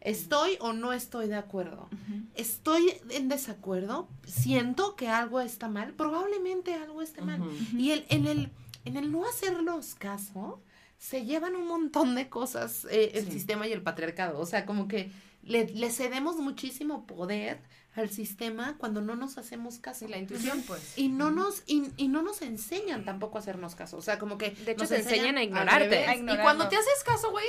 ¿Estoy 0.00 0.56
o 0.60 0.72
no 0.72 0.92
estoy 0.92 1.28
de 1.28 1.34
acuerdo? 1.36 1.88
Estoy 2.34 2.92
en 3.10 3.28
desacuerdo, 3.28 4.08
siento 4.26 4.96
que 4.96 5.08
algo 5.08 5.40
está 5.40 5.68
mal, 5.68 5.92
probablemente 5.94 6.74
algo 6.74 7.02
esté 7.02 7.22
mal. 7.22 7.40
Y 7.76 7.90
el, 7.90 8.04
en, 8.08 8.26
el, 8.26 8.50
en 8.84 8.96
el 8.96 9.10
no 9.10 9.24
hacerlos 9.26 9.94
caso, 9.94 10.60
se 10.98 11.24
llevan 11.24 11.56
un 11.56 11.66
montón 11.66 12.14
de 12.14 12.28
cosas 12.28 12.86
eh, 12.90 13.12
el 13.14 13.26
Sí. 13.26 13.32
sistema 13.32 13.66
y 13.66 13.72
el 13.72 13.82
patriarcado. 13.82 14.38
O 14.40 14.46
sea, 14.46 14.64
como 14.66 14.88
que 14.88 15.10
le, 15.42 15.66
le 15.68 15.90
cedemos 15.90 16.36
muchísimo 16.36 17.06
poder 17.06 17.60
al 17.96 18.10
sistema 18.10 18.76
cuando 18.78 19.00
no 19.00 19.16
nos 19.16 19.38
hacemos 19.38 19.78
caso. 19.78 20.06
Sí, 20.06 20.10
la 20.10 20.18
intuición, 20.18 20.62
pues. 20.66 20.92
Y 20.96 21.08
no 21.08 21.30
nos, 21.30 21.62
y, 21.66 21.90
y 21.96 22.08
no 22.08 22.22
nos 22.22 22.42
enseñan 22.42 23.04
tampoco 23.04 23.38
a 23.38 23.40
hacernos 23.40 23.74
caso. 23.74 23.96
O 23.96 24.02
sea, 24.02 24.18
como 24.18 24.38
que. 24.38 24.50
De 24.50 24.72
hecho, 24.72 24.80
nos 24.82 24.88
te 24.90 24.96
enseñan 24.98 25.38
a 25.38 25.42
ignorarte. 25.42 26.06
A 26.06 26.14
Y 26.14 26.18
ignorarlo. 26.18 26.42
cuando 26.42 26.68
te 26.68 26.76
haces 26.76 27.04
caso, 27.04 27.30
güey, 27.30 27.46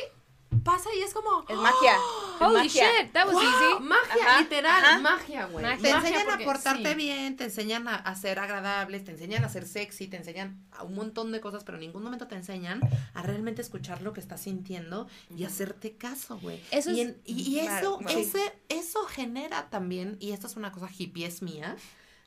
pasa 0.64 0.90
y 0.98 1.02
es 1.02 1.14
como. 1.14 1.46
Es 1.48 1.56
magia. 1.58 1.94
es 1.96 2.42
Holy 2.42 2.54
magia. 2.56 2.88
shit, 3.02 3.12
that 3.14 3.26
was 3.26 3.36
¡Wow! 3.36 3.44
easy. 3.44 3.84
Magia, 3.84 4.26
Ajá, 4.26 4.42
literal, 4.42 4.84
ajá. 4.86 5.00
magia, 5.00 5.46
güey. 5.46 5.66
Te 5.66 5.72
Magia 5.72 5.96
enseñan 5.98 6.26
porque- 6.28 6.44
a 6.44 6.46
portarte 6.46 6.90
sí. 6.90 6.96
bien, 6.96 7.36
te 7.38 7.44
enseñan 7.46 7.88
a, 7.88 7.96
a 7.96 8.16
ser 8.16 8.40
agradables, 8.40 9.04
te 9.06 9.12
enseñan 9.12 9.44
a 9.44 9.50
ser 9.50 9.66
sexy, 9.68 10.08
te 10.08 10.18
enseñan 10.18 10.64
a 10.72 10.84
un 10.84 10.96
montón 10.96 11.32
de 11.32 11.42
cosas, 11.42 11.64
pero 11.64 11.78
en 11.78 11.82
ningún 11.86 12.04
momento 12.04 12.28
te 12.28 12.36
enseñan 12.36 12.82
a 13.14 13.22
realmente 13.24 13.62
escuchar 13.62 14.02
lo 14.02 14.14
que 14.14 14.20
estás 14.20 14.42
sintiendo 14.42 15.08
y 15.36 15.44
hacerte 15.46 15.96
caso, 15.96 16.38
güey. 16.40 16.62
Eso 16.72 16.92
y, 16.92 17.02
es- 17.02 17.08
en- 17.10 17.22
y- 17.26 17.58
y 17.58 17.62
Claro, 17.62 18.00
eso, 18.02 18.10
sí. 18.10 18.20
ese, 18.20 18.54
eso 18.70 19.04
genera 19.06 19.70
también, 19.70 20.18
y 20.20 20.32
esto 20.32 20.48
es 20.48 20.56
una 20.56 20.72
cosa 20.72 20.90
hippie 20.96 21.26
es 21.26 21.42
mía, 21.42 21.76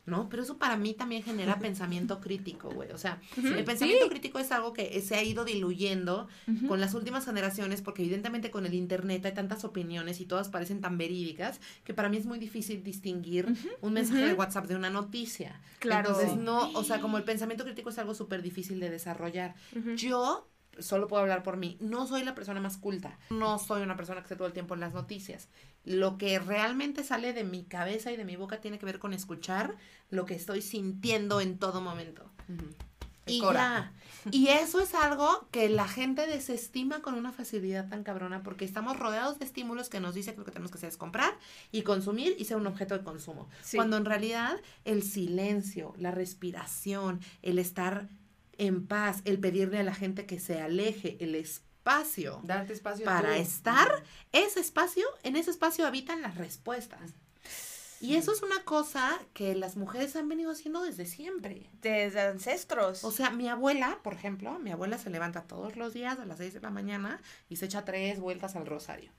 ¿no? 0.06 0.28
Pero 0.28 0.42
eso 0.42 0.58
para 0.58 0.76
mí 0.76 0.94
también 0.94 1.22
genera 1.22 1.58
pensamiento 1.58 2.20
crítico, 2.20 2.70
güey. 2.70 2.90
O 2.92 2.98
sea, 2.98 3.20
el 3.36 3.64
pensamiento 3.64 4.08
crítico 4.08 4.38
es 4.38 4.50
algo 4.52 4.72
que 4.72 5.00
se 5.00 5.14
ha 5.14 5.22
ido 5.22 5.44
diluyendo 5.44 6.28
con 6.68 6.80
las 6.80 6.94
últimas 6.94 7.24
generaciones, 7.24 7.82
porque 7.82 8.02
evidentemente 8.02 8.50
con 8.50 8.66
el 8.66 8.74
internet 8.74 9.24
hay 9.26 9.32
tantas 9.32 9.64
opiniones 9.64 10.20
y 10.20 10.26
todas 10.26 10.48
parecen 10.48 10.80
tan 10.80 10.98
verídicas 10.98 11.60
que 11.84 11.94
para 11.94 12.08
mí 12.08 12.16
es 12.16 12.26
muy 12.26 12.38
difícil 12.38 12.82
distinguir 12.82 13.46
un 13.80 13.92
mensaje 13.92 14.26
de 14.26 14.34
WhatsApp 14.34 14.66
de 14.66 14.76
una 14.76 14.90
noticia. 14.90 15.60
Claro. 15.78 16.10
Entonces, 16.10 16.36
no, 16.36 16.70
o 16.72 16.84
sea, 16.84 17.00
como 17.00 17.16
el 17.18 17.24
pensamiento 17.24 17.64
crítico 17.64 17.90
es 17.90 17.98
algo 17.98 18.14
súper 18.14 18.42
difícil 18.42 18.80
de 18.80 18.90
desarrollar. 18.90 19.54
Yo 19.96 20.49
solo 20.78 21.08
puedo 21.08 21.22
hablar 21.22 21.42
por 21.42 21.56
mí. 21.56 21.76
No 21.80 22.06
soy 22.06 22.24
la 22.24 22.34
persona 22.34 22.60
más 22.60 22.76
culta. 22.76 23.18
No 23.30 23.58
soy 23.58 23.82
una 23.82 23.96
persona 23.96 24.20
que 24.20 24.24
esté 24.24 24.36
todo 24.36 24.46
el 24.46 24.52
tiempo 24.52 24.74
en 24.74 24.80
las 24.80 24.94
noticias. 24.94 25.48
Lo 25.84 26.18
que 26.18 26.38
realmente 26.38 27.04
sale 27.04 27.32
de 27.32 27.44
mi 27.44 27.64
cabeza 27.64 28.12
y 28.12 28.16
de 28.16 28.24
mi 28.24 28.36
boca 28.36 28.60
tiene 28.60 28.78
que 28.78 28.86
ver 28.86 28.98
con 28.98 29.12
escuchar 29.12 29.76
lo 30.10 30.24
que 30.26 30.34
estoy 30.34 30.62
sintiendo 30.62 31.40
en 31.40 31.58
todo 31.58 31.80
momento. 31.80 32.30
Y 33.26 33.40
ya. 33.40 33.92
Y 34.30 34.48
eso 34.48 34.80
es 34.80 34.94
algo 34.94 35.48
que 35.50 35.68
la 35.68 35.88
gente 35.88 36.26
desestima 36.26 37.00
con 37.00 37.14
una 37.14 37.32
facilidad 37.32 37.88
tan 37.88 38.02
cabrona 38.02 38.42
porque 38.42 38.64
estamos 38.64 38.98
rodeados 38.98 39.38
de 39.38 39.44
estímulos 39.46 39.88
que 39.88 40.00
nos 40.00 40.14
dicen 40.14 40.34
que 40.34 40.40
lo 40.40 40.44
que 40.44 40.50
tenemos 40.50 40.70
que 40.70 40.78
hacer 40.78 40.90
es 40.90 40.96
comprar 40.96 41.38
y 41.72 41.82
consumir 41.82 42.34
y 42.38 42.44
ser 42.44 42.56
un 42.56 42.66
objeto 42.66 42.96
de 42.96 43.04
consumo. 43.04 43.48
Sí. 43.62 43.76
Cuando 43.76 43.96
en 43.96 44.04
realidad 44.04 44.60
el 44.84 45.02
silencio, 45.02 45.94
la 45.96 46.10
respiración, 46.10 47.20
el 47.42 47.58
estar 47.58 48.08
en 48.60 48.86
paz, 48.86 49.22
el 49.24 49.40
pedirle 49.40 49.78
a 49.78 49.82
la 49.82 49.94
gente 49.94 50.26
que 50.26 50.38
se 50.38 50.60
aleje, 50.60 51.16
el 51.20 51.34
espacio 51.34 52.40
Darte 52.44 52.74
espacio 52.74 53.06
para 53.06 53.34
tú. 53.34 53.40
estar, 53.40 54.04
ese 54.32 54.60
espacio, 54.60 55.06
en 55.22 55.34
ese 55.34 55.50
espacio 55.50 55.86
habitan 55.86 56.20
las 56.20 56.36
respuestas. 56.36 57.14
Y 58.02 58.16
eso 58.16 58.32
es 58.32 58.42
una 58.42 58.62
cosa 58.64 59.18
que 59.34 59.54
las 59.54 59.76
mujeres 59.76 60.14
han 60.16 60.28
venido 60.28 60.50
haciendo 60.50 60.82
desde 60.82 61.04
siempre. 61.04 61.68
Desde 61.80 62.20
ancestros. 62.20 63.04
O 63.04 63.10
sea, 63.10 63.30
mi 63.30 63.48
abuela, 63.48 63.98
por 64.02 64.14
ejemplo, 64.14 64.58
mi 64.58 64.70
abuela 64.70 64.98
se 64.98 65.10
levanta 65.10 65.42
todos 65.42 65.76
los 65.76 65.92
días 65.92 66.18
a 66.18 66.24
las 66.24 66.38
6 66.38 66.54
de 66.54 66.60
la 66.60 66.70
mañana 66.70 67.20
y 67.48 67.56
se 67.56 67.66
echa 67.66 67.84
tres 67.84 68.20
vueltas 68.20 68.56
al 68.56 68.66
rosario. 68.66 69.10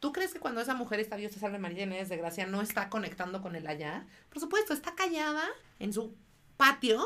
¿Tú 0.00 0.12
crees 0.12 0.32
que 0.32 0.40
cuando 0.40 0.60
esa 0.60 0.74
mujer 0.74 1.00
está 1.00 1.16
Dios 1.16 1.32
te 1.32 1.40
salve 1.40 1.58
María 1.58 1.84
eres 1.84 2.08
de 2.08 2.16
gracia 2.16 2.46
no 2.46 2.62
está 2.62 2.88
conectando 2.88 3.42
con 3.42 3.56
el 3.56 3.66
allá? 3.66 4.06
Por 4.28 4.40
supuesto, 4.40 4.72
está 4.72 4.94
callada 4.94 5.44
en 5.80 5.92
su 5.92 6.14
patio 6.56 7.04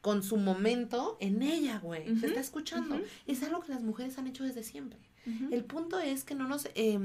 con 0.00 0.22
su 0.22 0.36
momento 0.36 1.16
en 1.20 1.42
ella, 1.42 1.78
güey. 1.78 2.16
Se 2.18 2.26
está 2.28 2.40
escuchando. 2.40 2.94
ujú. 2.96 3.04
Es 3.26 3.42
algo 3.42 3.60
que 3.60 3.72
las 3.72 3.82
mujeres 3.82 4.16
han 4.18 4.26
hecho 4.26 4.44
desde 4.44 4.62
siempre. 4.62 4.98
El 5.50 5.64
punto 5.64 5.98
es 6.00 6.24
que 6.24 6.34
no 6.34 6.48
nos, 6.48 6.66
eh, 6.74 6.98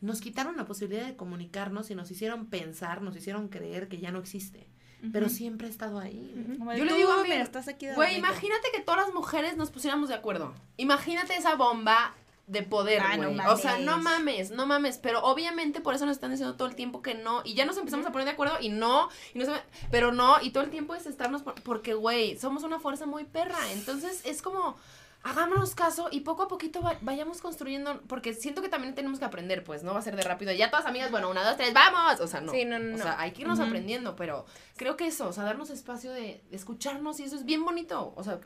nos 0.00 0.20
quitaron 0.20 0.56
la 0.56 0.64
posibilidad 0.64 1.04
de 1.06 1.16
comunicarnos 1.16 1.90
y 1.90 1.94
nos 1.96 2.10
hicieron 2.10 2.46
pensar, 2.46 3.02
nos 3.02 3.16
hicieron 3.16 3.48
creer 3.48 3.88
que 3.88 3.98
ya 3.98 4.10
no 4.12 4.18
existe. 4.20 4.68
Pero 5.12 5.28
siempre 5.28 5.66
ha 5.68 5.70
estado 5.70 5.98
ahí. 6.00 6.34
Yo 6.76 6.84
le 6.84 6.94
digo 6.94 7.12
a 7.12 7.22
mi- 7.22 7.28
mira, 7.28 7.42
estás 7.42 7.68
aquí 7.68 7.86
de 7.86 7.94
Güey, 7.94 8.16
imagínate 8.18 8.68
que 8.74 8.80
todas 8.82 9.04
las 9.06 9.14
mujeres 9.14 9.56
nos 9.56 9.70
pusiéramos 9.70 10.08
de 10.08 10.14
acuerdo. 10.16 10.54
Imagínate 10.76 11.36
esa 11.36 11.54
bomba 11.56 12.14
de 12.48 12.62
poder, 12.62 13.00
Ah, 13.04 13.16
no 13.16 13.52
o 13.52 13.56
sea, 13.56 13.78
no 13.78 13.98
mames. 13.98 14.50
no 14.50 14.66
mames. 14.66 14.98
Pero 14.98 15.22
obviamente 15.22 15.80
por 15.80 15.94
eso 15.94 16.06
nos 16.06 16.16
están 16.16 16.30
diciendo 16.30 16.56
todo 16.56 16.66
el 16.66 16.74
tiempo 16.74 17.02
que 17.02 17.14
no. 17.14 17.42
Y 17.44 17.54
ya 17.54 17.64
nos 17.66 17.76
empezamos 17.76 18.06
a 18.06 18.10
poner 18.10 18.24
de 18.26 18.32
acuerdo 18.32 18.56
y 18.60 18.70
no. 18.70 19.08
Y 19.34 19.38
no 19.38 19.44
se- 19.44 19.62
pero 19.90 20.12
no. 20.12 20.36
Y 20.42 20.50
todo 20.50 20.64
el 20.64 20.70
tiempo 20.70 20.94
es 20.94 21.06
estarnos. 21.06 21.42
por- 21.42 21.54
porque, 21.62 21.94
güey, 21.94 22.36
somos 22.38 22.62
una 22.64 22.80
fuerza 22.80 23.06
muy 23.06 23.24
perra. 23.24 23.58
Entonces 23.72 24.22
es 24.24 24.42
como. 24.42 24.76
Hagámonos 25.24 25.74
caso 25.74 26.08
y 26.12 26.20
poco 26.20 26.44
a 26.44 26.48
poquito 26.48 26.80
va- 26.80 26.96
vayamos 27.00 27.40
construyendo, 27.40 28.00
porque 28.06 28.34
siento 28.34 28.62
que 28.62 28.68
también 28.68 28.94
tenemos 28.94 29.18
que 29.18 29.24
aprender, 29.24 29.64
pues, 29.64 29.82
no 29.82 29.92
va 29.92 29.98
a 29.98 30.02
ser 30.02 30.14
de 30.14 30.22
rápido. 30.22 30.52
Ya 30.52 30.70
todas 30.70 30.86
amigas, 30.86 31.10
bueno, 31.10 31.28
una, 31.28 31.42
dos, 31.44 31.56
tres, 31.56 31.74
vamos. 31.74 32.20
O 32.20 32.28
sea, 32.28 32.40
no. 32.40 32.52
Sí, 32.52 32.64
no, 32.64 32.78
no, 32.78 32.94
O 32.94 32.98
sea, 32.98 33.20
hay 33.20 33.32
que 33.32 33.42
irnos 33.42 33.58
aprendiendo, 33.58 34.14
pero 34.14 34.46
creo 34.76 34.96
que 34.96 35.08
eso, 35.08 35.28
o 35.28 35.32
sea, 35.32 35.42
darnos 35.42 35.70
espacio 35.70 36.12
de, 36.12 36.40
de 36.48 36.56
escucharnos 36.56 37.18
y 37.18 37.24
eso 37.24 37.34
es 37.34 37.44
bien 37.44 37.64
bonito. 37.64 38.12
O 38.16 38.22
sea, 38.22 38.38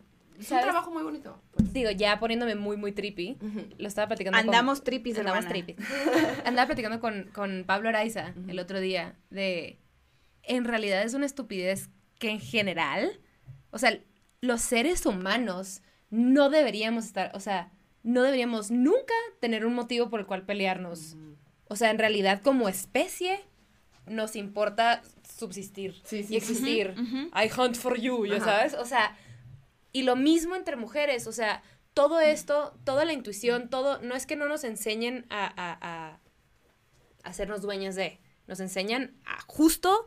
es 0.42 0.48
¿Sabes? 0.48 0.64
un 0.64 0.70
trabajo 0.70 0.90
muy 0.92 1.02
bonito. 1.02 1.40
Pues. 1.52 1.72
Digo, 1.72 1.90
ya 1.90 2.18
poniéndome 2.20 2.54
muy, 2.54 2.76
muy 2.76 2.92
trippy. 2.92 3.36
Lo 3.78 3.88
estaba 3.88 4.08
platicando 4.08 4.38
con- 4.38 4.46
Andamos 4.48 4.84
tripis, 4.84 5.18
Andamos 5.18 5.46
trippy. 5.46 5.76
Andaba 6.44 6.66
platicando 6.66 7.00
con, 7.00 7.30
con 7.32 7.64
Pablo 7.66 7.88
Araiza 7.88 8.32
Ujú. 8.36 8.50
el 8.50 8.58
otro 8.58 8.80
día 8.80 9.16
de... 9.30 9.78
En 10.44 10.64
realidad 10.64 11.02
es 11.02 11.14
una 11.14 11.26
estupidez 11.26 11.88
que 12.18 12.30
en 12.30 12.40
general, 12.40 13.20
o 13.70 13.78
sea, 13.78 13.98
los 14.40 14.60
seres 14.60 15.06
humanos 15.06 15.82
no 16.10 16.50
deberíamos 16.50 17.04
estar, 17.04 17.30
o 17.34 17.40
sea, 17.40 17.70
no 18.02 18.22
deberíamos 18.22 18.70
nunca 18.72 19.14
tener 19.40 19.64
un 19.64 19.74
motivo 19.74 20.10
por 20.10 20.18
el 20.20 20.26
cual 20.26 20.42
pelearnos. 20.44 21.16
O 21.68 21.76
sea, 21.76 21.90
en 21.90 21.98
realidad 21.98 22.42
como 22.42 22.68
especie 22.68 23.40
nos 24.06 24.34
importa 24.34 25.00
subsistir 25.38 25.94
Sí, 26.04 26.24
sí, 26.24 26.34
y 26.34 26.36
existir. 26.36 26.94
I 27.34 27.48
hunt 27.56 27.76
for 27.76 27.98
you, 28.00 28.26
¿ya 28.26 28.40
sabes? 28.40 28.74
O 28.74 28.84
sea, 28.84 29.16
y 29.92 30.02
lo 30.02 30.16
mismo 30.16 30.56
entre 30.56 30.76
mujeres, 30.76 31.26
o 31.26 31.32
sea, 31.32 31.62
todo 31.94 32.20
esto, 32.20 32.78
toda 32.84 33.04
la 33.04 33.12
intuición, 33.12 33.68
todo, 33.68 34.00
no 34.00 34.14
es 34.14 34.26
que 34.26 34.36
no 34.36 34.48
nos 34.48 34.64
enseñen 34.64 35.26
a, 35.28 35.44
a, 35.44 35.78
a 35.80 36.20
hacernos 37.22 37.62
dueñas 37.62 37.94
de, 37.94 38.20
nos 38.46 38.60
enseñan 38.60 39.14
a 39.24 39.40
justo 39.46 40.06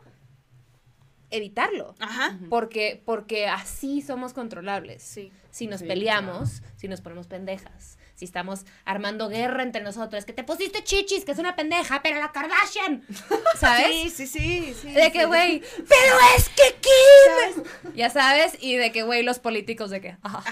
evitarlo. 1.30 1.96
Ajá. 2.00 2.40
Porque, 2.50 3.02
porque 3.06 3.48
así 3.48 4.02
somos 4.02 4.34
controlables. 4.34 5.04
Sí. 5.04 5.32
Si 5.52 5.68
nos 5.68 5.82
Sí, 5.82 5.88
peleamos, 5.88 6.62
si 6.76 6.88
nos 6.88 7.02
ponemos 7.02 7.28
pendejas, 7.28 7.98
si 8.16 8.26
estamos 8.26 8.66
armando 8.86 9.30
guerra 9.30 9.62
entre 9.64 9.82
nosotras, 9.82 10.26
que 10.26 10.34
te 10.34 10.44
pusiste 10.44 10.84
chichis, 10.84 11.26
que 11.26 11.34
es 11.34 11.38
una 11.38 11.56
pendeja, 11.56 12.02
pero 12.02 12.20
la 12.20 12.32
Kardashian, 12.32 13.06
¿sabes? 13.60 13.88
Sí, 13.88 14.10
sí, 14.10 14.28
sí, 14.28 14.76
sí. 14.82 14.92
De 14.92 15.12
que, 15.12 15.26
güey, 15.26 15.62
pero 15.88 16.16
es 16.38 16.50
que 16.50 16.76
Kim. 16.82 17.64
Ya 17.94 18.10
sabes, 18.10 18.58
y 18.60 18.76
de 18.78 18.92
que, 18.92 19.04
güey, 19.04 19.24
los 19.24 19.40
políticos 19.40 19.90
de 19.90 20.02
que. 20.02 20.18
Ajá, 20.22 20.44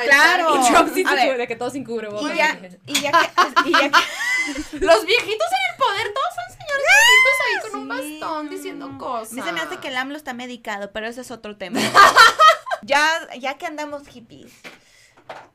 Ay, 0.00 0.06
claro. 0.08 0.56
Y 0.56 0.72
Trump 0.72 0.94
ver, 0.94 1.38
de 1.38 1.46
que 1.48 1.56
todos 1.56 1.72
sin 1.72 1.84
cubrebocas. 1.84 2.32
y 2.32 2.36
ya, 2.36 2.60
y 2.86 3.00
ya 3.00 3.10
que, 3.12 3.68
y 3.68 3.72
ya 3.72 3.90
que- 3.90 3.90
Los 4.80 5.04
viejitos 5.04 5.46
en 5.52 5.70
el 5.70 5.76
poder, 5.78 6.14
todos 6.14 6.34
son 6.34 6.58
señores 6.58 6.86
viejitos 6.86 7.40
ahí 7.46 7.70
con 7.70 7.80
un 7.80 7.88
bastón 7.88 8.50
diciendo 8.50 8.98
cosas. 8.98 9.38
A 9.38 9.44
se 9.44 9.52
me 9.52 9.60
hace 9.60 9.76
que 9.78 9.88
el 9.88 9.96
AMLO 9.96 10.16
está 10.16 10.32
medicado, 10.34 10.92
pero 10.92 11.06
ese 11.06 11.20
es 11.20 11.30
otro 11.30 11.56
tema. 11.56 11.80
ya, 12.82 13.28
ya 13.38 13.58
que 13.58 13.66
andamos 13.66 14.06
hippies, 14.08 14.52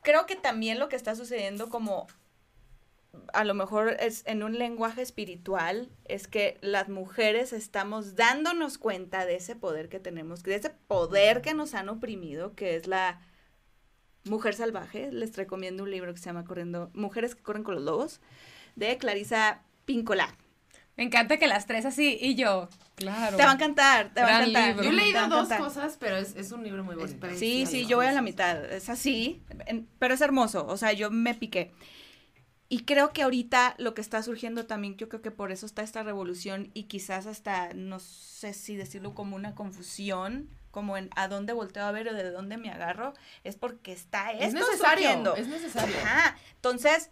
creo 0.02 0.26
que 0.26 0.36
también 0.36 0.78
lo 0.78 0.88
que 0.88 0.96
está 0.96 1.14
sucediendo 1.14 1.68
como 1.68 2.06
a 3.32 3.44
lo 3.44 3.54
mejor 3.54 3.96
es 4.00 4.22
en 4.26 4.42
un 4.42 4.58
lenguaje 4.58 5.02
espiritual, 5.02 5.90
es 6.04 6.28
que 6.28 6.58
las 6.60 6.88
mujeres 6.88 7.52
estamos 7.52 8.14
dándonos 8.14 8.78
cuenta 8.78 9.24
de 9.24 9.36
ese 9.36 9.56
poder 9.56 9.88
que 9.88 10.00
tenemos, 10.00 10.42
de 10.42 10.54
ese 10.54 10.70
poder 10.70 11.42
que 11.42 11.54
nos 11.54 11.74
han 11.74 11.88
oprimido, 11.88 12.54
que 12.54 12.76
es 12.76 12.86
la 12.86 13.20
mujer 14.24 14.54
salvaje. 14.54 15.10
Les 15.12 15.36
recomiendo 15.36 15.82
un 15.82 15.90
libro 15.90 16.12
que 16.12 16.18
se 16.18 16.26
llama 16.26 16.44
Corriendo, 16.44 16.90
Mujeres 16.94 17.34
que 17.34 17.42
corren 17.42 17.62
con 17.62 17.74
los 17.74 17.84
lobos, 17.84 18.20
de 18.74 18.98
Clarisa 18.98 19.62
Pincola. 19.84 20.36
Me 20.96 21.04
encanta 21.04 21.36
que 21.36 21.46
las 21.46 21.66
tres 21.66 21.84
así 21.84 22.18
y 22.20 22.34
yo. 22.34 22.68
Claro. 22.96 23.36
Te 23.36 23.44
va 23.44 23.50
a 23.50 23.54
encantar, 23.54 24.12
te 24.14 24.20
va 24.22 24.26
a 24.26 24.30
Gran 24.30 24.48
encantar. 24.48 24.68
libro. 24.70 24.82
Yo 24.84 24.90
he 24.90 24.92
leído 24.94 25.28
dos 25.28 25.48
cosas, 25.50 25.96
pero 26.00 26.16
es, 26.16 26.34
es 26.34 26.50
un 26.52 26.64
libro 26.64 26.82
muy 26.82 26.94
bonito. 26.96 27.20
precioso. 27.20 27.40
Sí, 27.40 27.66
sí, 27.66 27.86
yo 27.86 27.98
voy 27.98 28.06
a 28.06 28.12
la 28.12 28.22
mitad. 28.22 28.64
Es 28.72 28.88
así, 28.88 29.42
en- 29.66 29.86
pero 29.98 30.14
es 30.14 30.20
hermoso. 30.22 30.66
O 30.66 30.76
sea, 30.78 30.92
yo 30.92 31.10
me 31.10 31.34
piqué. 31.34 31.72
Y 32.68 32.80
creo 32.84 33.12
que 33.12 33.22
ahorita 33.22 33.74
lo 33.78 33.94
que 33.94 34.00
está 34.00 34.22
surgiendo 34.22 34.66
también, 34.66 34.96
yo 34.96 35.08
creo 35.08 35.22
que 35.22 35.30
por 35.30 35.52
eso 35.52 35.66
está 35.66 35.82
esta 35.82 36.02
revolución 36.02 36.70
y 36.74 36.84
quizás 36.84 37.26
hasta, 37.26 37.72
no 37.74 38.00
sé 38.00 38.54
si 38.54 38.74
decirlo 38.76 39.14
como 39.14 39.36
una 39.36 39.54
confusión, 39.54 40.48
como 40.72 40.96
en 40.96 41.10
a 41.16 41.28
dónde 41.28 41.52
volteo 41.52 41.84
a 41.84 41.92
ver 41.92 42.08
o 42.08 42.14
de 42.14 42.30
dónde 42.30 42.56
me 42.56 42.70
agarro, 42.70 43.12
es 43.44 43.56
porque 43.56 43.92
está 43.92 44.32
Es 44.32 44.54
esto 44.54 44.66
necesario, 44.66 45.04
surgiendo. 45.04 45.36
es 45.36 45.46
necesario. 45.48 45.96
Ajá. 46.02 46.36
Entonces, 46.56 47.10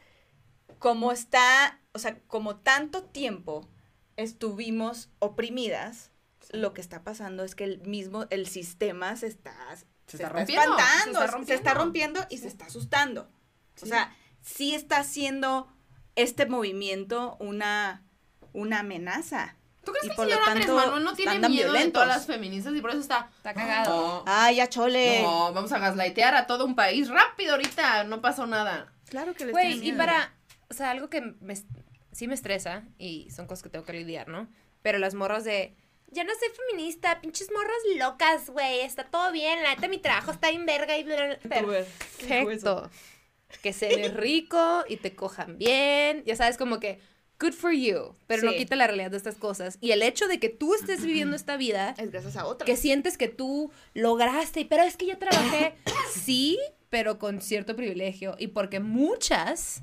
como 0.80 1.12
está, 1.12 1.78
o 1.93 1.99
sea, 2.01 2.18
como 2.26 2.57
tanto 2.57 3.05
tiempo 3.05 3.68
estuvimos 4.17 5.11
oprimidas, 5.19 6.11
lo 6.51 6.75
que 6.75 6.81
está 6.81 7.03
pasando 7.03 7.45
es 7.45 7.55
que 7.55 7.65
el 7.65 7.81
mismo, 7.83 8.27
el 8.31 8.47
sistema 8.47 9.17
se 9.17 9.27
está, 9.29 9.55
Se 10.07 10.17
está 10.17 10.29
rompiendo, 10.29 10.62
espantando, 10.77 11.19
se 11.21 11.25
está 11.25 11.47
se 11.47 11.55
está 11.55 11.75
rompiendo. 11.75 12.21
rompiendo 12.21 12.27
y 12.31 12.39
se 12.39 12.49
está 12.49 12.67
asustando. 12.67 13.29
O 13.83 13.87
sea, 13.87 14.15
sí 14.43 14.75
está 14.75 14.99
haciendo 14.99 15.69
este 16.17 16.47
movimiento 16.47 17.37
una, 17.41 18.05
una 18.53 18.81
amenaza. 18.81 19.57
¿Tú 19.85 19.93
crees 19.93 20.05
y 20.05 20.09
que 20.09 20.12
el 20.12 20.17
por 20.17 20.27
lo 20.27 20.31
señor 20.33 20.49
Andrés 20.49 20.67
tanto, 20.67 20.81
Manuel 20.87 21.05
no 21.05 21.15
tiene 21.15 21.33
miedo 21.41 21.51
de 21.51 21.62
violentos. 21.73 21.93
todas 22.03 22.09
las 22.09 22.27
feministas 22.27 22.75
y 22.75 22.81
por 22.81 22.91
eso 22.91 23.01
está... 23.01 23.31
Está 23.37 23.53
cagado. 23.53 23.91
No, 23.91 24.25
Ay, 24.27 24.57
ya 24.57 24.69
chole. 24.69 25.23
no, 25.23 25.53
vamos 25.53 25.73
a 25.73 25.79
gaslightear 25.79 26.35
a 26.37 26.47
todo 26.47 26.65
un 26.65 26.75
país 26.75 27.09
rápido 27.09 27.53
ahorita, 27.53 28.05
no 28.05 28.23
pasó 28.23 28.47
nada. 28.47 28.93
Claro 29.09 29.35
que 29.35 29.45
les 29.45 29.53
Güey, 29.53 29.73
y 29.79 29.81
miedo. 29.81 29.99
para, 29.99 30.33
o 30.71 30.75
sea, 30.75 30.91
algo 30.93 31.11
que 31.11 31.21
me, 31.21 31.55
sí 32.15 32.29
me 32.29 32.35
estresa 32.35 32.85
y 32.99 33.29
son 33.31 33.47
cosas 33.47 33.62
que 33.65 33.69
tengo 33.69 33.85
que 33.85 33.93
lidiar, 33.93 34.29
¿no? 34.29 34.49
Pero 34.83 34.99
las 34.99 35.15
morras 35.15 35.45
de, 35.45 35.75
ya 36.11 36.25
no 36.25 36.31
soy 36.39 36.49
feminista, 36.69 37.21
pinches 37.21 37.51
morras 37.51 37.77
locas, 37.99 38.51
güey, 38.51 38.81
está 38.81 39.05
todo 39.05 39.33
bien, 39.33 39.62
la 39.62 39.75
neta 39.75 39.89
mi 39.89 39.99
trabajo 39.99 40.31
está 40.31 40.51
en 40.51 40.65
verga 40.65 40.97
y 40.97 41.03
bla, 41.05 41.17
bla, 41.17 41.39
bla". 41.43 41.85
Perfecto. 42.29 42.91
Que 43.62 43.73
sean 43.73 44.17
rico 44.17 44.85
y 44.89 44.97
te 44.97 45.15
cojan 45.15 45.59
bien, 45.59 46.25
ya 46.25 46.35
sabes, 46.37 46.57
como 46.57 46.81
que, 46.81 47.01
good 47.39 47.53
for 47.53 47.73
you, 47.73 48.15
pero 48.27 48.43
no 48.43 48.53
quita 48.53 48.75
la 48.77 48.87
realidad 48.87 49.11
de 49.11 49.17
estas 49.17 49.37
cosas. 49.37 49.79
Y 49.81 49.93
el 49.93 50.03
hecho 50.03 50.29
de 50.29 50.39
que 50.39 50.49
tú 50.49 50.75
estés 50.75 51.05
viviendo 51.05 51.37
esta 51.37 51.57
vida 51.57 51.95
Es 51.99 52.11
gracias 52.11 52.37
a 52.37 52.47
otra. 52.47 52.65
que 52.65 52.77
sientes 52.77 53.17
que 53.17 53.29
tú 53.29 53.71
lograste, 53.93 54.65
pero 54.65 54.83
es 54.83 54.97
que 54.97 55.07
yo 55.07 55.19
trabajé, 55.19 55.75
sí, 56.12 56.59
pero 56.91 57.19
con 57.19 57.41
cierto 57.41 57.77
privilegio 57.77 58.35
y 58.39 58.49
porque 58.49 58.81
muchas 58.81 59.83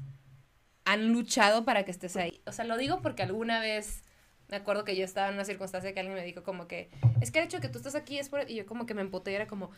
han 0.85 1.11
luchado 1.11 1.63
para 1.65 1.83
que 1.85 1.91
estés 1.91 2.15
ahí. 2.17 2.41
O 2.45 2.51
sea, 2.51 2.65
lo 2.65 2.77
digo 2.77 3.01
porque 3.01 3.23
alguna 3.23 3.59
vez 3.59 4.03
me 4.49 4.57
acuerdo 4.57 4.83
que 4.83 4.95
yo 4.95 5.05
estaba 5.05 5.27
en 5.29 5.35
una 5.35 5.45
circunstancia 5.45 5.93
que 5.93 5.99
alguien 5.99 6.15
me 6.17 6.25
dijo 6.25 6.43
como 6.43 6.67
que, 6.67 6.89
es 7.21 7.31
que 7.31 7.39
el 7.39 7.45
hecho 7.45 7.57
de 7.57 7.61
que 7.61 7.69
tú 7.69 7.77
estás 7.77 7.95
aquí 7.95 8.17
es 8.19 8.29
por... 8.29 8.49
Y 8.49 8.55
yo 8.55 8.65
como 8.65 8.85
que 8.85 8.93
me 8.93 9.01
emputé 9.01 9.31
y 9.31 9.35
era 9.35 9.47
como, 9.47 9.71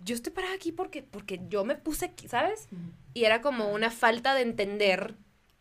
yo 0.00 0.14
estoy 0.14 0.32
parada 0.32 0.54
aquí 0.54 0.72
porque, 0.72 1.02
porque 1.02 1.40
yo 1.48 1.64
me 1.64 1.76
puse 1.76 2.06
aquí, 2.06 2.26
¿sabes? 2.28 2.68
Y 3.14 3.24
era 3.24 3.40
como 3.40 3.68
una 3.72 3.90
falta 3.90 4.34
de 4.34 4.42
entender 4.42 5.14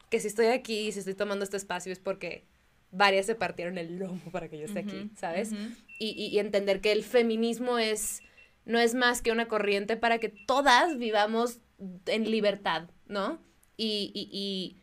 que 0.09 0.19
si 0.19 0.27
estoy 0.27 0.47
aquí, 0.47 0.91
si 0.91 0.99
estoy 0.99 1.13
tomando 1.15 1.43
este 1.43 1.57
espacio 1.57 1.91
es 1.91 1.99
porque 1.99 2.45
varias 2.91 3.25
se 3.25 3.35
partieron 3.35 3.77
el 3.77 3.99
lomo 3.99 4.31
para 4.31 4.47
que 4.47 4.57
yo 4.57 4.65
esté 4.65 4.79
aquí, 4.79 5.11
¿sabes? 5.17 5.51
y, 5.99 6.09
y- 6.11 6.27
y 6.27 6.39
entender 6.39 6.79
que 6.81 6.91
el 6.93 7.03
feminismo 7.03 7.77
es 7.77 8.21
no 8.65 8.79
es 8.79 8.93
más 8.95 9.21
que 9.21 9.31
una 9.31 9.47
corriente 9.47 9.97
para 9.97 10.17
que 10.19 10.29
todas 10.29 10.97
vivamos 10.97 11.59
en 12.05 12.29
libertad, 12.31 12.89
¿no? 13.07 13.39
Y, 13.77 14.11
y, 14.13 14.29
y, 14.31 14.81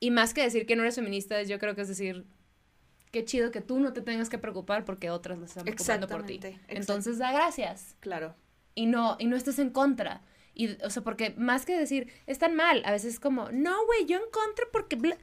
y 0.00 0.10
más 0.10 0.34
que 0.34 0.42
decir 0.42 0.66
que 0.66 0.76
no 0.76 0.82
eres 0.82 0.94
feminista, 0.96 1.42
yo 1.42 1.58
creo 1.58 1.74
que 1.74 1.82
es 1.82 1.88
decir, 1.88 2.26
qué 3.12 3.24
chido 3.24 3.50
que 3.50 3.60
tú 3.60 3.78
no 3.78 3.92
te 3.92 4.00
tengas 4.00 4.28
que 4.28 4.38
preocupar 4.38 4.84
porque 4.84 5.10
otras 5.10 5.38
lo 5.38 5.44
están 5.44 5.64
preocupando 5.64 6.08
por 6.08 6.24
ti. 6.26 6.40
Entonces 6.68 7.18
da 7.18 7.32
gracias 7.32 7.94
Claro. 8.00 8.34
y 8.74 8.86
no, 8.86 9.16
y 9.20 9.26
no 9.26 9.36
estés 9.36 9.58
en 9.58 9.70
contra. 9.70 10.22
Y, 10.54 10.80
o 10.82 10.90
sea, 10.90 11.02
porque 11.02 11.34
más 11.36 11.66
que 11.66 11.76
decir, 11.76 12.10
están 12.26 12.54
mal, 12.54 12.82
a 12.84 12.92
veces 12.92 13.14
es 13.14 13.20
como, 13.20 13.50
no, 13.50 13.84
güey, 13.86 14.06
yo 14.06 14.16
en 14.16 14.30
contra 14.30 14.64
porque... 14.72 14.96
bla-". 14.96 15.18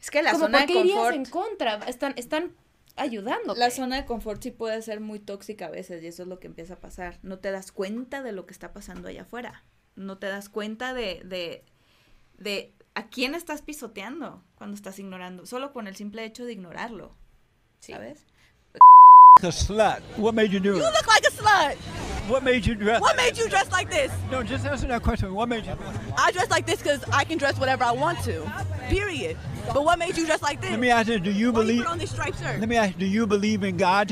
Es 0.00 0.10
que 0.10 0.22
la 0.22 0.32
como, 0.32 0.44
zona 0.44 0.58
¿por 0.58 0.66
de 0.68 0.72
qué 0.72 0.80
irías 0.80 0.96
confort. 0.96 1.16
en 1.16 1.24
contra? 1.24 1.74
Están, 1.88 2.12
están 2.16 2.52
ayudando. 2.96 3.54
La 3.54 3.70
zona 3.70 3.96
de 3.96 4.04
confort 4.04 4.42
sí 4.42 4.50
puede 4.50 4.80
ser 4.82 5.00
muy 5.00 5.18
tóxica 5.20 5.66
a 5.66 5.70
veces 5.70 6.02
y 6.02 6.06
eso 6.06 6.22
es 6.22 6.28
lo 6.28 6.38
que 6.38 6.46
empieza 6.46 6.74
a 6.74 6.80
pasar. 6.80 7.18
No 7.22 7.38
te 7.38 7.50
das 7.50 7.72
cuenta 7.72 8.22
de 8.22 8.32
lo 8.32 8.46
que 8.46 8.52
está 8.52 8.72
pasando 8.72 9.08
allá 9.08 9.22
afuera. 9.22 9.64
No 9.96 10.18
te 10.18 10.26
das 10.26 10.48
cuenta 10.50 10.92
de, 10.94 11.22
de, 11.24 11.64
de 12.38 12.72
a 12.94 13.08
quién 13.08 13.34
estás 13.34 13.62
pisoteando 13.62 14.42
cuando 14.56 14.74
estás 14.76 14.98
ignorando, 14.98 15.46
solo 15.46 15.72
con 15.72 15.86
el 15.86 15.96
simple 15.96 16.24
hecho 16.24 16.44
de 16.44 16.52
ignorarlo. 16.52 17.14
¿Sabes? 17.80 18.24
a 19.42 19.52
slut. 19.52 20.00
What 20.16 20.34
made 20.34 20.50
you 20.50 20.58
do 20.60 20.72
it? 20.72 20.78
You 20.78 20.82
look 20.84 21.06
like 21.06 21.24
a 21.26 21.30
slut. 21.30 21.76
What 22.30 22.42
made 22.42 22.66
you 22.66 22.74
dress? 22.74 23.00
What 23.02 23.16
made 23.16 23.36
you 23.36 23.48
dress 23.48 23.70
like 23.70 23.90
this? 23.90 24.10
No, 24.30 24.42
just 24.42 24.64
answer 24.64 24.86
that 24.88 25.02
question. 25.02 25.34
What 25.34 25.48
made 25.48 25.66
you? 25.66 25.76
I 26.16 26.32
dress 26.32 26.50
like 26.50 26.66
this 26.66 26.82
because 26.82 27.04
I 27.12 27.24
can 27.24 27.36
dress 27.38 27.58
whatever 27.58 27.84
I 27.84 27.92
want 27.92 28.18
to. 28.24 28.50
Period. 28.88 29.36
But 29.74 29.84
what 29.84 29.98
made 29.98 30.16
you 30.16 30.24
dress 30.26 30.40
like 30.42 30.60
this? 30.62 30.70
Let 30.70 30.80
me 30.80 30.90
ask 30.90 31.08
you. 31.08 31.20
Do 31.20 31.30
you 31.30 31.52
Why 31.52 31.60
you 31.60 31.66
believe? 31.66 31.82
put 31.82 31.92
on 31.92 31.98
this 31.98 32.10
striped 32.10 32.38
shirt? 32.40 32.58
Let 32.60 32.68
me 32.68 32.76
ask. 32.76 32.94
you, 32.94 33.00
Do 33.00 33.06
you 33.06 33.26
believe 33.26 33.62
in 33.62 33.76
God? 33.76 34.10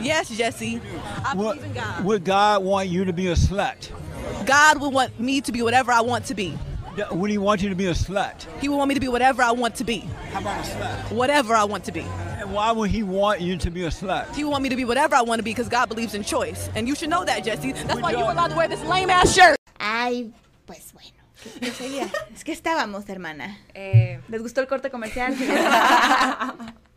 Yes, 0.00 0.28
Jesse. 0.28 0.80
I 1.24 1.34
Would, 1.36 1.56
believe 1.58 1.64
in 1.64 1.72
God. 1.74 2.04
would 2.04 2.24
God 2.24 2.64
want 2.64 2.88
you 2.88 3.04
to 3.04 3.12
be 3.12 3.28
a 3.28 3.34
slut? 3.34 3.90
God 4.44 4.80
would 4.80 4.92
want 4.92 5.18
me 5.20 5.40
to 5.40 5.52
be 5.52 5.62
whatever 5.62 5.92
I 5.92 6.00
want 6.00 6.26
to 6.26 6.34
be. 6.34 6.58
Would 7.10 7.30
He 7.30 7.38
want 7.38 7.62
you 7.62 7.68
to 7.68 7.74
be 7.74 7.86
a 7.86 7.92
slut? 7.94 8.46
He 8.60 8.68
would 8.68 8.76
want 8.76 8.88
me 8.88 8.94
to 8.94 9.00
be 9.00 9.08
whatever 9.08 9.42
I 9.42 9.52
want 9.52 9.74
to 9.76 9.84
be. 9.84 10.00
How 10.32 10.40
about 10.40 10.64
a 10.64 10.68
slut? 10.68 11.12
Whatever 11.12 11.54
I 11.54 11.64
want 11.64 11.84
to 11.84 11.92
be. 11.92 12.00
And 12.40 12.52
why 12.52 12.72
would 12.72 12.90
He 12.90 13.02
want 13.02 13.40
you 13.40 13.56
to 13.56 13.70
be 13.70 13.84
a 13.84 13.88
slut? 13.90 14.34
He 14.34 14.44
would 14.44 14.50
want 14.50 14.62
me 14.62 14.68
to 14.68 14.76
be 14.76 14.84
whatever 14.84 15.14
I 15.16 15.22
want 15.22 15.38
to 15.38 15.42
be 15.42 15.50
because 15.50 15.68
God 15.68 15.88
believes 15.88 16.14
in 16.14 16.22
choice. 16.22 16.68
And 16.74 16.86
you 16.88 16.94
should 16.94 17.10
know 17.10 17.24
that, 17.24 17.44
Jesse. 17.44 17.72
That's 17.72 17.94
We 17.96 18.02
why 18.02 18.10
you 18.10 18.16
don't. 18.18 18.26
were 18.26 18.32
allowed 18.32 18.48
to 18.50 18.56
wear 18.56 18.68
this 18.68 18.82
lame 18.84 19.10
ass 19.10 19.34
shirt. 19.34 19.56
Ay, 19.80 20.32
pues 20.66 20.92
bueno. 20.92 21.14
es 22.34 22.42
que 22.44 22.52
estábamos, 22.52 23.08
hermana. 23.08 23.58
Eh, 23.74 24.18
¿Les 24.28 24.42
gustó 24.42 24.60
el 24.60 24.66
corte 24.66 24.90
comercial? 24.90 25.34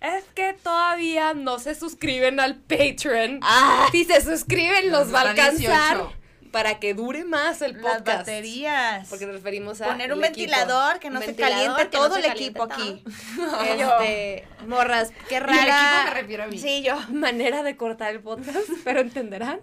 Es 0.00 0.24
que 0.34 0.54
todavía 0.54 1.32
no 1.32 1.60
se 1.60 1.76
suscriben 1.76 2.40
al 2.40 2.56
Patreon. 2.56 3.38
Ah. 3.42 3.86
Si 3.92 4.04
se 4.04 4.20
suscriben, 4.20 4.90
los 4.90 5.14
va 5.14 5.20
a 5.20 5.30
alcanzar 5.30 5.96
18. 5.98 6.12
Para 6.52 6.78
que 6.78 6.94
dure 6.94 7.24
más 7.24 7.60
el 7.62 7.72
Las 7.72 7.82
podcast. 7.82 8.18
baterías. 8.18 9.08
Porque 9.08 9.26
nos 9.26 9.34
referimos 9.34 9.80
a. 9.80 9.86
Poner 9.86 10.12
un 10.12 10.24
equipo. 10.24 10.38
ventilador 10.50 11.00
que 11.00 11.10
no 11.10 11.20
se 11.20 11.34
caliente 11.34 11.84
no 11.84 11.90
todo 11.90 12.14
se 12.14 12.20
el 12.20 12.26
caliente 12.26 12.44
equipo 12.44 12.68
todo. 12.68 12.74
aquí. 12.80 13.04
Este, 13.66 14.44
morras, 14.66 15.10
qué 15.28 15.34
Y 15.34 15.38
el 15.38 15.42
rara 15.44 15.62
equipo 15.62 16.04
me 16.14 16.20
refiero 16.20 16.42
a 16.44 16.46
mí. 16.46 16.58
Sí, 16.58 16.82
yo. 16.82 16.96
manera 17.10 17.62
de 17.64 17.76
cortar 17.76 18.12
el 18.14 18.20
podcast, 18.20 18.68
pero 18.84 19.00
entenderán. 19.00 19.60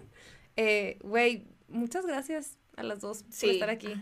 Eh, 0.56 0.98
Güey, 1.02 1.46
muchas 1.68 2.04
gracias 2.04 2.58
a 2.76 2.82
las 2.82 3.00
dos 3.00 3.22
por 3.22 3.50
estar 3.50 3.70
aquí. 3.70 3.94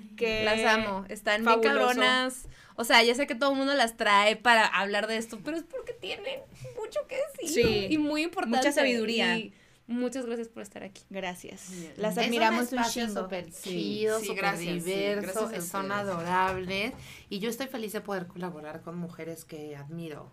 Las 0.44 0.64
amo. 0.64 1.04
Están 1.08 1.44
fabuloso. 1.44 1.60
bien 1.60 1.74
cabronas. 1.74 2.48
O 2.76 2.84
sea, 2.84 3.02
ya 3.02 3.14
sé 3.14 3.26
que 3.26 3.34
todo 3.34 3.50
el 3.52 3.58
mundo 3.58 3.74
las 3.74 3.96
trae 3.96 4.36
para 4.36 4.64
hablar 4.64 5.08
de 5.08 5.16
esto, 5.16 5.38
pero 5.44 5.56
es 5.56 5.64
porque 5.64 5.92
tienen 5.92 6.40
mucho 6.78 7.00
que 7.08 7.16
decir. 7.36 7.64
Sí. 7.64 7.86
Y 7.90 7.98
muy 7.98 8.22
importante. 8.22 8.58
Mucha 8.58 8.72
sabiduría. 8.72 9.36
Y 9.36 9.52
muchas 9.88 10.24
gracias 10.26 10.48
por 10.48 10.62
estar 10.62 10.84
aquí. 10.84 11.02
Gracias. 11.10 11.72
Las 11.96 12.16
Es 12.16 12.24
admiramos 12.26 12.72
un 12.72 12.78
un 12.78 12.84
chingo. 12.84 13.28
chido, 13.50 14.20
sí, 14.20 14.34
gracias, 14.34 14.84
diverso, 14.84 15.50
son 15.60 15.90
adorables 15.90 16.92
y 17.28 17.40
yo 17.40 17.50
estoy 17.50 17.66
feliz 17.66 17.92
de 17.92 18.00
poder 18.00 18.28
colaborar 18.28 18.82
con 18.82 18.96
mujeres 18.96 19.44
que 19.44 19.74
admiro. 19.74 20.30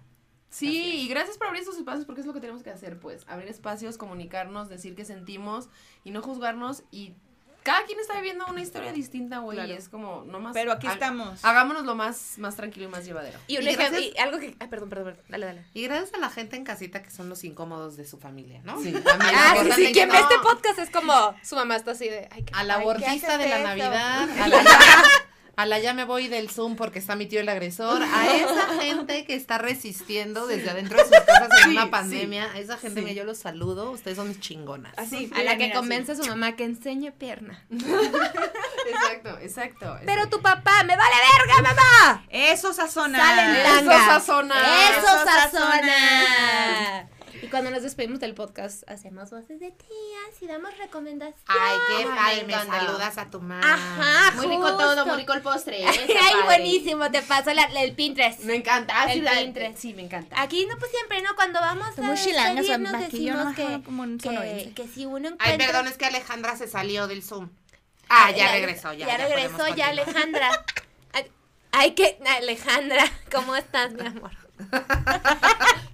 Sí, 0.49 1.01
y 1.01 1.07
gracias 1.09 1.37
por 1.37 1.47
abrir 1.47 1.63
estos 1.63 1.77
espacios 1.77 2.05
porque 2.05 2.21
es 2.21 2.27
lo 2.27 2.33
que 2.33 2.39
tenemos 2.39 2.63
que 2.63 2.69
hacer, 2.69 2.97
pues, 2.99 3.25
abrir 3.27 3.49
espacios, 3.49 3.97
comunicarnos, 3.97 4.69
decir 4.69 4.95
qué 4.95 5.03
sentimos 5.03 5.67
y 6.05 6.11
no 6.11 6.21
juzgarnos 6.21 6.83
y 6.91 7.15
cada 7.65 7.83
quien 7.85 7.99
está 7.99 8.13
viviendo 8.15 8.45
una 8.45 8.61
historia 8.61 8.93
distinta, 8.93 9.39
güey, 9.39 9.57
Claro. 9.57 9.73
y 9.73 9.75
es 9.75 9.89
como, 9.89 10.23
no 10.27 10.39
más. 10.39 10.53
Pero 10.53 10.71
aquí 10.71 10.85
ha- 10.87 10.93
estamos. 10.93 11.43
Hagámonos 11.43 11.83
lo 11.83 11.95
más, 11.95 12.35
más 12.37 12.55
tranquilo 12.55 12.85
y 12.85 12.89
más 12.89 13.05
llevadero. 13.05 13.39
Y 13.47 13.57
un 13.57 13.63
Y 13.63 13.67
ejemplo, 13.69 13.89
gracias- 13.89 14.13
y 14.15 14.17
algo 14.19 14.37
que. 14.39 14.55
Ay, 14.59 14.67
perdón, 14.67 14.89
perdón, 14.89 15.05
perdón. 15.07 15.23
Dale, 15.27 15.45
dale. 15.47 15.65
Y 15.73 15.83
gracias 15.83 16.13
a 16.13 16.17
la 16.19 16.29
gente 16.29 16.55
en 16.55 16.63
casita 16.63 17.01
que 17.01 17.09
son 17.09 17.27
los 17.27 17.43
incómodos 17.43 17.97
de 17.97 18.05
su 18.05 18.19
familia, 18.19 18.61
¿no? 18.63 18.79
Sí. 18.81 18.91
También 19.03 19.31
Ah, 19.35 19.55
sí, 19.63 19.71
sí. 19.87 19.91
Quien 19.93 20.07
ve 20.09 20.15
no- 20.15 20.21
este 20.21 20.35
podcast 20.43 20.79
es 20.79 20.89
como. 20.91 21.35
Su 21.43 21.55
mamá 21.55 21.75
está 21.75 21.91
así 21.91 22.07
de. 22.07 22.29
Ay, 22.31 22.43
qué 22.43 22.53
A 22.55 22.63
la 22.63 22.75
ay, 22.75 22.79
¿qué 22.79 22.85
bordista 22.85 23.37
de 23.39 23.49
la 23.49 23.55
eso? 23.55 23.63
Navidad, 23.67 24.29
a 24.41 24.47
la, 24.47 24.63
a 25.57 25.65
la 25.65 25.79
ya 25.79 25.93
me 25.93 26.03
voy 26.03 26.27
del 26.27 26.49
Zoom 26.49 26.75
porque 26.75 26.99
está 26.99 27.15
mi 27.15 27.25
tío 27.25 27.39
el 27.39 27.49
agresor, 27.49 28.01
a 28.03 28.35
esa 28.35 28.67
gente 28.81 29.25
que 29.25 29.35
está 29.35 29.57
resistiendo 29.57 30.47
desde 30.47 30.69
adentro 30.69 30.97
de 30.97 31.03
sus 31.05 31.19
casas 31.25 31.49
en 31.51 31.63
Sí, 31.65 31.69
una 31.71 31.83
sí, 31.85 31.89
pandemia, 31.89 32.51
a 32.53 32.59
esa 32.59 32.77
gente 32.77 33.01
sí. 33.01 33.07
que 33.07 33.15
yo 33.15 33.23
los 33.23 33.37
saludo, 33.37 33.91
ustedes 33.91 34.17
son 34.17 34.27
mis 34.27 34.39
chingonas. 34.39 34.93
Así. 34.97 35.31
A 35.35 35.43
la 35.43 35.57
que 35.57 35.71
convence 35.71 36.11
a 36.11 36.15
su 36.15 36.25
mamá 36.25 36.55
que 36.55 36.63
enseñe 36.65 37.11
pierna. 37.11 37.63
Exacto, 38.87 39.39
exacto. 39.41 39.97
Pero 40.05 40.29
tu 40.29 40.39
papá, 40.41 40.83
me 40.83 40.95
vale 40.95 41.15
verga, 41.37 41.61
mamá. 41.73 42.23
Eso 42.29 42.71
sazona. 42.71 43.17
Salen 43.17 43.55
Eso 43.55 43.63
tanga. 43.89 44.05
sazona. 44.05 44.55
Eso 44.91 44.99
Eso 44.99 45.25
sazona. 45.25 47.09
Y 47.45 47.47
cuando 47.47 47.69
nos 47.69 47.83
despedimos 47.83 48.19
del 48.19 48.33
podcast, 48.33 48.89
hacemos 48.89 49.29
voces 49.29 49.59
de 49.59 49.69
tías 49.69 50.41
y 50.41 50.47
damos 50.47 50.75
recomendaciones. 50.79 51.43
Ay, 51.47 51.77
qué 51.87 52.07
Ay, 52.17 52.39
ay, 52.39 52.45
me 52.47 52.53
saludas 52.53 53.17
a 53.19 53.29
tu 53.29 53.39
mamá. 53.39 53.61
Ajá, 53.63 54.31
Muy 54.37 54.47
rico 54.47 54.61
justo. 54.63 54.77
todo, 54.79 55.05
muy 55.05 55.15
rico 55.17 55.33
el 55.33 55.41
postre. 55.41 55.85
Ay, 55.87 55.95
está 56.07 56.19
padre. 56.21 56.43
buenísimo, 56.45 57.11
te 57.11 57.21
paso 57.21 57.53
la- 57.53 57.65
el 57.65 57.93
Pinterest. 57.93 58.39
Me 58.45 58.55
encanta. 58.55 58.95
Ah, 58.99 59.05
El 59.11 59.19
sí, 59.19 59.21
la- 59.21 59.33
Pinterest. 59.33 59.77
Sí, 59.77 59.93
me 59.93 60.01
encanta. 60.01 60.41
Aquí 60.41 60.65
no, 60.65 60.75
pues 60.79 60.89
siempre, 60.89 61.21
¿no? 61.21 61.35
Cuando 61.35 61.59
vamos 61.61 61.87
a 61.99 62.15
chilangas, 62.15 62.65
decimos 62.65 63.45
no 63.45 63.53
que, 63.53 63.63
hablo 63.63 63.83
como 63.83 64.01
un 64.01 64.17
que, 64.17 64.73
que 64.75 64.87
si 64.87 65.05
uno 65.05 65.27
encuentra... 65.29 65.45
Ay, 65.51 65.57
perdón, 65.59 65.87
es 65.87 65.97
que 65.97 66.05
Alejandra 66.05 66.57
se 66.57 66.67
salió 66.67 67.05
del 67.07 67.21
Zoom. 67.21 67.51
Ah, 68.09 68.31
ya 68.31 68.51
regresó, 68.53 68.91
ya. 68.93 69.05
Ya, 69.05 69.17
regresó, 69.17 69.57
podemos 69.57 69.77
ya. 69.77 69.87
Alejandra. 69.89 70.65
Ay, 71.13 71.31
Ay, 71.71 71.91
que 71.93 72.17
Alejandra, 72.25 73.03
¿cómo 73.31 73.55
estás, 73.55 73.93
mi 73.93 74.07
amor? 74.07 74.31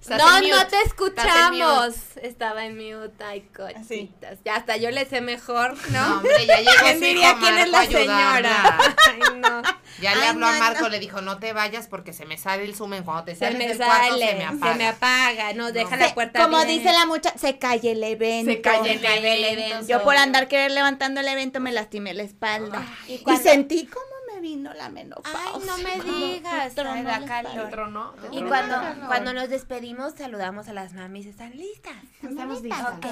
No, 0.10 0.42
no 0.42 0.68
te 0.68 0.76
escuchamos. 0.86 1.94
Estaba 2.22 2.66
en 2.66 2.76
mute, 2.76 3.24
ay, 3.24 3.42
cochitas. 3.56 4.40
Ya 4.44 4.56
hasta 4.56 4.76
yo 4.76 4.92
le 4.92 5.06
sé 5.06 5.22
mejor, 5.22 5.76
No, 5.90 6.06
¿no? 6.10 6.16
hombre, 6.18 6.46
ya 6.46 6.58
llegó 6.58 6.72
¿Quién 6.84 7.00
diría 7.00 7.36
quién 7.40 7.58
es 7.60 7.70
la 7.70 7.86
señora? 7.86 8.78
Ay, 9.08 9.40
no. 9.40 9.62
Ya 10.02 10.16
le 10.16 10.22
Ay, 10.24 10.28
habló 10.30 10.48
a 10.48 10.52
Marco, 10.54 10.82
no. 10.82 10.90
le 10.90 11.00
dijo, 11.00 11.22
no 11.22 11.38
te 11.38 11.54
vayas 11.54 11.88
porque 11.88 12.12
se 12.12 12.26
me 12.26 12.38
sale 12.38 12.66
el 12.66 12.76
Zoom. 12.76 12.94
En 12.96 13.04
cuando 13.04 13.24
te 13.26 13.36
Se 13.36 13.40
sales 13.46 13.58
me 13.58 13.68
del 13.70 13.78
cuarto, 13.78 14.10
sale, 14.10 14.28
se 14.28 14.36
me 14.36 14.44
apaga. 14.46 14.72
se 14.74 14.78
me 14.78 14.88
apaga, 14.88 15.54
no, 15.54 15.72
deja 15.72 15.96
No. 15.96 16.06
la 16.08 16.14
puerta 16.14 16.44
Como 16.44 16.58
bien. 16.66 16.68
dice 16.80 16.92
la 16.92 17.06
mucha, 17.06 17.38
se 17.38 17.58
calle 17.58 17.92
el 17.92 18.04
evento. 18.04 18.52
Se 18.52 18.60
calle 18.62 18.94
Se 18.96 19.00
cae 19.02 19.34
el 19.34 19.44
evento. 19.60 19.88
Yo 19.88 20.04
por 20.04 20.18
andar 20.18 20.48
querer 20.50 20.72
levantando 20.72 21.22
el 21.22 21.28
evento 21.28 21.60
me 21.62 21.72
lastimé 21.72 22.14
la 22.14 22.24
espalda. 22.24 22.84
¿y 23.08 23.20
sentí 23.38 23.86
cómo 23.86 24.06
me 24.06 24.11
vino 24.42 24.74
la 24.74 24.90
menopausia. 24.90 25.40
Ay, 25.56 25.62
no 25.66 25.78
me 25.78 26.00
digas, 26.12 26.76
tronó 26.76 26.92
ay, 26.92 27.04
da 27.04 27.20
la 27.20 27.26
calor. 27.28 27.46
espalda. 27.52 27.64
Entró, 27.66 27.88
¿no? 27.88 28.14
Y 28.32 28.44
cuando, 28.44 28.76
cuando 29.08 29.34
nos 29.34 29.50
despedimos, 29.50 30.14
saludamos 30.18 30.68
a 30.68 30.74
las 30.74 30.94
mamis. 30.94 31.26
¿Están 31.28 31.56
listas? 31.58 31.96
Estamos 32.22 32.62
listas. 32.62 32.96
Ok. 32.98 33.06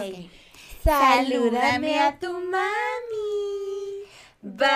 Salúdame 0.83 1.99
a 1.99 2.17
tu 2.19 2.31
mami. 2.33 2.59
Bye. 4.41 4.69